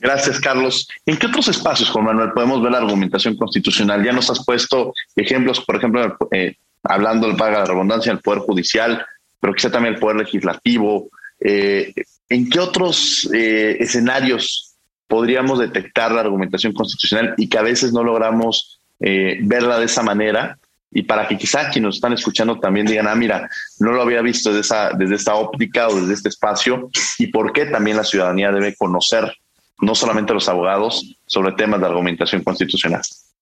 Gracias, 0.02 0.40
Carlos. 0.40 0.90
¿En 1.06 1.16
qué 1.18 1.28
otros 1.28 1.48
espacios, 1.48 1.92
Juan 1.92 2.06
Manuel, 2.06 2.32
podemos 2.32 2.60
ver 2.64 2.72
la 2.72 2.80
argumentación 2.80 3.38
constitucional? 3.38 4.04
Ya 4.04 4.12
nos 4.12 4.32
has 4.32 4.44
puesto 4.44 4.94
ejemplos, 5.16 5.62
por 5.62 5.76
ejemplo, 5.76 6.18
eh, 6.32 6.56
hablando 6.84 7.28
del 7.28 7.36
paga 7.38 7.60
la 7.60 7.66
redundancia 7.66 8.12
del 8.12 8.22
Poder 8.22 8.40
Judicial, 8.40 9.06
pero 9.40 9.54
quizá 9.54 9.70
también 9.70 9.94
el 9.94 10.00
Poder 10.00 10.18
Legislativo. 10.18 11.10
Eh, 11.40 11.94
¿En 12.30 12.50
qué 12.50 12.60
otros 12.60 13.30
eh, 13.32 13.78
escenarios 13.80 14.71
podríamos 15.12 15.60
detectar 15.60 16.14
la 16.14 16.22
argumentación 16.22 16.72
constitucional 16.72 17.34
y 17.38 17.50
que 17.50 17.58
a 17.58 17.62
veces 17.62 17.92
no 17.92 18.02
logramos 18.02 18.80
verla 18.98 19.78
de 19.78 19.86
esa 19.86 20.04
manera? 20.04 20.58
Y 20.90 21.04
para 21.04 21.28
que 21.28 21.38
quizá 21.38 21.70
quienes 21.70 21.88
nos 21.88 21.96
están 21.96 22.14
escuchando 22.14 22.60
también 22.60 22.86
digan, 22.86 23.10
ah, 23.10 23.16
mira, 23.16 23.50
no 23.80 23.92
lo 23.92 24.02
había 24.02 24.22
visto 24.22 24.50
desde, 24.50 24.62
esa, 24.62 24.92
desde 24.94 25.16
esta 25.16 25.36
óptica 25.36 25.90
o 25.90 26.00
desde 26.00 26.14
este 26.14 26.30
espacio, 26.30 26.90
y 27.18 27.28
por 27.28 27.52
qué 27.52 27.66
también 27.66 27.98
la 27.98 28.06
ciudadanía 28.06 28.54
debe 28.54 28.74
conocer 28.76 29.34
no 29.82 29.96
solamente 29.96 30.34
los 30.34 30.48
abogados, 30.48 31.18
sobre 31.26 31.54
temas 31.54 31.82
de 31.82 31.88
argumentación 31.88 32.44
constitucional. 32.44 33.02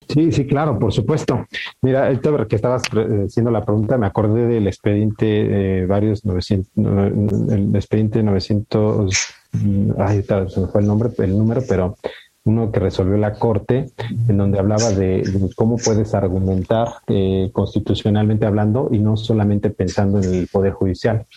Sí, 0.10 0.32
sí, 0.32 0.48
claro, 0.48 0.80
por 0.80 0.92
supuesto. 0.92 1.46
Mira, 1.84 2.10
el 2.10 2.20
que 2.48 2.56
estabas 2.56 2.82
eh, 2.96 3.26
haciendo 3.28 3.52
la 3.52 3.64
pregunta, 3.64 3.96
me 3.98 4.08
acordé 4.08 4.48
del 4.48 4.66
expediente 4.66 5.82
eh, 5.82 5.86
varios 5.86 6.26
900, 6.26 7.52
el 7.52 7.76
expediente 7.76 8.24
900, 8.24 9.16
mm, 9.52 9.92
ay, 10.00 10.24
se 10.24 10.62
me 10.62 10.68
fue 10.68 10.82
el 10.82 10.88
nombre, 10.88 11.10
el 11.20 11.38
número, 11.38 11.62
pero 11.70 11.96
uno 12.44 12.72
que 12.72 12.80
resolvió 12.80 13.18
la 13.18 13.34
Corte, 13.34 13.92
en 14.28 14.38
donde 14.38 14.58
hablaba 14.58 14.90
de, 14.90 15.24
cómo 15.56 15.78
puedes 15.78 16.16
argumentar 16.16 16.88
eh, 17.08 17.52
constitucionalmente 17.54 18.48
hablando 18.48 18.90
y 18.92 18.98
no 18.98 19.16
solamente 19.16 19.70
pensando 19.70 20.18
en 20.20 20.34
el 20.34 20.48
Poder 20.48 20.74
Judicial. 20.74 21.28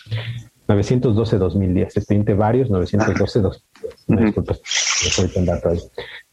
912-2010, 0.75 1.81
expediente 1.83 2.33
varios, 2.33 2.69
912-2010 2.69 3.61
disculpas, 4.07 4.61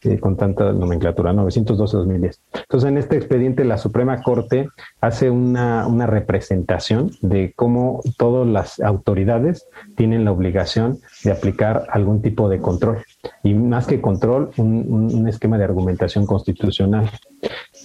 eh, 0.03 0.19
con 0.19 0.37
tanta 0.37 0.71
nomenclatura, 0.71 1.33
912-2010. 1.33 2.39
Entonces, 2.53 2.89
en 2.89 2.97
este 2.97 3.17
expediente, 3.17 3.65
la 3.65 3.77
Suprema 3.77 4.21
Corte 4.21 4.69
hace 4.99 5.29
una, 5.29 5.87
una 5.87 6.07
representación 6.07 7.11
de 7.21 7.53
cómo 7.55 8.01
todas 8.17 8.47
las 8.47 8.79
autoridades 8.79 9.67
tienen 9.95 10.25
la 10.25 10.31
obligación 10.31 10.99
de 11.23 11.31
aplicar 11.31 11.87
algún 11.89 12.21
tipo 12.21 12.49
de 12.49 12.59
control. 12.59 13.03
Y 13.43 13.53
más 13.53 13.87
que 13.87 14.01
control, 14.01 14.51
un, 14.57 15.11
un 15.13 15.27
esquema 15.27 15.57
de 15.57 15.65
argumentación 15.65 16.25
constitucional. 16.25 17.09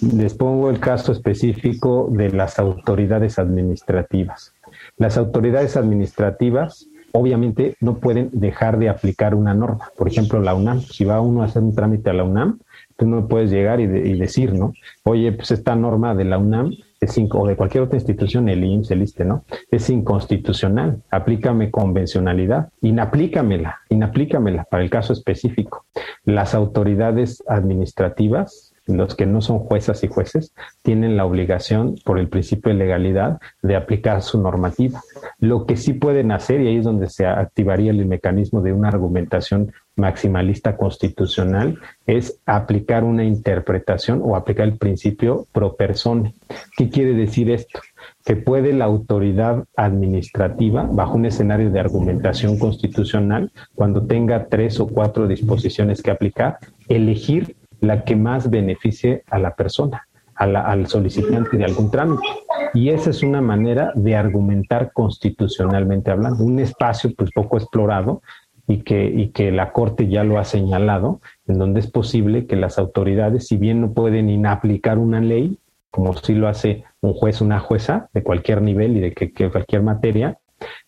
Les 0.01 0.35
pongo 0.35 0.71
el 0.71 0.79
caso 0.79 1.13
específico 1.13 2.09
de 2.11 2.31
las 2.31 2.59
autoridades 2.59 3.39
administrativas. 3.39 4.53
Las 4.99 5.19
autoridades 5.19 5.77
administrativas 5.77 6.89
obviamente 7.13 7.77
no 7.81 7.99
pueden 7.99 8.31
dejar 8.33 8.79
de 8.79 8.89
aplicar 8.89 9.35
una 9.35 9.55
norma. 9.55 9.91
Por 9.97 10.09
ejemplo, 10.09 10.41
la 10.41 10.55
UNAM, 10.55 10.81
si 10.81 11.05
va 11.05 11.21
uno 11.21 11.43
a 11.43 11.47
hacer 11.47 11.63
un 11.63 11.75
trámite 11.75 12.11
a 12.11 12.13
la 12.13 12.25
UNAM, 12.25 12.59
tú 12.97 13.07
no 13.07 13.29
puedes 13.29 13.51
llegar 13.51 13.81
y, 13.81 13.87
decir, 13.87 14.55
¿no? 14.55 14.73
Oye, 15.05 15.33
pues 15.33 15.51
esta 15.51 15.77
norma 15.77 16.15
de 16.15 16.25
la 16.25 16.39
UNAM 16.39 16.73
es 17.01 17.15
o 17.31 17.47
de 17.47 17.57
cualquier 17.57 17.85
otra 17.85 17.97
institución, 17.97 18.49
el 18.49 18.65
IMSS, 18.65 18.91
el 18.91 19.03
ISTE, 19.03 19.25
¿no? 19.25 19.45
Es 19.71 19.91
inconstitucional. 19.91 21.03
Aplícame 21.11 21.71
convencionalidad. 21.71 22.71
Inaplícamela, 22.81 23.81
inaplícamela 23.91 24.65
para 24.65 24.83
el 24.83 24.91
caso 24.91 25.13
específico. 25.13 25.85
Las 26.25 26.55
autoridades 26.55 27.43
administrativas 27.47 28.75
los 28.87 29.15
que 29.15 29.27
no 29.27 29.41
son 29.41 29.59
juezas 29.59 30.03
y 30.05 30.09
jueces 30.09 30.55
tienen 30.83 31.17
la 31.17 31.25
obligación 31.25 31.97
por 32.05 32.19
el 32.19 32.29
principio 32.29 32.73
de 32.73 32.79
legalidad 32.79 33.39
de 33.63 33.77
aplicar 33.77 34.23
su 34.23 34.41
normativa. 34.41 35.01
Lo 35.39 35.67
que 35.67 35.77
sí 35.77 35.93
pueden 35.93 36.33
hacer, 36.33 36.61
y 36.61 36.69
ahí 36.69 36.77
es 36.77 36.85
donde 36.85 37.09
se 37.09 37.27
activaría 37.27 37.91
el 37.91 38.07
mecanismo 38.07 38.63
de 38.63 38.73
una 38.73 38.89
argumentación 38.89 39.73
maximalista 39.97 40.77
constitucional, 40.77 41.79
es 42.07 42.41
aplicar 42.45 43.03
una 43.03 43.25
interpretación 43.25 44.21
o 44.23 44.37
aplicar 44.37 44.69
el 44.69 44.77
principio 44.77 45.47
pro 45.53 45.75
persona. 45.75 46.33
¿Qué 46.77 46.91
quiere 46.91 47.15
decir 47.15 47.51
esto? 47.51 47.81
Que 48.25 48.37
puede 48.37 48.73
la 48.73 48.85
autoridad 48.85 49.65
administrativa, 49.75 50.89
bajo 50.93 51.15
un 51.15 51.27
escenario 51.27 51.71
de 51.71 51.81
argumentación 51.81 52.59
constitucional, 52.59 53.51
cuando 53.75 54.07
tenga 54.07 54.47
tres 54.49 54.79
o 54.81 54.87
cuatro 54.87 55.27
disposiciones 55.27 56.03
que 56.03 56.11
aplicar, 56.11 56.59
elegir 56.89 57.56
la 57.81 58.05
que 58.05 58.17
más 58.17 58.51
beneficie 58.51 59.23
a 59.31 59.39
la 59.39 59.55
persona, 59.55 60.07
al 60.35 60.87
solicitante 60.87 61.57
de 61.57 61.65
algún 61.65 61.91
trámite. 61.91 62.27
Y 62.75 62.91
esa 62.91 63.11
es 63.11 63.23
una 63.23 63.41
manera 63.41 63.93
de 63.95 64.17
argumentar 64.17 64.93
constitucionalmente 64.93 66.11
hablando, 66.11 66.45
un 66.45 66.59
espacio 66.59 67.13
pues 67.17 67.31
poco 67.35 67.57
explorado 67.57 68.23
y 68.67 68.79
que, 68.79 69.07
y 69.07 69.29
que 69.29 69.51
la 69.53 69.73
Corte 69.73 70.09
ya 70.09 70.25
lo 70.25 70.39
ha 70.39 70.45
señalado, 70.45 71.21
en 71.47 71.59
donde 71.59 71.81
es 71.81 71.91
posible 71.91 72.47
que 72.47 72.57
las 72.57 72.79
autoridades, 72.79 73.47
si 73.47 73.57
bien 73.57 73.81
no 73.81 73.93
pueden 73.93 74.29
inaplicar 74.29 74.99
una 74.99 75.21
ley, 75.21 75.59
como 75.91 76.15
si 76.15 76.35
lo 76.35 76.49
hace 76.49 76.85
un 77.01 77.15
juez, 77.15 77.41
una 77.41 77.61
jueza 77.61 78.11
de 78.13 78.23
cualquier 78.23 78.61
nivel 78.61 78.97
y 78.97 79.01
de 79.01 79.13
que 79.13 79.33
cualquier 79.51 79.83
materia, 79.83 80.39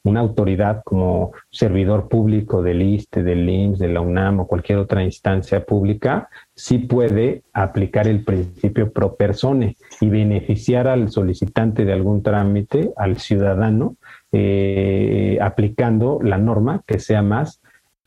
una 0.04 0.20
autoridad 0.20 0.82
como 0.84 1.32
servidor 1.50 2.08
público 2.08 2.62
del 2.62 2.82
ISTE, 2.82 3.22
del 3.22 3.48
IMSS, 3.48 3.78
de 3.78 3.88
la 3.88 4.00
UNAM 4.00 4.40
o 4.40 4.46
cualquier 4.46 4.78
otra 4.78 5.02
instancia 5.02 5.64
pública, 5.64 6.28
sí 6.54 6.78
puede 6.78 7.42
aplicar 7.52 8.08
el 8.08 8.24
principio 8.24 8.92
pro 8.92 9.16
persone 9.16 9.76
y 10.00 10.08
beneficiar 10.08 10.88
al 10.88 11.10
solicitante 11.10 11.84
de 11.84 11.92
algún 11.92 12.22
trámite, 12.22 12.92
al 12.96 13.18
ciudadano, 13.18 13.96
eh, 14.32 15.38
aplicando 15.40 16.18
la 16.22 16.38
norma 16.38 16.82
que 16.86 16.98
sea 16.98 17.22
más 17.22 17.60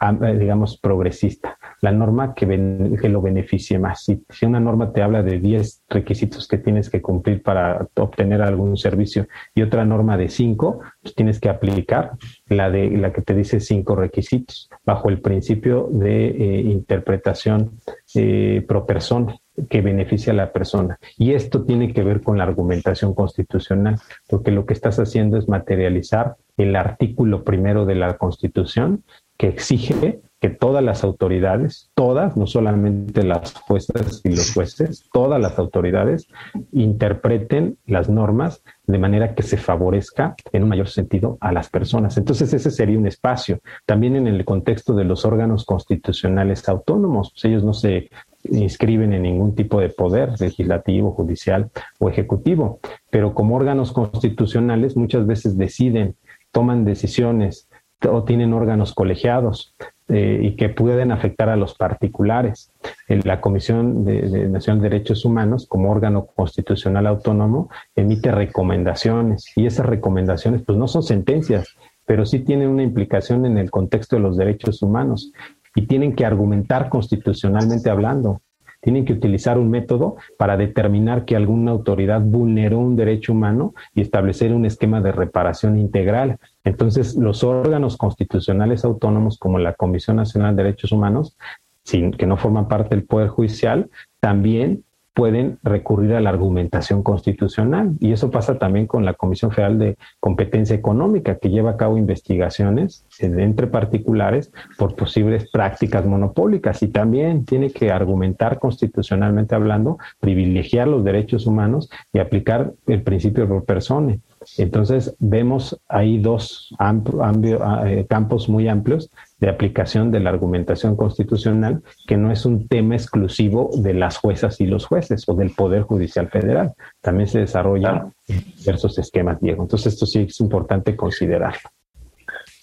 digamos, 0.09 0.77
progresista, 0.77 1.57
la 1.81 1.91
norma 1.91 2.33
que, 2.33 2.45
lo 2.47 3.21
beneficie 3.21 3.77
más. 3.77 4.03
Si, 4.03 4.23
si, 4.29 4.45
una 4.45 4.59
norma 4.59 4.91
te 4.91 5.03
habla 5.03 5.21
de 5.21 5.39
10 5.39 5.83
requisitos 5.89 6.47
que 6.47 6.57
tienes 6.57 6.89
que 6.89 7.01
cumplir 7.01 7.43
para 7.43 7.87
obtener 7.95 8.41
algún 8.41 8.77
servicio 8.77 9.27
y 9.53 9.61
otra 9.61 9.85
norma 9.85 10.17
de 10.17 10.29
5, 10.29 10.79
pues 11.01 11.15
tienes 11.15 11.39
que 11.39 11.49
aplicar 11.49 12.13
la, 12.47 12.71
de, 12.71 12.89
la 12.91 13.13
que 13.13 13.21
te 13.21 13.35
dice 13.35 13.59
5 13.59 13.95
requisitos 13.95 14.69
bajo 14.85 15.09
el 15.09 15.21
principio 15.21 15.87
de 15.91 16.27
eh, 16.27 16.61
interpretación 16.61 17.79
eh, 18.15 18.65
pro 18.67 18.85
persona 18.85 19.35
que 19.69 19.81
beneficia 19.81 20.33
a 20.33 20.35
la 20.35 20.51
persona. 20.51 20.97
Y 21.17 21.33
esto 21.33 21.63
tiene 21.63 21.93
que 21.93 22.03
ver 22.03 22.21
con 22.21 22.37
la 22.37 22.45
argumentación 22.45 23.13
constitucional, 23.13 23.99
porque 24.27 24.51
lo 24.51 24.65
que 24.65 24.73
estás 24.73 24.97
haciendo 24.99 25.37
es 25.37 25.47
materializar 25.47 26.37
el 26.57 26.75
artículo 26.75 27.43
primero 27.43 27.85
de 27.85 27.95
la 27.95 28.17
Constitución 28.17 29.03
que 29.41 29.47
exige 29.47 30.21
que 30.39 30.49
todas 30.49 30.83
las 30.83 31.03
autoridades, 31.03 31.89
todas, 31.95 32.37
no 32.37 32.45
solamente 32.45 33.23
las 33.23 33.55
jueces 33.55 34.21
y 34.23 34.29
los 34.29 34.53
jueces, 34.53 35.09
todas 35.11 35.41
las 35.41 35.57
autoridades 35.57 36.27
interpreten 36.71 37.79
las 37.87 38.07
normas 38.07 38.61
de 38.85 38.99
manera 38.99 39.33
que 39.33 39.41
se 39.41 39.57
favorezca 39.57 40.35
en 40.51 40.61
un 40.61 40.69
mayor 40.69 40.89
sentido 40.89 41.39
a 41.41 41.51
las 41.51 41.71
personas. 41.71 42.19
Entonces 42.19 42.53
ese 42.53 42.69
sería 42.69 42.99
un 42.99 43.07
espacio. 43.07 43.61
También 43.87 44.15
en 44.15 44.27
el 44.27 44.45
contexto 44.45 44.93
de 44.93 45.05
los 45.05 45.25
órganos 45.25 45.65
constitucionales 45.65 46.69
autónomos, 46.69 47.31
pues 47.31 47.45
ellos 47.45 47.63
no 47.63 47.73
se 47.73 48.11
inscriben 48.43 49.11
en 49.13 49.23
ningún 49.23 49.55
tipo 49.55 49.81
de 49.81 49.89
poder 49.89 50.39
legislativo, 50.39 51.13
judicial 51.13 51.71
o 51.97 52.09
ejecutivo, 52.09 52.79
pero 53.09 53.33
como 53.33 53.55
órganos 53.55 53.91
constitucionales 53.91 54.95
muchas 54.95 55.25
veces 55.25 55.57
deciden, 55.57 56.15
toman 56.51 56.85
decisiones, 56.85 57.67
o 58.09 58.23
tienen 58.23 58.53
órganos 58.53 58.93
colegiados 58.93 59.73
eh, 60.07 60.39
y 60.41 60.55
que 60.55 60.69
pueden 60.69 61.11
afectar 61.11 61.49
a 61.49 61.55
los 61.55 61.75
particulares. 61.75 62.71
La 63.07 63.41
Comisión 63.41 64.05
de, 64.05 64.47
Nacional 64.49 64.81
de 64.81 64.89
Derechos 64.89 65.25
Humanos, 65.25 65.67
como 65.67 65.91
órgano 65.91 66.25
constitucional 66.25 67.07
autónomo, 67.07 67.69
emite 67.95 68.31
recomendaciones 68.31 69.51
y 69.55 69.65
esas 69.65 69.85
recomendaciones 69.85 70.63
pues 70.63 70.77
no 70.77 70.87
son 70.87 71.03
sentencias, 71.03 71.75
pero 72.05 72.25
sí 72.25 72.39
tienen 72.39 72.69
una 72.69 72.83
implicación 72.83 73.45
en 73.45 73.57
el 73.57 73.71
contexto 73.71 74.15
de 74.15 74.21
los 74.21 74.37
derechos 74.37 74.81
humanos 74.81 75.31
y 75.75 75.83
tienen 75.87 76.15
que 76.15 76.25
argumentar 76.25 76.89
constitucionalmente 76.89 77.89
hablando. 77.89 78.41
Tienen 78.81 79.05
que 79.05 79.13
utilizar 79.13 79.59
un 79.59 79.69
método 79.69 80.17
para 80.37 80.57
determinar 80.57 81.23
que 81.23 81.35
alguna 81.35 81.71
autoridad 81.71 82.19
vulneró 82.19 82.79
un 82.79 82.95
derecho 82.95 83.31
humano 83.31 83.73
y 83.93 84.01
establecer 84.01 84.53
un 84.53 84.65
esquema 84.65 85.01
de 85.01 85.11
reparación 85.11 85.77
integral. 85.77 86.39
Entonces, 86.63 87.15
los 87.15 87.43
órganos 87.43 87.97
constitucionales 87.97 88.85
autónomos 88.85 89.37
como 89.37 89.59
la 89.59 89.73
Comisión 89.73 90.17
Nacional 90.17 90.55
de 90.55 90.63
Derechos 90.63 90.91
Humanos, 90.91 91.37
sin, 91.83 92.11
que 92.11 92.27
no 92.27 92.37
forman 92.37 92.67
parte 92.67 92.95
del 92.95 93.05
Poder 93.05 93.29
Judicial, 93.29 93.89
también 94.19 94.83
pueden 95.13 95.59
recurrir 95.63 96.13
a 96.13 96.21
la 96.21 96.29
argumentación 96.29 97.03
constitucional. 97.03 97.95
Y 97.99 98.11
eso 98.13 98.31
pasa 98.31 98.57
también 98.57 98.87
con 98.87 99.03
la 99.03 99.13
Comisión 99.13 99.51
Federal 99.51 99.77
de 99.77 99.97
Competencia 100.19 100.75
Económica, 100.75 101.37
que 101.37 101.49
lleva 101.49 101.71
a 101.71 101.77
cabo 101.77 101.97
investigaciones 101.97 103.05
entre 103.19 103.67
particulares 103.67 104.51
por 104.77 104.95
posibles 104.95 105.49
prácticas 105.51 106.05
monopólicas 106.05 106.81
y 106.83 106.87
también 106.87 107.45
tiene 107.45 107.71
que 107.71 107.91
argumentar 107.91 108.59
constitucionalmente 108.59 109.55
hablando, 109.55 109.97
privilegiar 110.19 110.87
los 110.87 111.03
derechos 111.03 111.45
humanos 111.45 111.89
y 112.13 112.19
aplicar 112.19 112.73
el 112.87 113.03
principio 113.03 113.45
de 113.45 113.61
persona. 113.61 114.17
Entonces 114.57 115.15
vemos 115.19 115.79
ahí 115.87 116.19
dos 116.19 116.69
eh, 116.79 118.05
campos 118.09 118.49
muy 118.49 118.67
amplios 118.67 119.09
de 119.39 119.49
aplicación 119.49 120.11
de 120.11 120.19
la 120.19 120.29
argumentación 120.29 120.95
constitucional, 120.95 121.81
que 122.05 122.17
no 122.17 122.31
es 122.31 122.45
un 122.45 122.67
tema 122.67 122.95
exclusivo 122.95 123.71
de 123.77 123.93
las 123.93 124.17
juezas 124.17 124.59
y 124.61 124.65
los 124.65 124.85
jueces 124.85 125.27
o 125.27 125.33
del 125.33 125.51
Poder 125.51 125.83
Judicial 125.83 126.29
Federal. 126.29 126.73
También 127.01 127.27
se 127.27 127.39
desarrollan 127.39 128.13
diversos 128.27 128.97
esquemas, 128.99 129.39
Diego. 129.41 129.63
Entonces 129.63 129.93
esto 129.93 130.05
sí 130.05 130.19
es 130.19 130.39
importante 130.41 130.95
considerarlo. 130.95 131.69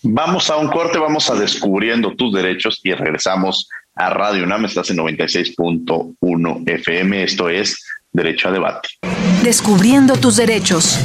Vamos 0.03 0.49
a 0.51 0.57
un 0.57 0.69
corte, 0.69 0.99
vamos 0.99 1.29
a 1.31 1.35
descubriendo 1.35 2.15
tus 2.15 2.33
derechos 2.33 2.81
y 2.85 2.93
regresamos 2.93 3.69
a 3.97 4.11
Radio 4.11 4.45
UNAM. 4.45 4.67
Estás 4.67 4.91
en 4.91 4.99
96.1 4.99 6.63
FM. 6.71 7.23
Esto 7.25 7.49
es 7.49 7.85
Derecho 8.13 8.49
a 8.49 8.53
Debate. 8.53 8.89
Descubriendo 9.43 10.17
tus 10.17 10.37
derechos. 10.37 11.01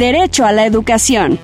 Derecho 0.00 0.46
a 0.46 0.52
la 0.52 0.64
educación. 0.64 1.38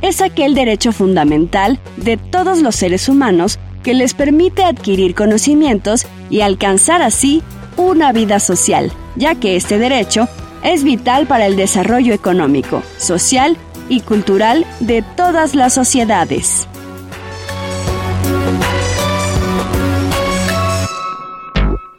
Es 0.00 0.20
aquel 0.20 0.56
derecho 0.56 0.90
fundamental 0.90 1.78
de 1.96 2.16
todos 2.16 2.60
los 2.60 2.74
seres 2.74 3.08
humanos 3.08 3.60
que 3.84 3.94
les 3.94 4.14
permite 4.14 4.64
adquirir 4.64 5.14
conocimientos 5.14 6.06
y 6.28 6.40
alcanzar 6.40 7.02
así 7.02 7.40
una 7.76 8.10
vida 8.10 8.40
social, 8.40 8.90
ya 9.14 9.36
que 9.36 9.54
este 9.54 9.78
derecho 9.78 10.26
es 10.64 10.82
vital 10.82 11.28
para 11.28 11.46
el 11.46 11.54
desarrollo 11.54 12.12
económico, 12.12 12.82
social 12.98 13.56
y 13.88 14.00
cultural 14.00 14.66
de 14.80 15.04
todas 15.16 15.54
las 15.54 15.72
sociedades. 15.72 16.66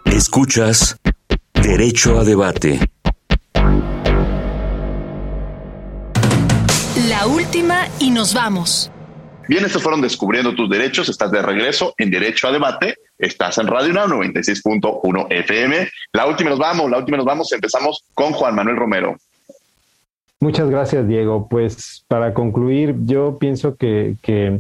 Escuchas 0.03 0.97
Derecho 1.53 2.19
a 2.19 2.25
Debate. 2.25 2.92
La 7.23 7.29
última 7.29 7.87
y 7.99 8.09
nos 8.09 8.33
vamos. 8.33 8.91
Bien, 9.47 9.63
estos 9.63 9.81
fueron 9.81 10.01
Descubriendo 10.01 10.53
tus 10.55 10.69
Derechos. 10.69 11.07
Estás 11.07 11.31
de 11.31 11.41
regreso 11.41 11.93
en 11.97 12.11
Derecho 12.11 12.49
a 12.49 12.51
Debate. 12.51 12.95
Estás 13.17 13.57
en 13.59 13.67
Radio 13.67 13.91
UNAM 13.91 14.11
96.1 14.11 15.27
FM. 15.29 15.89
La 16.11 16.25
última 16.25 16.49
nos 16.49 16.59
vamos, 16.59 16.91
la 16.91 16.97
última 16.97 17.15
nos 17.15 17.25
vamos. 17.25 17.49
Empezamos 17.53 18.03
con 18.13 18.33
Juan 18.33 18.55
Manuel 18.55 18.75
Romero. 18.75 19.15
Muchas 20.41 20.69
gracias, 20.69 21.07
Diego. 21.07 21.47
Pues 21.47 22.03
para 22.09 22.33
concluir, 22.33 22.93
yo 23.05 23.37
pienso 23.39 23.77
que, 23.77 24.17
que 24.21 24.59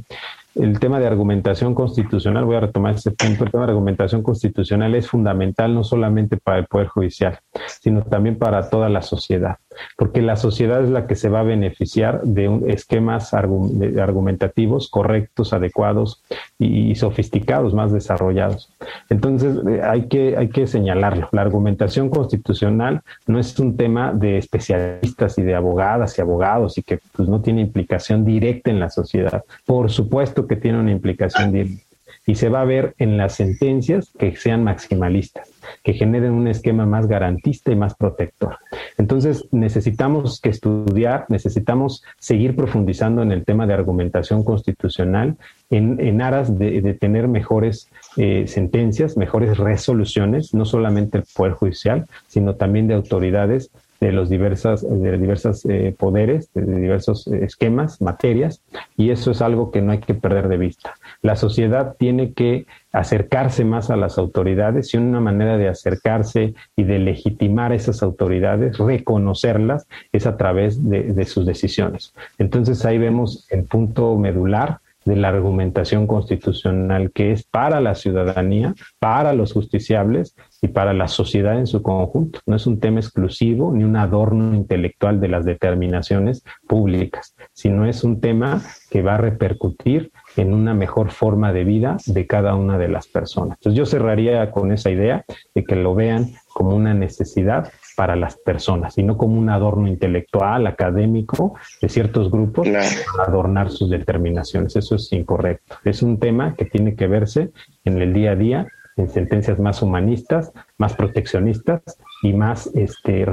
el 0.55 0.79
tema 0.79 0.99
de 0.99 1.07
argumentación 1.07 1.73
constitucional, 1.73 2.45
voy 2.45 2.55
a 2.55 2.61
retomar 2.61 2.95
ese 2.95 3.11
punto, 3.11 3.43
el 3.43 3.51
tema 3.51 3.65
de 3.65 3.71
argumentación 3.71 4.21
constitucional 4.21 4.93
es 4.95 5.07
fundamental 5.07 5.73
no 5.73 5.83
solamente 5.83 6.37
para 6.37 6.59
el 6.59 6.67
Poder 6.67 6.87
Judicial, 6.87 7.39
sino 7.81 8.03
también 8.03 8.37
para 8.37 8.69
toda 8.69 8.87
la 8.87 9.01
sociedad, 9.01 9.57
porque 9.97 10.21
la 10.21 10.35
sociedad 10.35 10.83
es 10.83 10.89
la 10.89 11.07
que 11.07 11.15
se 11.15 11.29
va 11.29 11.41
a 11.41 11.43
beneficiar 11.43 12.21
de 12.23 12.63
esquemas 12.67 13.33
argumentativos 13.33 14.89
correctos, 14.89 15.53
adecuados 15.53 16.23
y, 16.59 16.95
sofisticados, 16.95 17.73
más 17.73 17.91
desarrollados. 17.91 18.71
Entonces, 19.09 19.57
eh, 19.67 19.81
hay 19.83 20.07
que, 20.07 20.37
hay 20.37 20.49
que 20.49 20.67
señalarlo. 20.67 21.29
La 21.31 21.41
argumentación 21.41 22.09
constitucional 22.09 23.01
no 23.27 23.39
es 23.39 23.57
un 23.59 23.77
tema 23.77 24.13
de 24.13 24.37
especialistas 24.37 25.37
y 25.37 25.43
de 25.43 25.55
abogadas 25.55 26.17
y 26.17 26.21
abogados 26.21 26.77
y 26.77 26.83
que 26.83 26.99
pues, 27.15 27.27
no 27.27 27.41
tiene 27.41 27.61
implicación 27.61 28.25
directa 28.25 28.69
en 28.71 28.79
la 28.79 28.89
sociedad. 28.89 29.43
Por 29.65 29.89
supuesto, 29.91 30.47
que 30.47 30.55
tiene 30.55 30.79
una 30.79 30.91
implicación 30.91 31.51
directa. 31.51 31.92
Y 32.25 32.35
se 32.35 32.49
va 32.49 32.61
a 32.61 32.65
ver 32.65 32.95
en 32.99 33.17
las 33.17 33.35
sentencias 33.35 34.13
que 34.17 34.35
sean 34.35 34.63
maximalistas, 34.63 35.51
que 35.83 35.93
generen 35.93 36.31
un 36.31 36.47
esquema 36.47 36.85
más 36.85 37.07
garantista 37.07 37.71
y 37.71 37.75
más 37.75 37.95
protector. 37.95 38.57
Entonces, 38.97 39.45
necesitamos 39.51 40.39
que 40.39 40.49
estudiar, 40.49 41.25
necesitamos 41.29 42.03
seguir 42.19 42.55
profundizando 42.55 43.21
en 43.21 43.31
el 43.31 43.43
tema 43.43 43.67
de 43.67 43.73
argumentación 43.73 44.43
constitucional 44.43 45.35
en, 45.69 46.21
aras 46.21 46.57
de, 46.57 46.93
tener 46.93 47.27
mejores 47.27 47.89
eh, 48.17 48.45
sentencias, 48.47 49.17
mejores 49.17 49.57
resoluciones, 49.57 50.53
no 50.53 50.65
solamente 50.65 51.17
el 51.17 51.23
Poder 51.35 51.53
Judicial, 51.53 52.05
sino 52.27 52.55
también 52.55 52.87
de 52.87 52.93
autoridades 52.93 53.71
de 54.03 54.11
los 54.11 54.29
diversas, 54.29 54.81
de 54.81 55.17
diversos 55.17 55.65
eh, 55.65 55.95
poderes, 55.97 56.51
de 56.53 56.65
diversos 56.65 57.25
eh, 57.27 57.45
esquemas, 57.45 58.01
materias, 58.01 58.61
y 58.97 59.11
eso 59.11 59.31
es 59.31 59.41
algo 59.41 59.71
que 59.71 59.81
no 59.81 59.93
hay 59.93 59.99
que 59.99 60.13
perder 60.13 60.49
de 60.49 60.57
vista. 60.57 60.95
La 61.21 61.37
sociedad 61.37 61.95
tiene 61.97 62.33
que 62.33 62.65
acercarse 62.91 63.63
más 63.63 63.89
a 63.89 63.95
las 63.95 64.17
autoridades 64.17 64.93
y 64.93 64.97
una 64.97 65.21
manera 65.21 65.57
de 65.57 65.69
acercarse 65.69 66.53
y 66.75 66.83
de 66.83 66.99
legitimar 66.99 67.71
esas 67.71 68.03
autoridades, 68.03 68.77
reconocerlas, 68.77 69.87
es 70.11 70.27
a 70.27 70.35
través 70.35 70.89
de, 70.89 71.03
de 71.13 71.23
sus 71.23 71.45
decisiones. 71.45 72.13
Entonces 72.37 72.83
ahí 72.85 72.97
vemos 72.97 73.47
el 73.51 73.63
punto 73.63 74.17
medular 74.17 74.79
de 75.05 75.15
la 75.15 75.29
argumentación 75.29 76.07
constitucional 76.07 77.11
que 77.11 77.31
es 77.31 77.43
para 77.43 77.79
la 77.79 77.95
ciudadanía, 77.95 78.73
para 78.99 79.33
los 79.33 79.53
justiciables 79.53 80.35
y 80.63 80.69
para 80.69 80.93
la 80.93 81.09
sociedad 81.09 81.59
en 81.59 81.67
su 81.67 81.83
conjunto. 81.83 82.39
No 82.45 82.55
es 82.55 82.65
un 82.65 82.79
tema 82.79 83.01
exclusivo 83.01 83.73
ni 83.73 83.83
un 83.83 83.97
adorno 83.97 84.55
intelectual 84.55 85.19
de 85.19 85.27
las 85.27 85.43
determinaciones 85.43 86.45
públicas, 86.65 87.35
sino 87.51 87.85
es 87.85 88.05
un 88.05 88.21
tema 88.21 88.61
que 88.89 89.01
va 89.01 89.15
a 89.15 89.17
repercutir 89.17 90.13
en 90.37 90.53
una 90.53 90.73
mejor 90.73 91.11
forma 91.11 91.51
de 91.51 91.65
vida 91.65 91.97
de 92.05 92.27
cada 92.27 92.55
una 92.55 92.77
de 92.77 92.87
las 92.87 93.07
personas. 93.07 93.57
Entonces 93.59 93.77
yo 93.77 93.85
cerraría 93.85 94.51
con 94.51 94.71
esa 94.71 94.89
idea 94.89 95.25
de 95.53 95.65
que 95.65 95.75
lo 95.75 95.95
vean 95.95 96.29
como 96.53 96.73
una 96.73 96.93
necesidad 96.93 97.69
para 97.97 98.15
las 98.15 98.37
personas 98.37 98.97
y 98.97 99.03
no 99.03 99.17
como 99.17 99.37
un 99.37 99.49
adorno 99.49 99.89
intelectual, 99.89 100.65
académico 100.65 101.55
de 101.81 101.89
ciertos 101.89 102.31
grupos 102.31 102.69
para 102.69 103.27
adornar 103.27 103.69
sus 103.69 103.89
determinaciones. 103.89 104.77
Eso 104.77 104.95
es 104.95 105.11
incorrecto. 105.11 105.75
Es 105.83 106.01
un 106.01 106.19
tema 106.19 106.55
que 106.55 106.63
tiene 106.63 106.95
que 106.95 107.07
verse 107.07 107.51
en 107.83 108.01
el 108.01 108.13
día 108.13 108.31
a 108.31 108.35
día 108.37 108.67
en 108.95 109.09
sentencias 109.09 109.59
más 109.59 109.81
humanistas, 109.81 110.51
más 110.77 110.93
proteccionistas 110.93 111.81
y 112.21 112.33
más 112.33 112.67
este, 112.75 113.25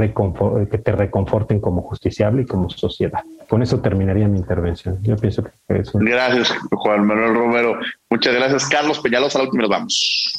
que 0.71 0.79
te 0.79 0.93
reconforten 0.93 1.61
como 1.61 1.83
justiciable 1.83 2.43
y 2.43 2.47
como 2.47 2.71
sociedad. 2.71 3.23
Con 3.49 3.63
eso 3.63 3.81
terminaría 3.81 4.29
mi 4.29 4.39
intervención. 4.39 4.99
Yo 5.03 5.17
pienso 5.17 5.45
que 5.45 5.53
es 5.69 5.95
un... 5.95 6.05
Gracias, 6.05 6.55
Juan 6.71 7.07
Manuel 7.07 7.35
Romero. 7.35 7.79
Muchas 8.09 8.35
gracias, 8.35 8.69
Carlos 8.69 9.01
Peñalosa. 9.01 9.39
A 9.39 9.43
la 9.43 9.49
última 9.49 9.63
nos 9.63 9.71
vamos. 9.71 10.33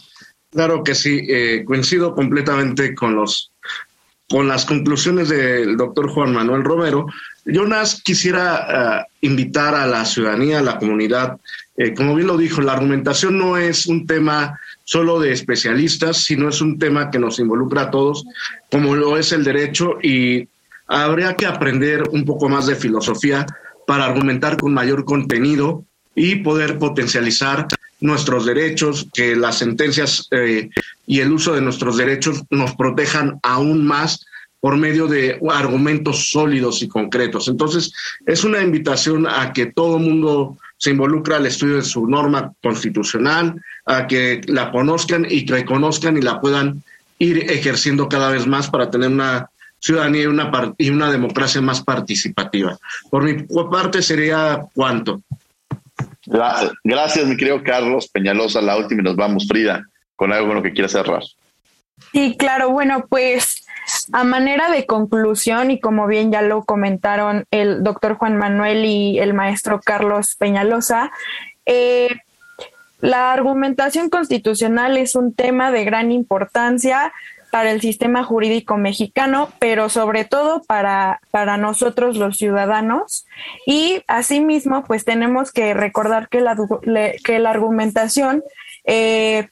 Claro 0.52 0.84
que 0.84 0.96
sí, 0.96 1.26
eh, 1.30 1.64
coincido 1.66 2.14
completamente 2.14 2.94
con 2.94 3.16
los 3.16 3.52
con 4.32 4.48
las 4.48 4.66
conclusiones 4.66 5.28
del 5.28 5.76
doctor 5.76 6.10
Juan 6.10 6.34
Manuel 6.34 6.64
Romero. 6.64 7.06
Yo 7.44 7.68
más 7.68 8.02
quisiera 8.02 9.02
eh, 9.02 9.06
invitar 9.22 9.76
a 9.76 9.86
la 9.86 10.06
ciudadanía, 10.06 10.60
a 10.60 10.64
la 10.64 10.78
comunidad, 10.78 11.38
eh, 11.76 11.94
como 11.94 12.16
bien 12.16 12.28
lo 12.28 12.38
dijo, 12.38 12.62
la 12.62 12.74
argumentación 12.74 13.38
no 13.38 13.58
es 13.58 13.88
un 13.88 14.08
tema 14.08 14.58
solo 14.92 15.22
de 15.22 15.32
especialistas, 15.32 16.26
sino 16.26 16.50
es 16.50 16.60
un 16.60 16.78
tema 16.78 17.10
que 17.10 17.18
nos 17.18 17.40
involucra 17.40 17.84
a 17.84 17.92
todos, 17.92 18.26
como 18.70 18.94
lo 18.94 19.18
es 19.18 19.32
el 19.32 19.46
derecho, 19.46 19.94
y 20.04 20.50
habría 20.86 21.38
que 21.38 21.46
aprender 21.46 22.04
un 22.12 22.26
poco 22.26 22.50
más 22.50 22.68
de 22.68 22.76
filosofía 22.76 23.46
para 23.88 24.04
argumentar 24.04 24.58
con 24.58 24.74
mayor 24.74 25.06
contenido 25.06 25.86
y 26.14 26.36
poder 26.38 26.78
potencializar 26.78 27.68
nuestros 28.02 28.46
derechos, 28.46 29.08
que 29.14 29.34
las 29.34 29.60
sentencias 29.60 30.28
eh, 30.32 30.70
y 31.08 31.22
el 31.22 31.32
uso 31.32 31.54
de 31.54 31.62
nuestros 31.62 31.96
derechos 31.96 32.44
nos 32.50 32.76
protejan 32.76 33.40
aún 33.44 33.86
más 33.88 34.26
por 34.60 34.76
medio 34.76 35.08
de 35.08 35.40
argumentos 35.52 36.32
sólidos 36.32 36.82
y 36.82 36.90
concretos. 36.90 37.48
Entonces, 37.48 37.94
es 38.26 38.44
una 38.44 38.62
invitación 38.62 39.26
a 39.26 39.54
que 39.54 39.68
todo 39.68 40.00
mundo 40.00 40.58
se 40.82 40.90
involucre 40.90 41.36
al 41.36 41.46
estudio 41.46 41.76
de 41.76 41.84
su 41.84 42.08
norma 42.08 42.54
constitucional, 42.60 43.54
a 43.86 44.08
que 44.08 44.42
la 44.48 44.72
conozcan 44.72 45.28
y 45.30 45.46
que 45.46 45.54
reconozcan 45.54 46.18
y 46.18 46.22
la 46.22 46.42
puedan 46.42 46.82
ir 47.20 47.52
ejerciendo 47.52 48.10
cada 48.10 48.32
vez 48.32 48.48
más 48.48 48.68
para 48.68 48.90
tener 48.90 49.10
una 49.10 49.48
ciudadanía 49.78 50.24
y 50.24 50.26
una, 50.26 50.74
y 50.80 50.90
una 50.90 51.12
democracia 51.12 51.62
más 51.62 51.84
participativa. 51.84 52.80
Por 53.12 53.24
mi 53.24 53.44
parte 53.70 54.02
sería 54.02 54.66
cuánto. 54.74 55.22
Gracias, 56.84 57.28
mi 57.28 57.38
querido 57.38 57.62
Carlos 57.64 58.08
Peñalosa. 58.08 58.60
La 58.60 58.76
última 58.76 59.02
y 59.02 59.04
nos 59.04 59.16
vamos, 59.16 59.48
Frida, 59.48 59.86
con 60.16 60.34
algo 60.34 60.48
con 60.48 60.56
lo 60.56 60.64
que 60.64 60.74
quieras 60.74 60.94
cerrar. 60.94 61.22
Sí, 62.12 62.36
claro. 62.40 62.72
Bueno, 62.72 63.06
pues 63.08 63.61
a 64.14 64.24
manera 64.24 64.70
de 64.70 64.86
conclusión, 64.86 65.72
y 65.72 65.80
como 65.80 66.08
bien 66.08 66.32
ya 66.32 66.42
lo 66.42 66.64
comentaron 66.64 67.46
el 67.52 67.84
doctor 67.84 68.16
Juan 68.16 68.38
Manuel 68.38 68.86
y 68.86 69.20
el 69.20 69.34
maestro 69.34 69.80
Carlos 69.80 70.36
Peñalosa, 70.36 71.12
eh, 71.66 72.10
la 73.00 73.34
argumentación 73.34 74.10
constitucional 74.10 74.98
es 74.98 75.16
un 75.16 75.34
tema 75.34 75.72
de 75.72 75.86
gran 75.86 76.12
importancia 76.12 77.12
para 77.52 77.72
el 77.72 77.82
sistema 77.82 78.24
jurídico 78.24 78.78
mexicano, 78.78 79.50
pero 79.60 79.90
sobre 79.90 80.24
todo 80.24 80.62
para, 80.64 81.20
para 81.32 81.58
nosotros 81.58 82.16
los 82.16 82.38
ciudadanos. 82.38 83.26
Y 83.66 84.04
asimismo, 84.08 84.84
pues 84.86 85.04
tenemos 85.04 85.52
que 85.52 85.74
recordar 85.74 86.30
que 86.30 86.42
la, 86.42 86.56
que 87.24 87.40
la 87.40 87.50
argumentación 87.50 88.44
eh, 88.86 89.50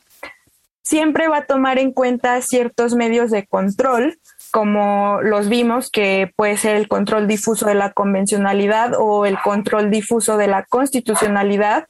siempre 0.81 1.27
va 1.27 1.37
a 1.37 1.45
tomar 1.45 1.77
en 1.77 1.91
cuenta 1.91 2.41
ciertos 2.41 2.95
medios 2.95 3.31
de 3.31 3.45
control, 3.45 4.17
como 4.49 5.21
los 5.21 5.49
vimos, 5.49 5.89
que 5.89 6.31
puede 6.35 6.57
ser 6.57 6.75
el 6.75 6.87
control 6.87 7.27
difuso 7.27 7.65
de 7.65 7.75
la 7.75 7.91
convencionalidad 7.91 8.93
o 8.97 9.25
el 9.25 9.39
control 9.39 9.89
difuso 9.89 10.37
de 10.37 10.47
la 10.47 10.63
constitucionalidad, 10.63 11.87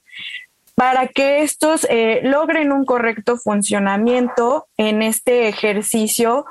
para 0.74 1.08
que 1.08 1.42
estos 1.42 1.86
eh, 1.90 2.20
logren 2.22 2.72
un 2.72 2.86
correcto 2.86 3.36
funcionamiento 3.36 4.66
en 4.76 5.02
este 5.02 5.48
ejercicio 5.48 6.46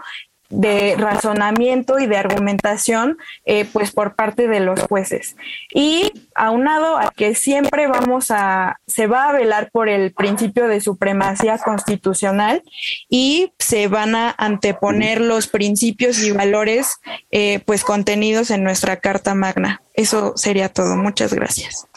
de 0.49 0.95
razonamiento 0.95 1.99
y 1.99 2.07
de 2.07 2.17
argumentación 2.17 3.17
eh, 3.45 3.65
pues 3.71 3.91
por 3.91 4.15
parte 4.15 4.47
de 4.47 4.59
los 4.59 4.79
jueces 4.81 5.35
y 5.73 6.11
aunado 6.33 6.97
a 6.97 7.11
que 7.11 7.35
siempre 7.35 7.87
vamos 7.87 8.31
a 8.31 8.79
se 8.87 9.05
va 9.05 9.29
a 9.29 9.33
velar 9.33 9.69
por 9.71 9.89
el 9.89 10.11
principio 10.11 10.67
de 10.67 10.81
supremacía 10.81 11.59
constitucional 11.59 12.63
y 13.09 13.53
se 13.59 13.87
van 13.87 14.15
a 14.15 14.33
anteponer 14.37 15.21
los 15.21 15.47
principios 15.47 16.23
y 16.23 16.31
valores 16.31 16.99
eh, 17.31 17.59
pues 17.65 17.83
contenidos 17.83 18.49
en 18.49 18.63
nuestra 18.63 18.97
carta 18.97 19.35
magna 19.35 19.81
eso 19.93 20.33
sería 20.35 20.69
todo 20.69 20.95
muchas 20.95 21.33
gracias 21.33 21.87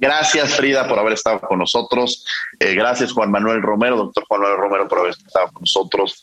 Gracias, 0.00 0.54
Frida, 0.54 0.86
por 0.86 0.96
haber 0.96 1.14
estado 1.14 1.40
con 1.40 1.58
nosotros. 1.58 2.24
Eh, 2.60 2.74
gracias, 2.74 3.12
Juan 3.12 3.32
Manuel 3.32 3.60
Romero, 3.60 3.96
doctor 3.96 4.24
Juan 4.28 4.42
Manuel 4.42 4.60
Romero, 4.60 4.88
por 4.88 5.00
haber 5.00 5.10
estado 5.10 5.48
con 5.48 5.62
nosotros. 5.62 6.22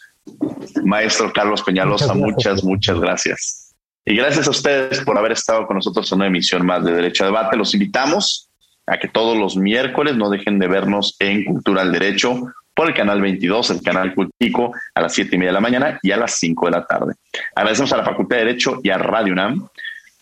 Maestro 0.83 1.31
Carlos 1.31 1.61
Peñalosa, 1.61 2.13
muchas, 2.13 2.63
muchas, 2.63 2.99
gracias. 2.99 3.75
Y 4.05 4.15
gracias 4.15 4.47
a 4.47 4.51
ustedes 4.51 5.01
por 5.01 5.17
haber 5.17 5.31
estado 5.31 5.65
con 5.65 5.77
nosotros 5.77 6.11
en 6.11 6.17
una 6.17 6.27
emisión 6.27 6.65
más 6.65 6.83
de 6.83 6.93
Derecho 6.93 7.23
a 7.23 7.27
Debate. 7.27 7.57
Los 7.57 7.73
invitamos 7.73 8.49
a 8.85 8.97
que 8.97 9.07
todos 9.07 9.37
los 9.37 9.57
miércoles 9.57 10.15
no 10.15 10.29
dejen 10.29 10.59
de 10.59 10.67
vernos 10.67 11.15
en 11.19 11.43
Cultura 11.43 11.81
al 11.81 11.91
Derecho 11.91 12.53
por 12.75 12.87
el 12.87 12.93
canal 12.93 13.21
22, 13.21 13.69
el 13.71 13.81
canal 13.81 14.13
Cultico, 14.13 14.73
a 14.93 15.01
las 15.01 15.13
siete 15.13 15.35
y 15.35 15.39
media 15.39 15.49
de 15.49 15.53
la 15.53 15.61
mañana 15.61 15.99
y 16.03 16.11
a 16.11 16.17
las 16.17 16.35
5 16.35 16.65
de 16.65 16.71
la 16.71 16.85
tarde. 16.85 17.13
Agradecemos 17.55 17.93
a 17.93 17.97
la 17.97 18.03
Facultad 18.03 18.37
de 18.37 18.45
Derecho 18.45 18.79
y 18.83 18.89
a 18.89 18.97
Radio 18.97 19.33
UNAM 19.33 19.67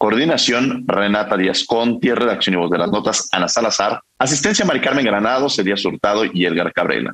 Coordinación, 0.03 0.83
Renata 0.85 1.37
Díaz 1.37 1.63
Conti, 1.63 2.11
redacción 2.11 2.55
y 2.55 2.57
voz 2.57 2.69
de 2.69 2.77
las 2.77 2.91
notas, 2.91 3.29
Ana 3.31 3.47
Salazar, 3.47 4.01
asistencia 4.19 4.65
Mari 4.65 4.81
Carmen 4.81 5.05
Granado, 5.05 5.49
Celia 5.49 5.77
Surtado 5.77 6.25
y 6.25 6.45
Edgar 6.45 6.73
Cabrera. 6.73 7.13